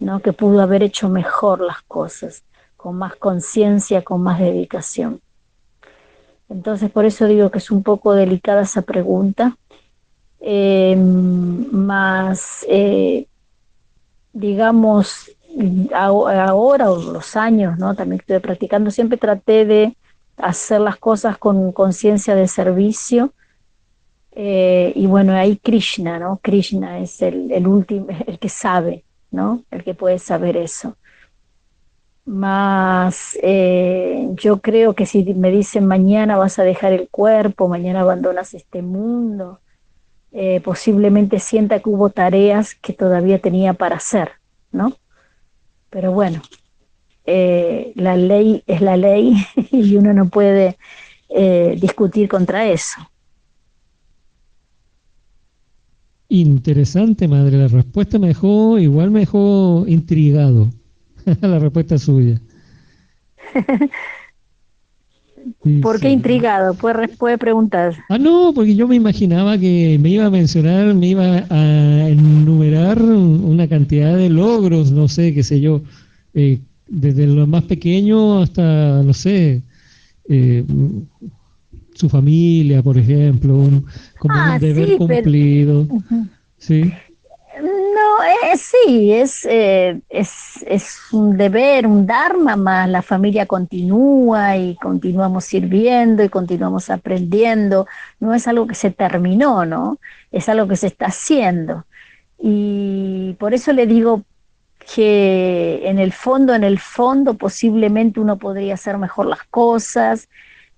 ¿no? 0.03 0.19
Que 0.21 0.33
pudo 0.33 0.61
haber 0.61 0.83
hecho 0.83 1.09
mejor 1.09 1.61
las 1.61 1.81
cosas, 1.83 2.43
con 2.77 2.95
más 2.97 3.15
conciencia, 3.15 4.03
con 4.03 4.21
más 4.21 4.39
dedicación. 4.39 5.21
Entonces, 6.49 6.91
por 6.91 7.05
eso 7.05 7.25
digo 7.25 7.49
que 7.49 7.57
es 7.59 7.71
un 7.71 7.83
poco 7.83 8.13
delicada 8.13 8.61
esa 8.61 8.81
pregunta. 8.81 9.57
Eh, 10.39 10.95
más 10.97 12.65
eh, 12.67 13.27
digamos, 14.33 15.31
ahora 15.93 16.91
o 16.91 17.13
los 17.13 17.35
años, 17.35 17.77
¿no? 17.77 17.95
También 17.95 18.19
estoy 18.19 18.39
practicando, 18.39 18.91
siempre 18.91 19.17
traté 19.17 19.65
de 19.65 19.95
hacer 20.37 20.81
las 20.81 20.97
cosas 20.97 21.37
con 21.37 21.71
conciencia 21.71 22.35
de 22.35 22.47
servicio. 22.47 23.33
Eh, 24.31 24.91
y 24.95 25.05
bueno, 25.05 25.33
ahí 25.33 25.57
Krishna, 25.57 26.17
¿no? 26.17 26.39
Krishna 26.41 26.99
es 26.99 27.21
el, 27.21 27.51
el 27.51 27.67
último, 27.67 28.07
el 28.25 28.39
que 28.39 28.49
sabe, 28.49 29.05
¿no? 29.33 29.63
El 29.71 29.83
que 29.83 29.95
puede 29.95 30.19
saber 30.19 30.55
eso. 30.55 30.95
Más, 32.25 33.37
eh, 33.41 34.29
yo 34.35 34.61
creo 34.61 34.93
que 34.93 35.05
si 35.05 35.25
me 35.33 35.51
dicen 35.51 35.87
mañana 35.87 36.37
vas 36.37 36.57
a 36.59 36.63
dejar 36.63 36.93
el 36.93 37.09
cuerpo, 37.09 37.67
mañana 37.67 38.01
abandonas 38.01 38.53
este 38.53 38.81
mundo, 38.81 39.59
eh, 40.31 40.61
posiblemente 40.61 41.39
sienta 41.39 41.79
que 41.79 41.89
hubo 41.89 42.11
tareas 42.11 42.75
que 42.75 42.93
todavía 42.93 43.39
tenía 43.39 43.73
para 43.73 43.97
hacer, 43.97 44.33
¿no? 44.71 44.95
Pero 45.89 46.11
bueno, 46.11 46.41
eh, 47.25 47.91
la 47.95 48.15
ley 48.15 48.63
es 48.67 48.81
la 48.81 48.95
ley 48.95 49.35
y 49.71 49.95
uno 49.97 50.13
no 50.13 50.29
puede 50.29 50.77
discutir 51.77 52.29
contra 52.29 52.67
eso. 52.67 52.99
Interesante, 56.33 57.27
madre. 57.27 57.59
La 57.59 57.67
respuesta 57.67 58.17
me 58.17 58.29
dejó, 58.29 58.79
igual 58.79 59.11
me 59.11 59.19
dejó 59.19 59.85
intrigado. 59.87 60.67
la 61.41 61.59
respuesta 61.59 61.99
suya. 61.99 62.41
¿Por 65.83 65.99
qué 65.99 66.09
intrigado? 66.09 66.73
Puede, 66.73 67.07
puede 67.09 67.37
preguntar. 67.37 67.95
Ah, 68.09 68.17
no, 68.17 68.51
porque 68.55 68.75
yo 68.75 68.87
me 68.87 68.95
imaginaba 68.95 69.59
que 69.59 69.99
me 70.01 70.09
iba 70.09 70.25
a 70.25 70.31
mencionar, 70.31 70.95
me 70.95 71.09
iba 71.09 71.45
a 71.51 72.09
enumerar 72.09 72.99
una 72.99 73.67
cantidad 73.67 74.17
de 74.17 74.29
logros, 74.29 74.91
no 74.91 75.07
sé, 75.07 75.35
qué 75.35 75.43
sé 75.43 75.61
yo, 75.61 75.81
eh, 76.33 76.57
desde 76.87 77.27
lo 77.27 77.45
más 77.45 77.65
pequeño 77.65 78.41
hasta, 78.41 79.03
no 79.03 79.13
sé, 79.13 79.61
eh, 80.29 80.63
su 81.93 82.09
familia, 82.09 82.81
por 82.81 82.97
ejemplo, 82.97 83.53
como 84.19 84.33
un 84.33 84.39
ah, 84.39 84.59
deber 84.59 84.97
cumplido. 84.97 85.87
Sí. 86.57 86.93
No, 87.61 88.23
eh, 88.23 88.57
sí, 88.57 89.13
es, 89.13 89.45
eh, 89.45 90.01
es, 90.09 90.63
es, 90.65 90.97
un 91.11 91.37
deber, 91.37 91.85
un 91.85 92.05
dharma 92.05 92.55
más. 92.55 92.89
La 92.89 93.01
familia 93.01 93.45
continúa 93.45 94.57
y 94.57 94.75
continuamos 94.75 95.45
sirviendo 95.45 96.23
y 96.23 96.29
continuamos 96.29 96.89
aprendiendo. 96.89 97.87
No 98.19 98.33
es 98.33 98.47
algo 98.47 98.65
que 98.65 98.75
se 98.75 98.91
terminó, 98.91 99.65
¿no? 99.65 99.99
Es 100.31 100.49
algo 100.49 100.67
que 100.67 100.75
se 100.75 100.87
está 100.87 101.07
haciendo. 101.07 101.85
Y 102.39 103.35
por 103.39 103.53
eso 103.53 103.71
le 103.71 103.85
digo 103.87 104.23
que 104.95 105.81
en 105.85 105.99
el 105.99 106.11
fondo, 106.11 106.53
en 106.53 106.63
el 106.63 106.79
fondo, 106.79 107.35
posiblemente 107.35 108.19
uno 108.19 108.37
podría 108.37 108.73
hacer 108.73 108.97
mejor 108.97 109.27
las 109.27 109.43
cosas, 109.43 110.27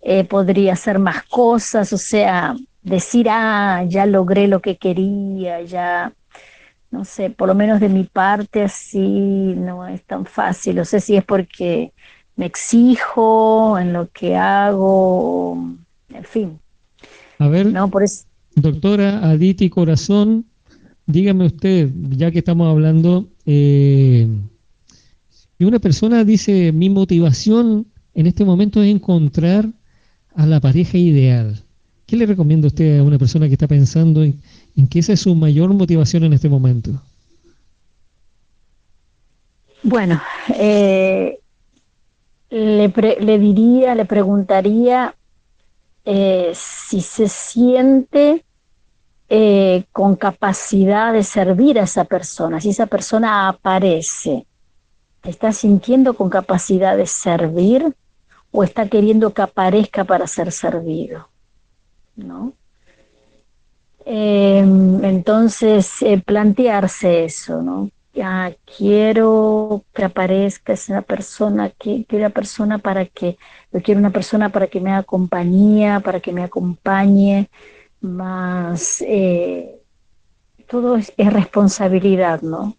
eh, 0.08 0.24
podría 0.24 0.74
hacer 0.74 1.00
más 1.00 1.24
cosas, 1.24 1.92
o 1.92 1.98
sea, 1.98 2.56
decir, 2.84 3.28
ah, 3.28 3.84
ya 3.88 4.06
logré 4.06 4.48
lo 4.48 4.62
que 4.62 4.78
quería, 4.78 5.64
ya 5.64 6.14
no 6.92 7.04
sé, 7.06 7.32
por 7.32 7.48
lo 7.48 7.56
menos 7.56 7.80
de 7.80 7.90
mi 7.90 8.04
parte 8.04 8.62
así 8.62 9.00
no 9.00 9.88
es 9.88 10.04
tan 10.04 10.28
fácil. 10.28 10.76
No 10.76 10.86
sé 10.86 11.02
si 11.02 11.16
es 11.16 11.26
porque 11.26 11.92
me 12.36 12.46
exijo 12.46 13.80
en 13.80 13.94
lo 13.94 14.08
que 14.12 14.36
hago, 14.36 15.58
en 16.10 16.24
fin. 16.24 16.60
A 17.40 17.48
ver, 17.48 17.66
no, 17.66 17.90
por 17.90 18.04
eso. 18.04 18.26
doctora 18.56 19.28
Aditi 19.28 19.72
Corazón, 19.72 20.46
dígame 21.08 21.48
usted, 21.48 21.90
ya 22.12 22.30
que 22.30 22.40
estamos 22.40 22.70
hablando, 22.70 23.28
eh, 23.48 24.28
una 25.60 25.80
persona 25.80 26.24
dice, 26.24 26.72
mi 26.72 26.92
motivación 26.92 27.88
en 28.14 28.28
este 28.28 28.46
momento 28.46 28.84
es 28.84 28.94
encontrar 28.94 29.68
a 30.36 30.46
la 30.46 30.60
pareja 30.60 30.98
ideal. 30.98 31.62
¿Qué 32.06 32.18
le 32.18 32.26
recomienda 32.26 32.68
usted 32.68 33.00
a 33.00 33.04
una 33.04 33.18
persona 33.18 33.48
que 33.48 33.54
está 33.54 33.68
pensando 33.68 34.24
en, 34.24 34.40
en 34.76 34.88
que 34.88 35.00
esa 35.00 35.14
es 35.14 35.22
su 35.22 35.34
mayor 35.36 35.74
motivación 35.74 36.24
en 36.24 36.34
este 36.34 36.50
momento? 36.50 36.92
Bueno, 39.84 40.22
eh, 40.56 41.40
le, 42.50 43.40
diría, 43.40 43.96
le 43.96 44.06
preguntaría 44.06 45.16
eh, 46.04 46.52
si 46.54 47.02
se 47.02 47.28
siente 47.28 48.44
eh, 49.30 49.84
con 49.92 50.16
capacidad 50.16 51.14
de 51.14 51.24
servir 51.24 51.80
a 51.80 51.84
esa 51.84 52.06
persona, 52.06 52.60
si 52.62 52.70
esa 52.70 52.88
persona 52.88 53.48
aparece 53.48 54.46
está 55.30 55.52
sintiendo 55.52 56.14
con 56.14 56.30
capacidad 56.30 56.96
de 56.98 57.08
servir 57.08 57.96
o 58.56 58.64
está 58.64 58.88
queriendo 58.88 59.34
que 59.34 59.42
aparezca 59.42 60.04
para 60.06 60.28
ser 60.28 60.52
servido, 60.52 61.30
¿no? 62.16 62.54
Em, 64.06 65.04
entonces, 65.04 66.02
eh, 66.02 66.22
plantearse 66.24 67.26
eso, 67.26 67.62
¿no? 67.62 67.90
Ya 68.14 68.56
quiero 68.78 69.84
que 69.94 70.06
aparezca 70.06 70.74
esa 70.74 71.02
persona, 71.02 71.72
quiero 71.78 72.06
una 72.12 72.30
persona 72.30 72.78
para 72.78 73.06
que, 73.06 73.38
yo 73.74 73.82
quiero 73.82 74.00
una 74.00 74.12
persona 74.12 74.50
para 74.50 74.68
que 74.68 74.80
me 74.80 74.92
haga 74.92 75.04
compañía, 75.04 76.00
para 76.00 76.20
que 76.22 76.32
me 76.32 76.44
acompañe, 76.44 77.50
más 78.02 79.02
eh, 79.02 79.82
todo 80.68 80.96
es, 80.98 81.14
responsabilidad, 81.18 82.42
¿no? 82.42 82.76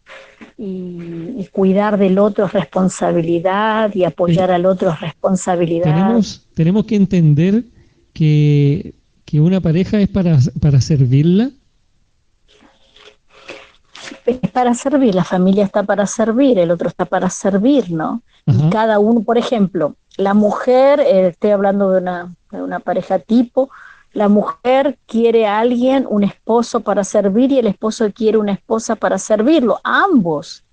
Y, 0.59 1.47
cuidar 1.53 1.99
del 1.99 2.19
otro 2.19 2.47
es 2.47 2.53
responsabilidad 2.53 3.95
y 3.95 4.05
apoyar 4.05 4.51
al 4.51 4.67
otro 4.67 4.91
es 4.91 5.01
responsabilidad. 5.01 5.85
Tenemos, 5.85 6.47
tenemos 6.55 6.85
que 6.85 6.97
entender 6.97 7.65
que, 8.13 8.95
que 9.25 9.41
una 9.41 9.61
pareja 9.61 10.01
es 10.01 10.09
para, 10.09 10.39
para 10.61 10.81
servirla. 10.81 11.51
Es 14.25 14.51
para 14.51 14.75
servir, 14.75 15.15
la 15.15 15.25
familia 15.25 15.65
está 15.65 15.83
para 15.83 16.07
servir, 16.07 16.59
el 16.59 16.71
otro 16.71 16.89
está 16.89 17.05
para 17.05 17.31
servir, 17.31 17.91
¿no? 17.91 18.23
Y 18.47 18.71
cada 18.71 18.99
uno, 18.99 19.23
por 19.23 19.39
ejemplo, 19.39 19.97
la 20.17 20.35
mujer, 20.35 21.01
eh, 21.01 21.29
estoy 21.29 21.51
hablando 21.51 21.91
de 21.91 22.01
una, 22.01 22.35
de 22.51 22.63
una 22.63 22.79
pareja 22.81 23.19
tipo, 23.19 23.71
la 24.17 24.31
mujer 24.31 24.99
quiere 25.05 25.47
a 25.47 25.59
alguien, 25.59 26.07
un 26.09 26.25
esposo 26.25 26.81
para 26.81 27.05
servir, 27.05 27.53
y 27.53 27.59
el 27.59 27.67
esposo 27.67 28.11
quiere 28.15 28.39
una 28.39 28.53
esposa 28.53 28.97
para 28.97 29.19
servirlo. 29.19 29.79
Ambos 29.85 30.65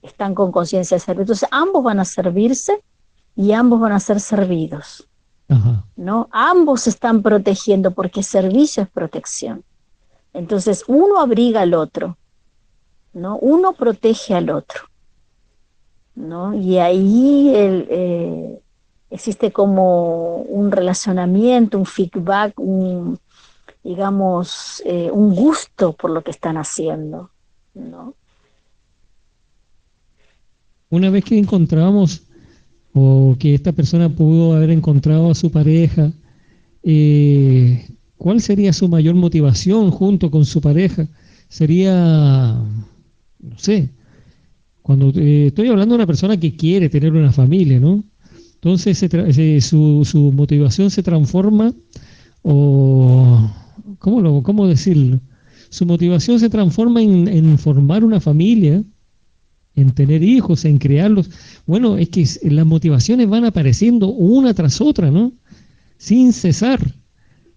están 0.00 0.32
con 0.32 0.52
conciencia 0.52 0.94
de 0.96 1.00
servir. 1.00 1.22
Entonces, 1.22 1.48
ambos 1.50 1.82
van 1.82 1.98
a 1.98 2.04
servirse 2.04 2.84
y 3.34 3.50
ambos 3.50 3.80
van 3.80 3.90
a 3.90 3.98
ser 3.98 4.20
servidos. 4.20 5.08
¿no? 5.96 6.28
Ambos 6.30 6.86
están 6.86 7.22
protegiendo 7.22 7.90
porque 7.90 8.22
servicio 8.22 8.84
es 8.84 8.88
protección. 8.88 9.64
Entonces, 10.32 10.84
uno 10.86 11.18
abriga 11.20 11.62
al 11.62 11.74
otro, 11.74 12.16
¿no? 13.12 13.38
Uno 13.38 13.72
protege 13.72 14.34
al 14.34 14.50
otro, 14.50 14.82
¿no? 16.14 16.54
Y 16.54 16.78
ahí 16.78 17.52
el, 17.54 17.86
eh, 17.90 18.62
existe 19.14 19.52
como 19.52 20.38
un 20.38 20.72
relacionamiento, 20.72 21.78
un 21.78 21.86
feedback, 21.86 22.58
un, 22.58 23.16
digamos, 23.84 24.82
eh, 24.84 25.08
un 25.12 25.34
gusto 25.36 25.92
por 25.92 26.10
lo 26.10 26.22
que 26.22 26.32
están 26.32 26.56
haciendo, 26.56 27.30
¿no? 27.74 28.14
Una 30.90 31.10
vez 31.10 31.24
que 31.24 31.38
encontramos 31.38 32.22
o 32.92 33.36
que 33.38 33.54
esta 33.54 33.72
persona 33.72 34.08
pudo 34.08 34.56
haber 34.56 34.70
encontrado 34.70 35.30
a 35.30 35.34
su 35.34 35.50
pareja, 35.50 36.10
eh, 36.82 37.88
¿cuál 38.16 38.40
sería 38.40 38.72
su 38.72 38.88
mayor 38.88 39.14
motivación 39.14 39.92
junto 39.92 40.28
con 40.28 40.44
su 40.44 40.60
pareja? 40.60 41.06
Sería, 41.48 42.54
no 43.40 43.58
sé, 43.58 43.90
cuando 44.82 45.12
eh, 45.14 45.46
estoy 45.46 45.68
hablando 45.68 45.94
de 45.94 45.98
una 45.98 46.06
persona 46.06 46.36
que 46.36 46.56
quiere 46.56 46.88
tener 46.88 47.12
una 47.12 47.32
familia, 47.32 47.78
¿no? 47.78 48.02
Entonces 48.64 48.98
su, 49.62 50.06
su, 50.06 50.32
motivación 50.32 50.90
se 50.90 51.02
transforma, 51.02 51.74
o 52.40 53.50
¿cómo, 53.98 54.42
cómo 54.42 54.66
decirlo? 54.66 55.20
Su 55.68 55.84
motivación 55.84 56.40
se 56.40 56.48
transforma 56.48 57.02
en, 57.02 57.58
formar 57.58 58.04
una 58.04 58.20
familia, 58.20 58.82
en 59.74 59.90
tener 59.90 60.22
hijos, 60.22 60.64
en 60.64 60.78
crearlos. 60.78 61.30
Bueno, 61.66 61.98
es 61.98 62.08
que 62.08 62.26
las 62.44 62.64
motivaciones 62.64 63.28
van 63.28 63.44
apareciendo 63.44 64.08
una 64.08 64.54
tras 64.54 64.80
otra, 64.80 65.10
¿no? 65.10 65.34
Sin 65.98 66.32
cesar. 66.32 66.80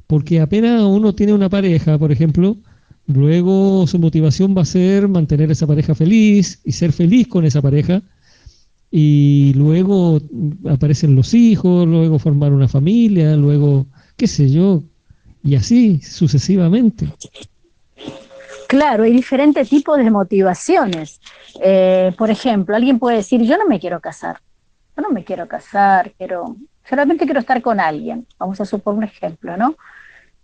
Porque 0.08 0.42
apenas 0.42 0.84
uno 0.84 1.16
tiene 1.16 1.32
una 1.32 1.48
pareja, 1.48 1.98
por 1.98 2.12
ejemplo, 2.12 2.58
luego 3.06 3.88
su 3.88 3.98
motivación 3.98 4.58
va 4.58 4.64
a 4.64 4.66
ser 4.66 5.08
mantener 5.08 5.52
esa 5.52 5.68
pareja 5.68 5.96
feliz 5.96 6.60
y 6.66 6.74
ser 6.74 6.92
feliz 6.92 7.30
con 7.30 7.46
esa 7.46 7.62
pareja 7.62 8.04
y 8.90 9.54
luego 9.56 10.20
aparecen 10.70 11.16
los 11.16 11.34
hijos, 11.34 11.88
luego 11.88 12.20
formar 12.20 12.54
una 12.54 12.68
familia, 12.68 13.36
luego, 13.36 13.86
qué 14.16 14.28
sé 14.28 14.50
yo, 14.50 14.84
y 15.44 15.56
así 15.56 16.02
sucesivamente. 16.02 17.08
Claro, 18.68 19.04
hay 19.04 19.12
diferentes 19.12 19.70
tipos 19.70 19.98
de 19.98 20.10
motivaciones. 20.10 21.22
Eh, 21.62 22.14
por 22.18 22.30
ejemplo, 22.30 22.76
alguien 22.76 23.00
puede 23.00 23.18
decir, 23.18 23.42
yo 23.42 23.58
no 23.58 23.66
me 23.66 23.80
quiero 23.80 24.00
casar, 24.00 24.40
yo 24.96 25.04
no 25.04 25.10
me 25.10 25.24
quiero 25.24 25.48
casar, 25.48 26.14
quiero, 26.18 26.56
solamente 26.88 27.26
quiero 27.26 27.40
estar 27.40 27.62
con 27.62 27.80
alguien, 27.80 28.26
vamos 28.38 28.60
a 28.62 28.66
suponer 28.66 28.98
un 28.98 29.04
ejemplo, 29.06 29.58
¿no? 29.58 29.76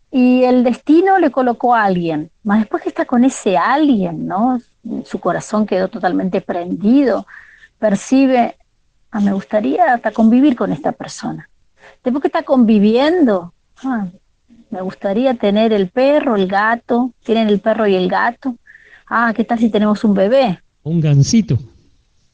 Y 0.10 0.44
el 0.44 0.64
destino 0.64 1.18
le 1.18 1.32
colocó 1.32 1.74
a 1.74 1.86
alguien, 1.86 2.30
más 2.44 2.60
después 2.60 2.84
que 2.84 2.90
está 2.90 3.06
con 3.06 3.26
ese 3.26 3.58
alguien, 3.58 4.28
¿no? 4.28 4.62
Su 5.06 5.20
corazón 5.20 5.66
quedó 5.66 5.88
totalmente 5.88 6.40
prendido, 6.40 7.26
percibe, 7.84 8.56
ah, 9.12 9.20
me 9.20 9.34
gustaría 9.34 9.96
hasta 9.96 10.12
convivir 10.12 10.56
con 10.56 10.72
esta 10.72 10.94
persona. 10.94 11.50
Después 12.02 12.22
que 12.22 12.30
está 12.30 12.44
conviviendo, 12.44 13.54
ah, 13.84 14.08
me 14.70 14.82
gustaría 14.82 15.34
tener 15.34 15.74
el 15.74 15.90
perro, 15.90 16.38
el 16.38 16.48
gato, 16.48 17.12
tienen 17.26 17.50
el 17.50 17.60
perro 17.60 17.86
y 17.86 17.96
el 17.96 18.08
gato. 18.08 18.56
Ah, 19.06 19.34
¿qué 19.36 19.44
tal 19.44 19.60
si 19.60 19.70
tenemos 19.70 20.02
un 20.06 20.14
bebé? 20.14 20.62
Un 20.84 21.02
gansito. 21.02 21.58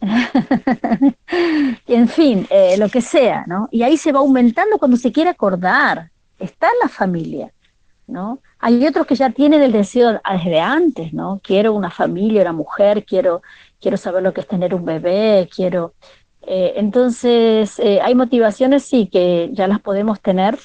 en 1.87 2.07
fin, 2.07 2.45
eh, 2.51 2.77
lo 2.77 2.87
que 2.87 3.01
sea, 3.01 3.43
¿no? 3.47 3.67
Y 3.71 3.81
ahí 3.81 3.97
se 3.97 4.11
va 4.11 4.19
aumentando 4.19 4.77
cuando 4.77 4.97
se 4.97 5.11
quiere 5.11 5.31
acordar. 5.31 6.11
Está 6.37 6.67
en 6.67 6.79
la 6.83 6.89
familia, 6.89 7.51
¿no? 8.05 8.37
Hay 8.59 8.85
otros 8.85 9.07
que 9.07 9.15
ya 9.15 9.31
tienen 9.31 9.63
el 9.63 9.71
deseo 9.71 10.21
desde 10.31 10.59
antes, 10.59 11.11
¿no? 11.11 11.41
Quiero 11.43 11.73
una 11.73 11.89
familia, 11.89 12.43
una 12.43 12.53
mujer, 12.53 13.03
quiero 13.03 13.41
quiero 13.79 13.97
saber 13.97 14.23
lo 14.23 14.33
que 14.33 14.41
es 14.41 14.47
tener 14.47 14.73
un 14.73 14.85
bebé, 14.85 15.49
quiero... 15.53 15.93
Eh, 16.47 16.73
entonces, 16.77 17.77
eh, 17.79 17.99
hay 18.01 18.15
motivaciones, 18.15 18.83
sí, 18.83 19.07
que 19.11 19.49
ya 19.53 19.67
las 19.67 19.81
podemos 19.81 20.19
tener 20.19 20.57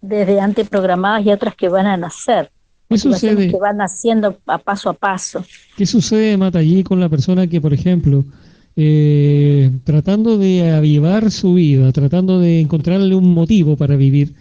desde 0.00 0.38
antes 0.38 0.68
programadas 0.68 1.24
y 1.26 1.32
otras 1.32 1.54
que 1.56 1.68
van 1.68 1.86
a 1.86 1.96
nacer. 1.96 2.50
¿Qué 2.88 2.98
sucede? 2.98 3.50
Que 3.50 3.56
van 3.56 3.78
naciendo 3.78 4.38
a 4.46 4.58
paso 4.58 4.90
a 4.90 4.92
paso. 4.92 5.44
¿Qué 5.76 5.86
sucede, 5.86 6.36
Mata, 6.36 6.58
allí 6.58 6.84
con 6.84 7.00
la 7.00 7.08
persona 7.08 7.46
que, 7.46 7.60
por 7.60 7.72
ejemplo, 7.72 8.24
eh, 8.76 9.70
tratando 9.84 10.36
de 10.36 10.70
avivar 10.70 11.30
su 11.30 11.54
vida, 11.54 11.90
tratando 11.90 12.38
de 12.38 12.60
encontrarle 12.60 13.14
un 13.14 13.32
motivo 13.32 13.76
para 13.76 13.96
vivir, 13.96 14.34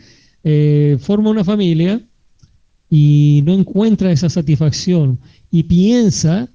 forma 1.00 1.30
una 1.30 1.46
familia 1.46 2.02
y 2.90 3.42
no 3.46 3.54
encuentra 3.54 4.12
esa 4.12 4.30
satisfacción 4.30 5.18
y 5.50 5.64
piensa 5.64 6.50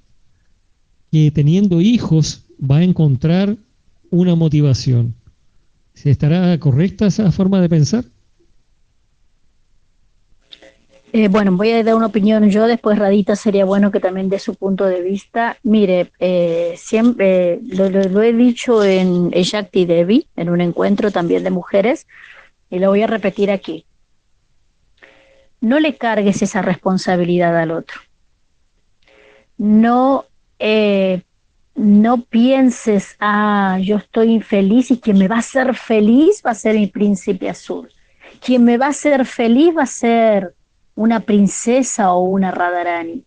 que 1.11 1.31
teniendo 1.31 1.81
hijos 1.81 2.45
va 2.59 2.77
a 2.77 2.83
encontrar 2.83 3.55
una 4.11 4.35
motivación. 4.35 5.13
¿Estará 6.03 6.57
correcta 6.59 7.07
esa 7.07 7.31
forma 7.31 7.61
de 7.61 7.69
pensar? 7.69 8.05
Eh, 11.11 11.27
bueno, 11.27 11.51
voy 11.53 11.71
a 11.71 11.83
dar 11.83 11.95
una 11.95 12.05
opinión 12.05 12.49
yo, 12.51 12.67
después 12.67 12.99
Radita 12.99 13.35
sería 13.35 13.65
bueno 13.65 13.91
que 13.91 13.99
también 13.99 14.29
dé 14.29 14.37
su 14.37 14.53
punto 14.53 14.85
de 14.85 15.01
vista. 15.01 15.57
Mire, 15.63 16.11
eh, 16.19 16.75
siempre 16.77 17.59
lo, 17.63 18.21
he 18.21 18.31
dicho 18.31 18.83
en 18.83 19.29
Shakti 19.31 19.85
Devi, 19.85 20.27
en 20.35 20.49
un 20.49 20.61
encuentro 20.61 21.11
también 21.11 21.43
de 21.43 21.49
mujeres, 21.49 22.05
y 22.69 22.77
lo 22.77 22.89
voy 22.89 23.01
a 23.01 23.07
repetir 23.07 23.49
aquí. 23.49 23.85
No 25.61 25.79
le 25.79 25.97
cargues 25.97 26.41
esa 26.43 26.61
responsabilidad 26.61 27.57
al 27.57 27.71
otro. 27.71 27.99
No 29.57 30.25
eh, 30.59 31.23
no 31.75 32.23
pienses, 32.23 33.15
ah, 33.19 33.79
yo 33.81 33.97
estoy 33.97 34.33
infeliz 34.33 34.91
y 34.91 34.99
quien 34.99 35.17
me 35.17 35.29
va 35.29 35.37
a 35.37 35.39
hacer 35.39 35.73
feliz 35.75 36.41
va 36.45 36.51
a 36.51 36.55
ser 36.55 36.75
mi 36.75 36.87
príncipe 36.87 37.49
azul. 37.49 37.89
Quien 38.41 38.65
me 38.65 38.77
va 38.77 38.87
a 38.87 38.89
hacer 38.89 39.25
feliz 39.25 39.75
va 39.75 39.83
a 39.83 39.87
ser 39.87 40.53
una 40.95 41.21
princesa 41.21 42.13
o 42.13 42.19
una 42.23 42.51
Radharani. 42.51 43.23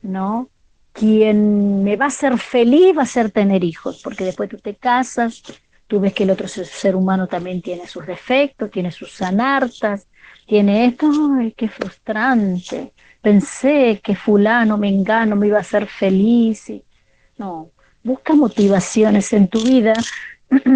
¿No? 0.00 0.48
Quien 0.92 1.84
me 1.84 1.96
va 1.96 2.06
a 2.06 2.08
hacer 2.08 2.38
feliz 2.38 2.96
va 2.96 3.02
a 3.02 3.06
ser 3.06 3.30
tener 3.30 3.62
hijos, 3.62 4.00
porque 4.02 4.24
después 4.24 4.48
tú 4.48 4.56
te 4.56 4.74
casas, 4.74 5.42
tú 5.86 6.00
ves 6.00 6.14
que 6.14 6.22
el 6.22 6.30
otro 6.30 6.48
ser 6.48 6.96
humano 6.96 7.26
también 7.26 7.60
tiene 7.60 7.86
sus 7.86 8.06
defectos, 8.06 8.70
tiene 8.70 8.90
sus 8.90 9.20
anartas, 9.20 10.06
tiene 10.46 10.86
esto, 10.86 11.10
ay, 11.38 11.52
qué 11.52 11.68
frustrante 11.68 12.93
pensé 13.24 14.00
que 14.04 14.14
fulano, 14.14 14.76
me 14.76 14.88
engano, 14.88 15.34
me 15.34 15.46
iba 15.46 15.56
a 15.56 15.62
hacer 15.62 15.86
feliz. 15.86 16.68
Y... 16.68 16.84
No, 17.38 17.70
busca 18.04 18.34
motivaciones 18.34 19.32
en 19.32 19.48
tu 19.48 19.60
vida 19.62 19.94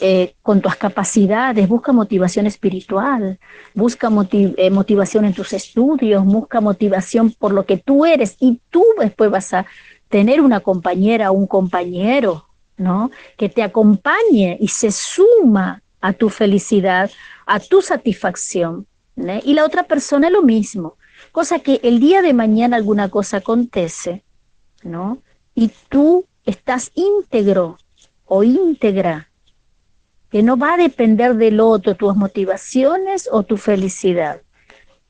eh, 0.00 0.34
con 0.42 0.60
tus 0.62 0.74
capacidades, 0.76 1.68
busca 1.68 1.92
motivación 1.92 2.46
espiritual, 2.46 3.38
busca 3.74 4.08
eh, 4.32 4.70
motivación 4.70 5.26
en 5.26 5.34
tus 5.34 5.52
estudios, 5.52 6.24
busca 6.24 6.62
motivación 6.62 7.30
por 7.30 7.52
lo 7.52 7.66
que 7.66 7.76
tú 7.76 8.06
eres 8.06 8.34
y 8.40 8.60
tú 8.70 8.84
después 8.98 9.30
vas 9.30 9.52
a 9.52 9.66
tener 10.08 10.40
una 10.40 10.60
compañera 10.60 11.30
o 11.30 11.34
un 11.34 11.46
compañero, 11.46 12.46
¿no? 12.78 13.10
Que 13.36 13.50
te 13.50 13.62
acompañe 13.62 14.56
y 14.58 14.68
se 14.68 14.90
suma 14.90 15.82
a 16.00 16.14
tu 16.14 16.30
felicidad, 16.30 17.10
a 17.46 17.60
tu 17.60 17.82
satisfacción. 17.82 18.86
Y 19.44 19.52
la 19.52 19.64
otra 19.66 19.82
persona 19.82 20.30
lo 20.30 20.42
mismo. 20.42 20.96
Cosa 21.32 21.60
que 21.60 21.80
el 21.82 21.98
día 21.98 22.20
de 22.20 22.34
mañana 22.34 22.76
alguna 22.76 23.08
cosa 23.08 23.38
acontece, 23.38 24.22
¿no? 24.82 25.18
Y 25.54 25.72
tú 25.88 26.26
estás 26.44 26.92
íntegro 26.94 27.78
o 28.26 28.44
íntegra, 28.44 29.30
que 30.30 30.42
no 30.42 30.56
va 30.56 30.74
a 30.74 30.76
depender 30.76 31.34
del 31.36 31.60
otro, 31.60 31.94
tus 31.94 32.14
motivaciones 32.14 33.28
o 33.32 33.42
tu 33.42 33.56
felicidad. 33.56 34.42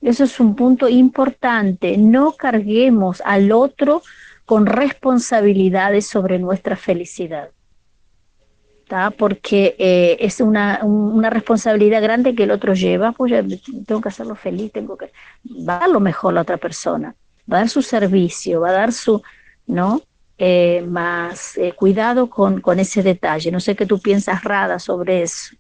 Eso 0.01 0.25
es 0.25 0.41
un 0.41 0.57
punto 0.57 0.89
importante. 0.89 1.97
No 1.97 2.33
carguemos 2.33 3.21
al 3.25 3.53
otro 3.53 4.03
con 4.45 4.67
responsabilidades 4.67 6.07
sobre 6.07 6.39
nuestra 6.39 6.77
felicidad. 6.77 7.51
Porque 9.17 9.75
eh, 9.79 10.17
es 10.21 10.41
una, 10.41 10.81
una, 10.83 11.31
responsabilidad 11.31 12.03
grande 12.03 12.35
que 12.35 12.45
el 12.45 12.51
otro 12.51 12.75
lleva, 12.75 13.13
pues 13.13 13.33
tengo 13.87 14.01
que 14.01 14.09
hacerlo 14.09 14.35
feliz, 14.35 14.73
tengo 14.73 14.97
que... 14.97 15.13
Va 15.69 15.77
a 15.77 15.81
dar 15.81 15.91
lo 15.91 16.01
mejor 16.01 16.35
la 16.35 16.43
otra 16.43 16.59
persona, 16.59 17.15
va 17.51 17.59
a 17.59 17.61
dar 17.61 17.69
su 17.69 17.83
servicio, 17.83 18.61
va 18.61 18.71
a 18.71 18.73
dar 18.73 18.93
su... 18.93 19.23
¿no? 19.67 20.03
Eh, 20.39 20.85
más 20.89 21.57
eh, 21.57 21.73
cuidado 21.73 22.29
con, 22.29 22.61
con 22.61 22.81
ese 22.81 23.03
detalle. 23.03 23.53
No 23.53 23.61
sé 23.61 23.77
qué 23.77 23.87
tú 23.87 24.01
piensas, 24.01 24.43
Rada, 24.43 24.79
sobre 24.79 25.23
eso. 25.23 25.55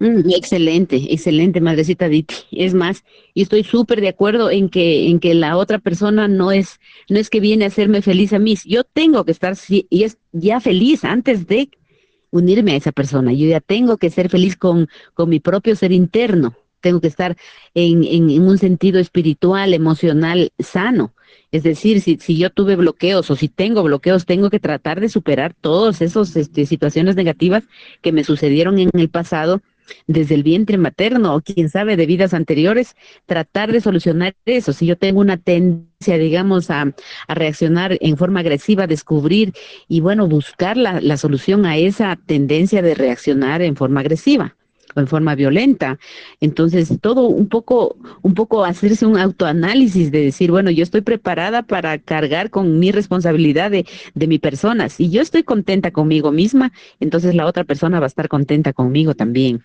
Mm, 0.00 0.30
excelente, 0.30 0.96
excelente, 1.12 1.60
madrecita 1.60 2.08
Diti. 2.08 2.34
Es 2.52 2.74
más, 2.74 3.04
y 3.34 3.42
estoy 3.42 3.64
súper 3.64 4.00
de 4.00 4.08
acuerdo 4.08 4.50
en 4.50 4.68
que, 4.68 5.08
en 5.08 5.20
que 5.20 5.34
la 5.34 5.56
otra 5.56 5.78
persona 5.78 6.28
no 6.28 6.50
es, 6.52 6.80
no 7.08 7.18
es 7.18 7.30
que 7.30 7.40
viene 7.40 7.64
a 7.64 7.68
hacerme 7.68 8.02
feliz 8.02 8.32
a 8.32 8.38
mí. 8.38 8.56
Yo 8.64 8.84
tengo 8.84 9.24
que 9.24 9.32
estar 9.32 9.56
y 9.68 10.04
es 10.04 10.18
ya 10.32 10.60
feliz 10.60 11.04
antes 11.04 11.46
de 11.46 11.70
unirme 12.30 12.72
a 12.72 12.76
esa 12.76 12.92
persona. 12.92 13.32
Yo 13.32 13.46
ya 13.46 13.60
tengo 13.60 13.96
que 13.96 14.10
ser 14.10 14.28
feliz 14.28 14.56
con, 14.56 14.88
con 15.14 15.28
mi 15.28 15.40
propio 15.40 15.76
ser 15.76 15.92
interno. 15.92 16.54
Tengo 16.80 17.00
que 17.00 17.08
estar 17.08 17.36
en, 17.74 18.04
en, 18.04 18.42
un 18.42 18.58
sentido 18.58 19.00
espiritual, 19.00 19.74
emocional, 19.74 20.52
sano. 20.58 21.12
Es 21.50 21.62
decir, 21.62 22.00
si, 22.00 22.18
si 22.20 22.36
yo 22.36 22.50
tuve 22.50 22.76
bloqueos 22.76 23.30
o 23.30 23.36
si 23.36 23.48
tengo 23.48 23.82
bloqueos, 23.82 24.26
tengo 24.26 24.50
que 24.50 24.60
tratar 24.60 25.00
de 25.00 25.08
superar 25.08 25.54
todas 25.60 26.00
esas 26.02 26.36
este, 26.36 26.66
situaciones 26.66 27.16
negativas 27.16 27.64
que 28.02 28.12
me 28.12 28.22
sucedieron 28.22 28.78
en 28.78 28.90
el 28.92 29.08
pasado 29.08 29.60
desde 30.06 30.34
el 30.34 30.42
vientre 30.42 30.78
materno 30.78 31.34
o 31.34 31.40
quién 31.40 31.68
sabe 31.68 31.96
de 31.96 32.06
vidas 32.06 32.34
anteriores, 32.34 32.96
tratar 33.26 33.72
de 33.72 33.80
solucionar 33.80 34.34
eso. 34.44 34.72
Si 34.72 34.86
yo 34.86 34.96
tengo 34.96 35.20
una 35.20 35.36
tendencia, 35.36 36.18
digamos, 36.18 36.70
a, 36.70 36.94
reaccionar 37.28 37.96
en 38.00 38.16
forma 38.16 38.40
agresiva, 38.40 38.86
descubrir 38.86 39.52
y 39.88 40.00
bueno, 40.00 40.26
buscar 40.26 40.76
la, 40.76 41.00
la 41.00 41.16
solución 41.16 41.66
a 41.66 41.76
esa 41.76 42.16
tendencia 42.26 42.82
de 42.82 42.94
reaccionar 42.94 43.62
en 43.62 43.76
forma 43.76 44.00
agresiva 44.00 44.54
o 44.94 45.00
en 45.00 45.06
forma 45.06 45.34
violenta. 45.34 45.98
Entonces, 46.40 46.98
todo 47.00 47.22
un 47.22 47.48
poco, 47.48 47.96
un 48.22 48.34
poco 48.34 48.64
hacerse 48.64 49.06
un 49.06 49.18
autoanálisis 49.18 50.10
de 50.10 50.22
decir, 50.24 50.50
bueno, 50.50 50.70
yo 50.70 50.82
estoy 50.82 51.00
preparada 51.02 51.62
para 51.62 51.98
cargar 51.98 52.50
con 52.50 52.78
mi 52.78 52.92
responsabilidad 52.92 53.70
de, 53.70 53.86
de 54.14 54.26
mi 54.26 54.38
persona. 54.38 54.88
Si 54.88 55.10
yo 55.10 55.22
estoy 55.22 55.42
contenta 55.42 55.90
conmigo 55.90 56.32
misma, 56.32 56.72
entonces 57.00 57.34
la 57.34 57.46
otra 57.46 57.64
persona 57.64 58.00
va 58.00 58.06
a 58.06 58.08
estar 58.08 58.28
contenta 58.28 58.72
conmigo 58.72 59.14
también. 59.14 59.64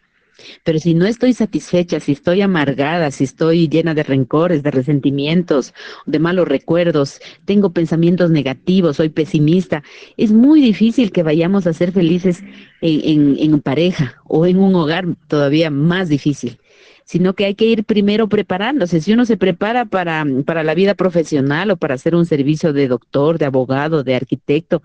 Pero 0.63 0.79
si 0.79 0.93
no 0.93 1.05
estoy 1.05 1.33
satisfecha, 1.33 1.99
si 1.99 2.13
estoy 2.13 2.41
amargada, 2.41 3.11
si 3.11 3.23
estoy 3.23 3.67
llena 3.67 3.93
de 3.93 4.03
rencores, 4.03 4.63
de 4.63 4.71
resentimientos, 4.71 5.73
de 6.05 6.19
malos 6.19 6.47
recuerdos, 6.47 7.19
tengo 7.45 7.71
pensamientos 7.71 8.31
negativos, 8.31 8.97
soy 8.97 9.09
pesimista, 9.09 9.83
es 10.17 10.31
muy 10.31 10.61
difícil 10.61 11.11
que 11.11 11.23
vayamos 11.23 11.67
a 11.67 11.73
ser 11.73 11.91
felices 11.91 12.43
en, 12.81 13.59
pareja 13.61 14.15
o 14.25 14.45
en 14.45 14.59
un 14.59 14.75
hogar 14.75 15.05
todavía 15.27 15.69
más 15.69 16.09
difícil 16.09 16.57
sino 17.05 17.33
que 17.33 17.45
hay 17.45 17.55
que 17.55 17.65
ir 17.65 17.83
primero 17.83 18.27
preparándose. 18.27 19.01
Si 19.01 19.13
uno 19.13 19.25
se 19.25 19.37
prepara 19.37 19.85
para, 19.85 20.25
para 20.45 20.63
la 20.63 20.73
vida 20.73 20.95
profesional 20.95 21.71
o 21.71 21.77
para 21.77 21.95
hacer 21.95 22.15
un 22.15 22.25
servicio 22.25 22.73
de 22.73 22.87
doctor, 22.87 23.37
de 23.37 23.45
abogado, 23.45 24.03
de 24.03 24.15
arquitecto, 24.15 24.81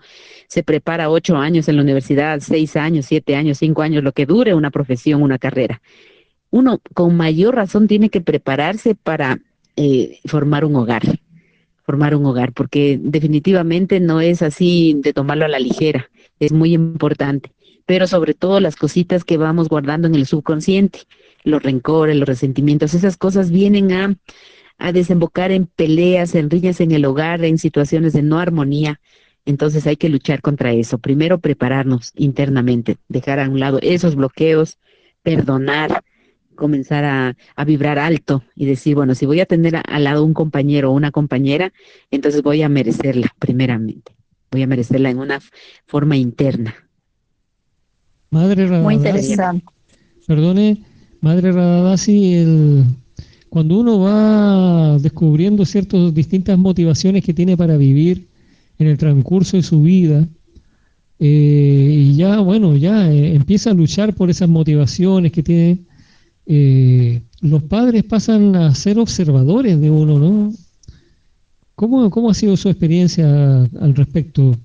se 0.47 0.63
prepara 0.63 1.09
ocho 1.09 1.37
años 1.37 1.67
en 1.67 1.77
la 1.77 1.81
universidad, 1.81 2.39
seis 2.41 2.75
años, 2.75 3.05
siete 3.05 3.35
años, 3.35 3.57
cinco 3.59 3.81
años, 3.81 4.03
lo 4.03 4.11
que 4.11 4.25
dure 4.25 4.53
una 4.53 4.71
profesión, 4.71 5.21
una 5.21 5.39
carrera. 5.39 5.81
Uno 6.51 6.81
con 6.93 7.15
mayor 7.15 7.55
razón 7.55 7.87
tiene 7.87 8.09
que 8.09 8.21
prepararse 8.21 8.95
para 8.95 9.39
eh, 9.75 10.19
formar 10.25 10.65
un 10.65 10.75
hogar, 10.75 11.03
formar 11.85 12.15
un 12.15 12.25
hogar, 12.25 12.53
porque 12.53 12.99
definitivamente 13.01 13.99
no 13.99 14.19
es 14.19 14.41
así 14.41 14.95
de 14.97 15.13
tomarlo 15.13 15.45
a 15.45 15.49
la 15.49 15.59
ligera, 15.59 16.09
es 16.39 16.51
muy 16.51 16.73
importante, 16.73 17.51
pero 17.85 18.07
sobre 18.07 18.33
todo 18.33 18.59
las 18.59 18.75
cositas 18.75 19.23
que 19.23 19.37
vamos 19.37 19.69
guardando 19.69 20.07
en 20.07 20.15
el 20.15 20.25
subconsciente 20.25 20.99
los 21.49 21.63
rencores, 21.63 22.15
los 22.15 22.27
resentimientos, 22.27 22.93
esas 22.93 23.17
cosas 23.17 23.51
vienen 23.51 23.91
a, 23.91 24.15
a 24.77 24.91
desembocar 24.91 25.51
en 25.51 25.65
peleas, 25.65 26.35
en 26.35 26.49
riñas 26.49 26.79
en 26.81 26.91
el 26.91 27.05
hogar, 27.05 27.43
en 27.43 27.57
situaciones 27.57 28.13
de 28.13 28.21
no 28.23 28.39
armonía. 28.39 28.99
Entonces 29.45 29.87
hay 29.87 29.95
que 29.97 30.09
luchar 30.09 30.41
contra 30.41 30.73
eso. 30.73 30.99
Primero 30.99 31.39
prepararnos 31.39 32.13
internamente, 32.15 32.97
dejar 33.07 33.39
a 33.39 33.49
un 33.49 33.59
lado 33.59 33.79
esos 33.81 34.15
bloqueos, 34.15 34.77
perdonar, 35.23 36.03
comenzar 36.55 37.05
a, 37.05 37.35
a 37.55 37.65
vibrar 37.65 37.99
alto 37.99 38.43
y 38.55 38.65
decir, 38.65 38.95
bueno, 38.95 39.15
si 39.15 39.25
voy 39.25 39.39
a 39.39 39.45
tener 39.45 39.81
al 39.83 40.03
lado 40.03 40.23
un 40.23 40.33
compañero 40.33 40.91
o 40.91 40.93
una 40.93 41.11
compañera, 41.11 41.73
entonces 42.11 42.43
voy 42.43 42.61
a 42.61 42.69
merecerla 42.69 43.33
primeramente. 43.39 44.15
Voy 44.51 44.63
a 44.63 44.67
merecerla 44.67 45.09
en 45.09 45.19
una 45.19 45.39
forma 45.85 46.17
interna. 46.17 46.75
Madre 48.31 48.67
Muy 48.67 48.95
interesante. 48.95 49.65
Perdone, 50.27 50.83
Madre 51.21 51.51
Radadasi, 51.51 52.33
el, 52.33 52.83
cuando 53.49 53.79
uno 53.79 53.99
va 53.99 54.97
descubriendo 54.99 55.65
ciertas 55.65 56.13
distintas 56.13 56.57
motivaciones 56.57 57.23
que 57.23 57.33
tiene 57.33 57.57
para 57.57 57.77
vivir 57.77 58.27
en 58.77 58.87
el 58.87 58.97
transcurso 58.97 59.57
de 59.57 59.63
su 59.63 59.81
vida, 59.81 60.27
eh, 61.19 61.95
y 61.97 62.15
ya, 62.15 62.39
bueno, 62.39 62.77
ya 62.77 63.11
eh, 63.11 63.35
empieza 63.35 63.71
a 63.71 63.73
luchar 63.73 64.13
por 64.13 64.29
esas 64.29 64.47
motivaciones 64.47 65.31
que 65.33 65.43
tiene, 65.43 65.79
eh, 66.45 67.21
los 67.41 67.63
padres 67.63 68.03
pasan 68.05 68.55
a 68.55 68.73
ser 68.73 68.99
observadores 68.99 69.81
de 69.81 69.91
uno, 69.91 70.19
¿no? 70.19 70.53
¿Cómo, 71.75 72.09
cómo 72.09 72.29
ha 72.29 72.33
sido 72.33 72.55
su 72.55 72.69
experiencia 72.69 73.61
al 73.61 73.95
respecto? 73.95 74.55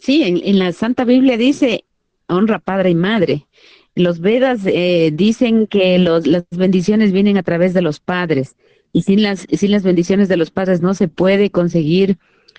Sí, 0.00 0.22
en, 0.22 0.40
en 0.44 0.58
la 0.58 0.72
Santa 0.72 1.04
Biblia 1.04 1.36
dice, 1.36 1.84
honra 2.28 2.58
padre 2.58 2.90
y 2.90 2.94
madre. 2.94 3.46
Los 3.94 4.20
Vedas 4.20 4.60
eh, 4.66 5.10
dicen 5.12 5.66
que 5.66 5.98
los, 5.98 6.26
las 6.26 6.44
bendiciones 6.50 7.12
vienen 7.12 7.36
a 7.36 7.42
través 7.42 7.74
de 7.74 7.82
los 7.82 8.00
padres 8.00 8.56
y 8.92 9.02
sin 9.02 9.22
las, 9.22 9.46
sin 9.50 9.70
las 9.70 9.82
bendiciones 9.82 10.28
de 10.28 10.36
los 10.36 10.50
padres 10.50 10.80
no 10.80 10.94
se 10.94 11.08
puede 11.08 11.50
conseguir 11.50 12.18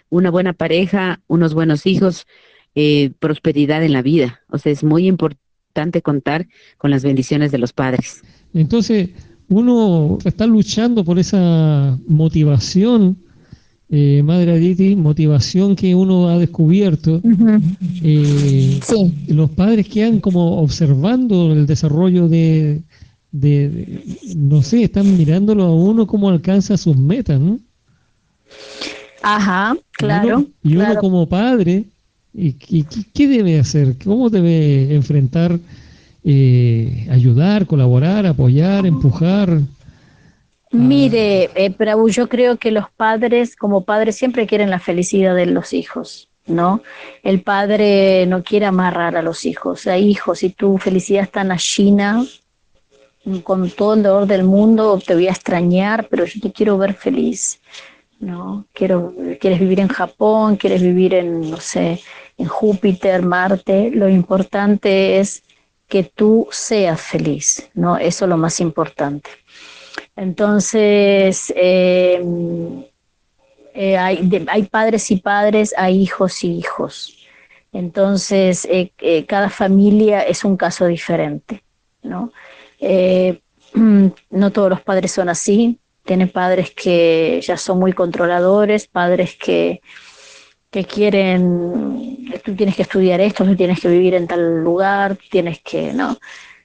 una 0.10 0.30
buena 0.30 0.54
pareja, 0.54 1.22
unos 1.28 1.54
buenos 1.54 1.86
hijos, 1.86 2.28
eh, 2.76 3.12
prosperidad 3.20 3.84
en 3.84 3.94
la 3.94 4.02
vida. 4.02 4.42
O 4.50 4.58
sea, 4.58 4.72
es 4.72 4.84
muy 4.84 5.08
importante 5.08 6.02
contar 6.02 6.48
con 6.78 6.92
las 6.92 7.04
bendiciones 7.04 7.52
de 7.52 7.58
los 7.58 7.74
padres. 7.74 8.22
Entonces, 8.54 9.10
uno 9.48 10.18
está 10.24 10.46
luchando 10.46 11.04
por 11.04 11.20
esa 11.20 11.98
motivación 12.08 13.18
eh, 13.94 14.24
Madre 14.24 14.54
Aditi, 14.54 14.96
motivación 14.96 15.76
que 15.76 15.94
uno 15.94 16.30
ha 16.30 16.38
descubierto. 16.38 17.22
Eh, 18.04 18.80
los 19.28 19.50
padres 19.52 19.88
quedan 19.88 20.22
como 20.22 20.62
observando 20.62 21.52
el 21.52 21.68
desarrollo 21.68 22.30
de, 22.30 22.82
no 24.36 24.64
sé, 24.64 24.84
están 24.84 25.18
mirándolo 25.18 25.64
a 25.64 25.76
uno 25.76 26.08
cómo 26.08 26.30
alcanza 26.30 26.78
sus 26.78 26.96
metas, 26.96 27.40
¿no? 27.40 27.60
Ajá, 29.22 29.76
claro. 29.92 30.46
Y 30.64 30.78
uno, 30.78 30.96
como 30.96 31.28
padre, 31.28 31.84
y, 32.34 32.54
¿qué 32.54 33.28
debe 33.28 33.60
hacer? 33.60 33.98
¿Cómo 34.04 34.30
debe 34.30 34.96
enfrentar, 34.96 35.60
eh, 36.24 37.08
ayudar, 37.12 37.68
colaborar, 37.68 38.26
apoyar, 38.26 38.86
empujar? 38.86 39.62
Mire, 40.72 41.50
eh, 41.56 41.76
yo 42.08 42.30
creo 42.30 42.58
que 42.58 42.72
los 42.72 42.90
padres, 42.92 43.56
como 43.58 43.84
padres, 43.84 44.16
siempre 44.16 44.48
quieren 44.48 44.70
la 44.70 44.80
felicidad 44.80 45.36
de 45.36 45.46
los 45.46 45.74
hijos, 45.74 46.30
¿no? 46.46 46.82
El 47.24 47.42
padre 47.42 48.26
no 48.26 48.42
quiere 48.42 48.66
amarrar 48.66 49.18
a 49.18 49.22
los 49.22 49.46
hijos. 49.46 49.80
O 49.80 49.84
sea, 49.84 49.98
hijos, 49.98 50.40
si 50.40 50.52
tu 50.52 50.78
felicidad 50.78 51.24
está 51.24 51.42
en 51.42 51.50
la 51.50 51.58
China, 51.58 52.26
con 53.44 53.70
todo 53.70 53.96
el 53.96 54.04
dolor 54.04 54.28
del 54.28 54.44
mundo, 54.44 55.00
te 55.06 55.14
voy 55.14 55.28
a 55.28 55.32
extrañar, 55.32 56.08
pero 56.10 56.26
yo 56.26 56.40
te 56.40 56.52
quiero 56.52 56.78
ver 56.78 56.94
feliz, 56.94 57.60
¿no? 58.20 58.66
Quiero, 58.74 59.14
quieres 59.40 59.60
vivir 59.60 59.82
en 59.82 59.90
Japón, 59.90 60.56
quieres 60.56 60.82
vivir 60.82 61.14
en, 61.14 61.52
no 61.52 61.58
sé, 61.58 62.02
en 62.38 62.48
Júpiter, 62.48 63.22
Marte. 63.24 63.92
Lo 63.92 64.10
importante 64.10 65.20
es 65.20 65.44
que 65.88 66.04
tú 66.04 66.48
seas 66.52 67.02
feliz, 67.02 67.70
¿no? 67.74 67.98
Eso 67.98 68.26
es 68.26 68.30
lo 68.30 68.38
más 68.38 68.60
importante. 68.62 69.30
Entonces, 70.22 71.52
em, 71.56 72.86
Eh, 73.74 73.98
hay, 73.98 74.64
padres 74.72 75.12
y 75.12 75.18
padres, 75.18 75.74
hay 75.78 76.02
hijos 76.02 76.44
y 76.44 76.58
hijos. 76.58 77.18
Entonces, 77.72 78.66
eh, 78.66 78.94
eh, 79.00 79.26
cada 79.26 79.50
familia 79.50 80.22
es 80.24 80.44
un 80.46 80.58
caso 80.58 80.88
diferente, 80.88 81.64
¿no? 82.04 82.32
no 84.32 84.52
todos 84.52 84.70
los 84.70 84.82
padres 84.82 85.12
son 85.14 85.30
así. 85.30 85.80
Tienen 86.06 86.30
padres 86.30 86.72
que 86.72 87.42
ya 87.44 87.58
son 87.58 87.80
muy 87.80 87.94
controladores, 87.94 88.88
padres 88.88 89.36
que, 89.38 89.82
que 90.72 90.86
quieren, 90.86 92.32
tú 92.44 92.56
tienes 92.56 92.76
que 92.76 92.84
estudiar 92.84 93.22
esto, 93.22 93.46
tú 93.46 93.56
tienes 93.56 93.80
que 93.80 93.90
vivir 93.90 94.16
en 94.16 94.28
tal 94.28 94.64
lugar, 94.64 95.18
tienes 95.32 95.62
que, 95.62 95.94
¿no? 95.94 96.18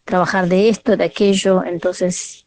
Trabajar 0.04 0.48
de 0.48 0.68
esto, 0.68 0.96
de 0.96 1.04
aquello. 1.04 1.64
Entonces, 1.64 2.45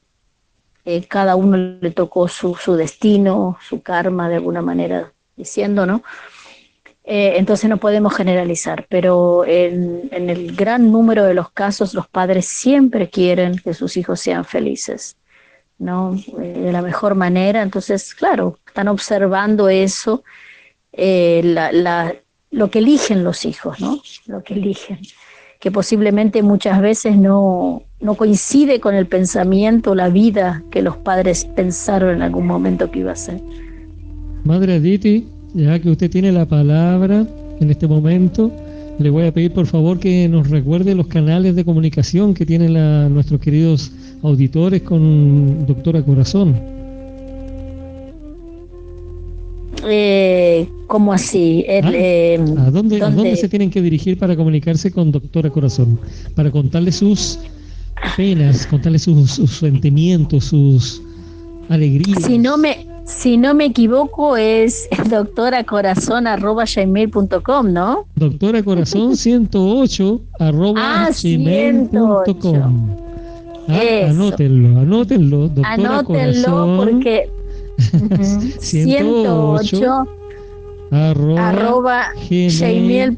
eh, 0.85 1.05
cada 1.07 1.35
uno 1.35 1.57
le 1.57 1.91
tocó 1.91 2.27
su, 2.27 2.55
su, 2.55 2.75
destino, 2.75 3.57
su 3.61 3.81
karma, 3.81 4.29
de 4.29 4.35
alguna 4.35 4.61
manera 4.61 5.11
diciendo, 5.35 5.85
¿no? 5.85 6.03
Eh, 7.03 7.33
entonces 7.37 7.69
no 7.69 7.77
podemos 7.77 8.15
generalizar, 8.15 8.85
pero 8.89 9.43
en, 9.45 10.09
el 10.11 10.55
gran 10.55 10.91
número 10.91 11.23
de 11.23 11.33
los 11.33 11.51
casos 11.51 11.93
los 11.93 12.07
padres 12.07 12.45
siempre 12.45 13.09
quieren 13.09 13.57
que 13.57 13.73
sus 13.73 13.97
hijos 13.97 14.19
sean 14.19 14.45
felices, 14.45 15.17
¿no? 15.77 16.15
Eh, 16.39 16.59
de 16.59 16.71
la 16.71 16.81
mejor 16.81 17.15
manera, 17.15 17.61
entonces, 17.61 18.13
claro, 18.13 18.59
están 18.67 18.87
observando 18.89 19.69
eso, 19.69 20.23
la, 20.91 22.13
lo 22.51 22.69
que 22.69 22.79
eligen 22.79 23.23
los 23.23 23.45
hijos, 23.45 23.79
¿no? 23.79 24.01
Lo 24.27 24.43
que 24.43 24.53
eligen 24.55 24.99
que 25.59 25.71
posiblemente 25.71 26.41
muchas 26.41 26.81
veces 26.81 27.17
no, 27.17 27.83
no 28.01 28.15
coincide 28.15 28.79
con 28.79 28.95
el 28.95 29.07
pensamiento, 29.07 29.93
la 29.93 30.09
vida 30.09 30.63
que 30.71 30.81
los 30.81 30.95
padres 30.97 31.45
pensaron 31.55 32.15
en 32.15 32.21
algún 32.21 32.47
momento 32.47 32.89
que 32.89 32.99
iba 32.99 33.11
a 33.11 33.15
ser. 33.15 33.41
Madre 34.45 34.75
Aditi, 34.75 35.27
ya 35.53 35.79
que 35.79 35.89
usted 35.89 36.09
tiene 36.09 36.31
la 36.31 36.45
palabra 36.45 37.27
en 37.59 37.69
este 37.69 37.87
momento, 37.87 38.51
le 38.99 39.09
voy 39.09 39.25
a 39.25 39.33
pedir 39.33 39.53
por 39.53 39.65
favor 39.65 39.99
que 39.99 40.27
nos 40.29 40.49
recuerde 40.49 40.95
los 40.95 41.07
canales 41.07 41.55
de 41.55 41.65
comunicación 41.65 42.33
que 42.33 42.45
tienen 42.45 42.73
nuestros 43.13 43.39
queridos 43.41 43.91
auditores 44.23 44.81
con 44.81 45.65
Doctora 45.65 46.01
Corazón. 46.01 46.55
Eh, 49.87 50.67
¿Cómo 50.87 51.13
así? 51.13 51.65
Ah, 51.67 51.91
eh, 51.93 52.39
¿A, 52.57 52.69
dónde, 52.71 53.35
se 53.35 53.47
tienen 53.47 53.69
que 53.69 53.81
dirigir 53.81 54.17
para 54.17 54.35
comunicarse 54.35 54.91
con 54.91 55.11
Doctora 55.11 55.49
Corazón? 55.49 55.99
Para 56.35 56.51
contarle 56.51 56.91
sus 56.91 57.39
penas, 58.19 58.67
contarle 58.67 58.99
sus, 58.99 59.31
sentimientos, 59.31 60.43
sus 60.43 61.01
alegrías. 61.69 62.21
Si 62.21 62.37
no 62.37 62.57
me, 62.57 62.85
si 63.05 63.37
no 63.37 63.53
me 63.53 63.67
equivoco, 63.67 64.35
es 64.35 64.89
doctoracorazón.gmail.com, 65.09 67.71
¿no? 67.71 68.05
Doctoracorazón108 68.17 70.21
ah, 70.41 70.51
Ah, 73.69 74.09
anótenlo, 74.09 74.81
anótenlo, 74.81 75.47
doctora 75.47 75.99
Anótenlo 75.99 76.75
porque 76.75 77.29
108 78.59 80.07
arroba, 80.91 82.09
gmail.com. 82.29 83.15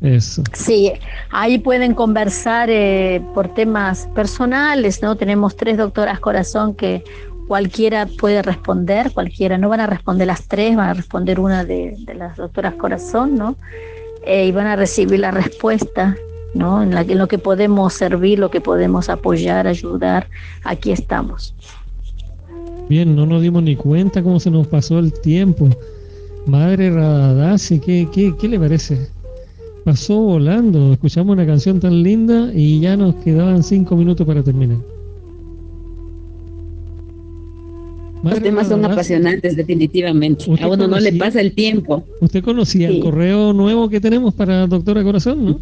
Eso. 0.00 0.44
Sí, 0.52 0.92
ahí 1.30 1.58
pueden 1.58 1.94
conversar 1.94 2.70
eh, 2.70 3.20
por 3.34 3.48
temas 3.48 4.08
personales, 4.14 5.02
¿no? 5.02 5.16
Tenemos 5.16 5.56
tres 5.56 5.76
doctoras 5.76 6.20
corazón 6.20 6.74
que 6.74 7.02
cualquiera 7.48 8.06
puede 8.06 8.42
responder, 8.42 9.10
cualquiera, 9.12 9.58
no 9.58 9.68
van 9.68 9.80
a 9.80 9.86
responder 9.86 10.26
las 10.28 10.46
tres, 10.46 10.76
van 10.76 10.90
a 10.90 10.94
responder 10.94 11.40
una 11.40 11.64
de, 11.64 11.96
las 12.14 12.36
doctoras 12.36 12.74
corazón, 12.74 13.34
¿no? 13.36 13.56
Eh, 14.24 14.46
y 14.46 14.52
van 14.52 14.66
a 14.66 14.76
recibir 14.76 15.18
la 15.18 15.32
respuesta, 15.32 16.16
¿no? 16.54 16.82
En, 16.82 16.94
la, 16.94 17.00
en 17.00 17.18
lo 17.18 17.26
que 17.26 17.38
podemos 17.38 17.94
servir, 17.94 18.38
lo 18.38 18.50
que 18.50 18.60
podemos 18.60 19.08
apoyar, 19.08 19.66
ayudar, 19.66 20.28
aquí 20.62 20.92
estamos. 20.92 21.54
Bien, 22.88 23.16
no 23.16 23.26
nos 23.26 23.42
dimos 23.42 23.62
ni 23.64 23.74
cuenta 23.74 24.22
cómo 24.22 24.38
se 24.38 24.50
nos 24.50 24.66
pasó 24.68 24.98
el 24.98 25.12
tiempo. 25.12 25.68
Madre 26.46 26.90
Radadasi, 26.90 27.80
¿qué, 27.80 28.08
qué, 28.12 28.34
qué 28.38 28.48
le 28.48 28.58
parece? 28.58 29.17
Pasó 29.88 30.20
volando, 30.20 30.92
escuchamos 30.92 31.32
una 31.32 31.46
canción 31.46 31.80
tan 31.80 32.02
linda 32.02 32.52
y 32.54 32.78
ya 32.78 32.94
nos 32.94 33.14
quedaban 33.24 33.62
cinco 33.62 33.96
minutos 33.96 34.26
para 34.26 34.42
terminar. 34.42 34.76
Los 38.22 38.42
temas 38.42 38.68
son 38.68 38.84
apasionantes, 38.84 39.56
definitivamente. 39.56 40.44
A 40.60 40.68
uno 40.68 40.86
no 40.88 41.00
le 41.00 41.14
pasa 41.14 41.40
el 41.40 41.54
tiempo. 41.54 42.04
Usted 42.20 42.44
conocía 42.44 42.88
el 42.88 43.00
correo 43.00 43.54
nuevo 43.54 43.88
que 43.88 43.98
tenemos 43.98 44.34
para 44.34 44.66
Doctora 44.66 45.02
Corazón, 45.02 45.46
¿no? 45.46 45.60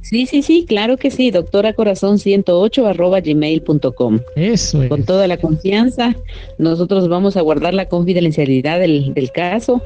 Sí, 0.00 0.26
sí, 0.26 0.42
sí, 0.42 0.64
claro 0.66 0.96
que 0.96 1.10
sí, 1.10 1.30
doctora 1.30 1.72
corazón 1.72 2.18
108 2.18 2.86
arroba 2.86 3.20
gmail.com. 3.20 4.20
Eso 4.36 4.82
es. 4.82 4.88
Con 4.88 5.04
toda 5.04 5.26
la 5.26 5.36
confianza, 5.36 6.16
nosotros 6.58 7.08
vamos 7.08 7.36
a 7.36 7.40
guardar 7.42 7.74
la 7.74 7.86
confidencialidad 7.86 8.80
del, 8.80 9.12
caso 9.34 9.82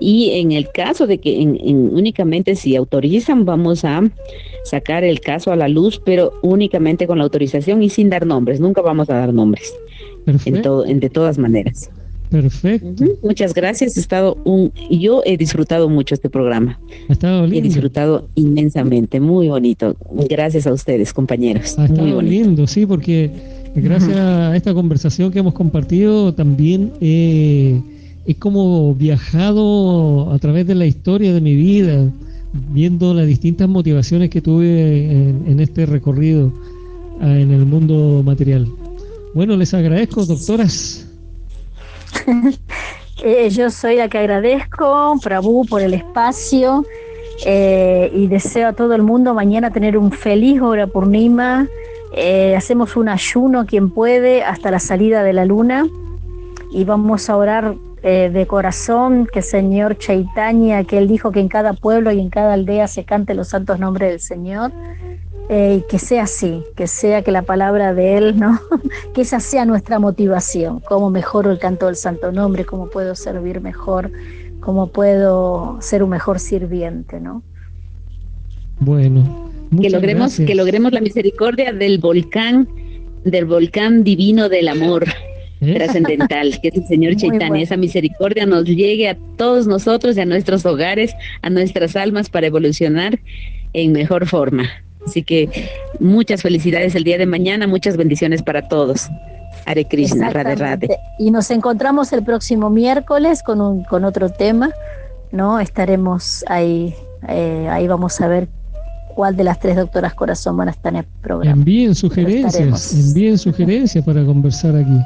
y 0.00 0.30
en 0.32 0.52
el 0.52 0.70
caso 0.70 1.06
de 1.06 1.18
que 1.18 1.38
únicamente 1.38 2.54
si 2.56 2.76
autorizan 2.76 3.44
vamos 3.44 3.84
a 3.84 4.02
sacar 4.64 5.04
el 5.04 5.20
caso 5.20 5.52
a 5.52 5.56
la 5.56 5.68
luz, 5.68 6.00
pero 6.04 6.32
únicamente 6.42 7.06
con 7.06 7.18
la 7.18 7.24
autorización 7.24 7.82
y 7.82 7.88
sin 7.88 8.10
dar 8.10 8.26
nombres, 8.26 8.60
nunca 8.60 8.82
vamos 8.82 9.08
a 9.10 9.14
dar 9.14 9.32
nombres. 9.32 9.72
En, 10.26 10.62
en 10.88 11.00
de 11.00 11.08
todas 11.08 11.38
maneras. 11.38 11.88
Perfecto. 12.30 13.04
Muchas 13.22 13.54
gracias. 13.54 13.96
He 13.96 14.00
estado 14.00 14.36
un, 14.44 14.72
yo 14.90 15.22
he 15.24 15.36
disfrutado 15.36 15.88
mucho 15.88 16.14
este 16.16 16.28
programa. 16.28 16.80
Ha 17.08 17.12
estado 17.12 17.42
lindo. 17.42 17.58
He 17.58 17.62
disfrutado 17.62 18.28
inmensamente, 18.34 19.20
muy 19.20 19.48
bonito. 19.48 19.96
Gracias 20.28 20.66
a 20.66 20.72
ustedes, 20.72 21.12
compañeros. 21.12 21.78
Ha 21.78 21.86
estado 21.86 22.20
lindo, 22.20 22.66
sí, 22.66 22.86
porque 22.86 23.30
gracias 23.76 24.16
a 24.16 24.56
esta 24.56 24.74
conversación 24.74 25.30
que 25.30 25.38
hemos 25.38 25.54
compartido 25.54 26.34
también 26.34 26.92
he, 28.26 28.34
como 28.34 28.94
viajado 28.94 30.32
a 30.32 30.38
través 30.38 30.66
de 30.66 30.74
la 30.74 30.86
historia 30.86 31.32
de 31.32 31.40
mi 31.40 31.54
vida, 31.54 32.10
viendo 32.70 33.14
las 33.14 33.26
distintas 33.26 33.68
motivaciones 33.68 34.30
que 34.30 34.40
tuve 34.40 35.10
en, 35.46 35.60
este 35.60 35.86
recorrido 35.86 36.52
ah, 37.20 37.38
en 37.38 37.52
el 37.52 37.66
mundo 37.66 38.22
material. 38.24 38.68
Bueno, 39.34 39.56
les 39.56 39.72
agradezco, 39.74 40.24
doctoras. 40.24 41.06
Eh, 43.24 43.48
yo 43.48 43.70
soy 43.70 43.96
la 43.96 44.10
que 44.10 44.18
agradezco, 44.18 45.18
Prabhu, 45.22 45.64
por 45.64 45.80
el 45.80 45.94
espacio 45.94 46.84
eh, 47.46 48.10
y 48.14 48.26
deseo 48.26 48.68
a 48.68 48.72
todo 48.74 48.94
el 48.94 49.00
mundo 49.00 49.32
mañana 49.32 49.70
tener 49.70 49.96
un 49.96 50.12
feliz 50.12 50.60
hora 50.60 50.86
Purnima. 50.86 51.66
Eh, 52.12 52.54
hacemos 52.54 52.94
un 52.94 53.08
ayuno, 53.08 53.64
quien 53.64 53.88
puede, 53.88 54.44
hasta 54.44 54.70
la 54.70 54.78
salida 54.80 55.22
de 55.22 55.32
la 55.32 55.46
luna 55.46 55.88
y 56.76 56.84
vamos 56.84 57.30
a 57.30 57.36
orar 57.36 57.74
de 58.02 58.46
corazón 58.46 59.26
que 59.32 59.42
Señor 59.42 59.98
Chaitanya, 59.98 60.84
que 60.84 60.96
Él 60.96 61.08
dijo 61.08 61.32
que 61.32 61.40
en 61.40 61.48
cada 61.48 61.72
pueblo 61.72 62.12
y 62.12 62.20
en 62.20 62.30
cada 62.30 62.52
aldea 62.52 62.86
se 62.86 63.02
cante 63.02 63.34
los 63.34 63.48
santos 63.48 63.80
nombres 63.80 64.10
del 64.10 64.20
Señor 64.20 64.70
eh, 65.48 65.84
que 65.88 66.00
sea 66.00 66.24
así, 66.24 66.64
que 66.74 66.88
sea 66.88 67.22
que 67.22 67.30
la 67.30 67.42
palabra 67.42 67.94
de 67.94 68.16
Él, 68.16 68.36
¿no? 68.36 68.58
que 69.14 69.20
esa 69.20 69.38
sea 69.38 69.64
nuestra 69.64 70.00
motivación, 70.00 70.80
cómo 70.80 71.08
mejoro 71.08 71.52
el 71.52 71.60
canto 71.60 71.86
del 71.86 71.94
Santo 71.94 72.32
Nombre, 72.32 72.64
cómo 72.64 72.88
puedo 72.88 73.14
servir 73.14 73.60
mejor, 73.60 74.10
cómo 74.58 74.88
puedo 74.88 75.78
ser 75.80 76.02
un 76.02 76.10
mejor 76.10 76.40
sirviente, 76.40 77.20
¿no? 77.20 77.44
Bueno, 78.80 79.48
que 79.80 79.88
logremos, 79.88 80.36
que 80.36 80.56
logremos 80.56 80.92
la 80.92 81.00
misericordia 81.00 81.72
del 81.72 81.98
volcán, 81.98 82.68
del 83.24 83.44
volcán 83.44 84.02
divino 84.02 84.48
del 84.48 84.66
amor. 84.66 85.04
¿Eh? 85.60 85.74
trascendental, 85.74 86.60
que 86.60 86.68
es 86.68 86.76
el 86.76 86.86
Señor 86.86 87.16
Chaitanya. 87.16 87.62
Esa 87.62 87.76
misericordia 87.76 88.44
nos 88.46 88.64
llegue 88.64 89.08
a 89.08 89.16
todos 89.36 89.66
nosotros 89.66 90.16
y 90.16 90.20
a 90.20 90.26
nuestros 90.26 90.66
hogares, 90.66 91.14
a 91.42 91.50
nuestras 91.50 91.96
almas 91.96 92.28
para 92.28 92.48
evolucionar 92.48 93.18
en 93.72 93.92
mejor 93.92 94.26
forma. 94.26 94.68
Así 95.06 95.22
que 95.22 95.48
muchas 96.00 96.42
felicidades 96.42 96.94
el 96.94 97.04
día 97.04 97.16
de 97.16 97.26
mañana, 97.26 97.66
muchas 97.66 97.96
bendiciones 97.96 98.42
para 98.42 98.68
todos. 98.68 99.08
Hare 99.64 99.86
Krishna, 99.86 100.30
Radhe 100.30 100.56
Radhe. 100.56 100.88
Y 101.18 101.30
nos 101.30 101.50
encontramos 101.50 102.12
el 102.12 102.22
próximo 102.22 102.70
miércoles 102.70 103.42
con, 103.42 103.60
un, 103.60 103.84
con 103.84 104.04
otro 104.04 104.28
tema, 104.30 104.70
¿no? 105.32 105.58
Estaremos 105.58 106.44
ahí, 106.48 106.94
eh, 107.28 107.68
ahí 107.70 107.88
vamos 107.88 108.20
a 108.20 108.28
ver 108.28 108.48
cuál 109.14 109.36
de 109.36 109.44
las 109.44 109.58
tres 109.58 109.76
doctoras 109.76 110.14
corazón 110.14 110.56
van 110.56 110.68
a 110.68 110.72
estar 110.72 110.92
en 110.92 110.98
el 110.98 111.04
programa. 111.22 111.56
Envíen 111.56 111.94
sugerencias, 111.94 112.92
envíen 112.92 113.38
sugerencias 113.38 114.04
para 114.04 114.24
conversar 114.24 114.76
aquí. 114.76 115.00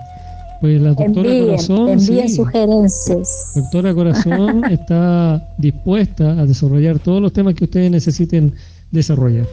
Pues 0.60 0.80
la 0.80 0.90
doctora 0.90 1.30
Corazón. 1.40 1.88
Envíen 1.88 2.28
sugerencias. 2.28 3.52
Doctora 3.54 3.94
Corazón 3.94 4.64
está 4.70 5.48
dispuesta 5.56 6.32
a 6.32 6.46
desarrollar 6.46 6.98
todos 6.98 7.22
los 7.22 7.32
temas 7.32 7.54
que 7.54 7.64
ustedes 7.64 7.90
necesiten 7.90 8.52
desarrollar. 8.90 9.46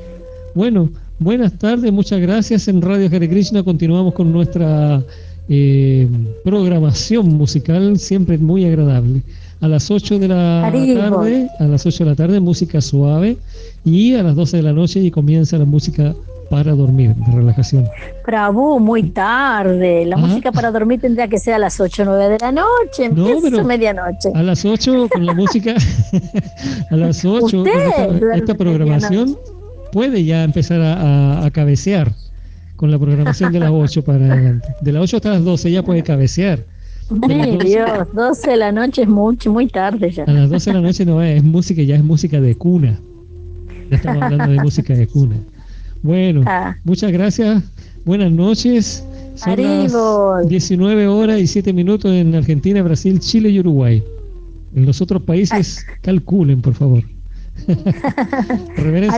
Bueno, 0.54 0.90
buenas 1.20 1.54
tardes, 1.54 1.92
muchas 1.94 2.20
gracias. 2.20 2.68
En 2.68 2.82
Radio 2.82 3.08
Hare 3.08 3.30
Krishna 3.30 3.64
continuamos 3.64 4.14
con 4.16 4.34
nuestra 4.34 5.02
eh, 5.48 6.10
programación 6.44 7.30
musical 7.36 7.98
siempre 7.98 8.38
muy 8.38 8.66
agradable. 8.66 9.22
A 9.62 9.68
las 9.68 9.90
8 9.90 10.20
de 10.20 10.28
la 10.28 10.70
tarde, 10.72 11.50
a 11.60 11.64
las 11.66 11.86
8 11.86 12.04
de 12.04 12.10
la 12.10 12.16
tarde 12.16 12.40
música 12.40 12.82
suave 12.82 13.38
y 13.86 14.14
a 14.14 14.24
las 14.24 14.36
12 14.36 14.58
de 14.58 14.64
la 14.64 14.74
noche 14.74 15.00
y 15.00 15.10
comienza 15.10 15.58
la 15.58 15.66
música 15.66 16.14
para 16.50 16.74
dormir, 16.74 17.14
de 17.16 17.32
relajación. 17.32 17.88
Bravo, 18.26 18.80
muy 18.80 19.04
tarde. 19.04 20.06
La 20.06 20.18
música 20.18 20.52
para 20.52 20.72
dormir 20.72 21.02
tendría 21.02 21.28
que 21.28 21.40
ser 21.40 21.56
a 21.56 21.60
las 21.60 21.80
8 21.80 22.04
o 22.04 22.06
9 22.06 22.30
de 22.30 22.38
la 22.40 22.52
noche. 22.52 23.10
No, 23.10 23.64
medianoche. 23.64 24.32
A 24.34 24.44
las 24.44 24.66
8 24.66 25.10
con 25.12 25.26
la 25.26 25.34
música, 25.34 25.76
a 26.92 26.96
las 26.96 27.24
8 27.24 27.64
esta, 28.34 28.56
programación 28.56 29.38
puede 29.92 30.24
ya 30.24 30.44
empezar 30.44 30.82
a, 30.82 31.50
cabecear 31.52 32.12
con 32.76 32.92
la 32.92 33.00
programación 33.00 33.52
de 33.52 33.60
las 33.60 33.72
8 33.72 34.04
para 34.04 34.26
adelante. 34.26 34.68
De 34.82 34.92
las 34.92 35.04
8 35.04 35.18
hasta 35.18 35.30
las 35.32 35.44
12 35.44 35.72
ya 35.72 35.84
puede 35.84 36.04
cabecear. 36.04 36.64
Ay, 37.30 37.58
Dios, 37.58 37.90
12 38.14 38.50
de 38.52 38.58
la 38.58 38.72
noche 38.72 39.04
es 39.04 39.08
mucho, 39.08 39.52
muy 39.52 39.68
tarde 39.68 40.12
ya. 40.12 40.24
A 40.26 40.32
las 40.32 40.50
12 40.50 40.70
de 40.70 40.74
la 40.74 40.82
noche 40.82 41.06
no 41.06 41.24
es, 41.24 41.38
es 41.38 41.44
música, 41.44 41.82
ya 41.82 41.96
es 41.96 42.04
música 42.04 42.42
de 42.42 42.56
cuna. 42.56 43.00
Ya 43.90 43.96
estamos 43.96 44.22
hablando 44.22 44.52
de 44.52 44.62
música 44.62 44.94
de 44.94 45.08
cuna. 45.08 45.36
Bueno, 46.08 46.44
ah. 46.46 46.74
muchas 46.86 47.12
gracias. 47.12 47.62
Buenas 48.06 48.32
noches. 48.32 49.04
Son 49.36 49.62
las 49.62 50.48
19 50.48 51.06
horas 51.06 51.42
y 51.42 51.48
7 51.48 51.74
minutos 51.74 52.10
en 52.14 52.34
Argentina, 52.34 52.82
Brasil, 52.82 53.20
Chile 53.20 53.50
y 53.50 53.60
Uruguay. 53.60 54.02
En 54.74 54.86
los 54.86 55.02
otros 55.02 55.22
países, 55.24 55.86
calculen, 56.02 56.62
por 56.62 56.76
favor. 56.76 57.04
Reverencia 58.78 59.18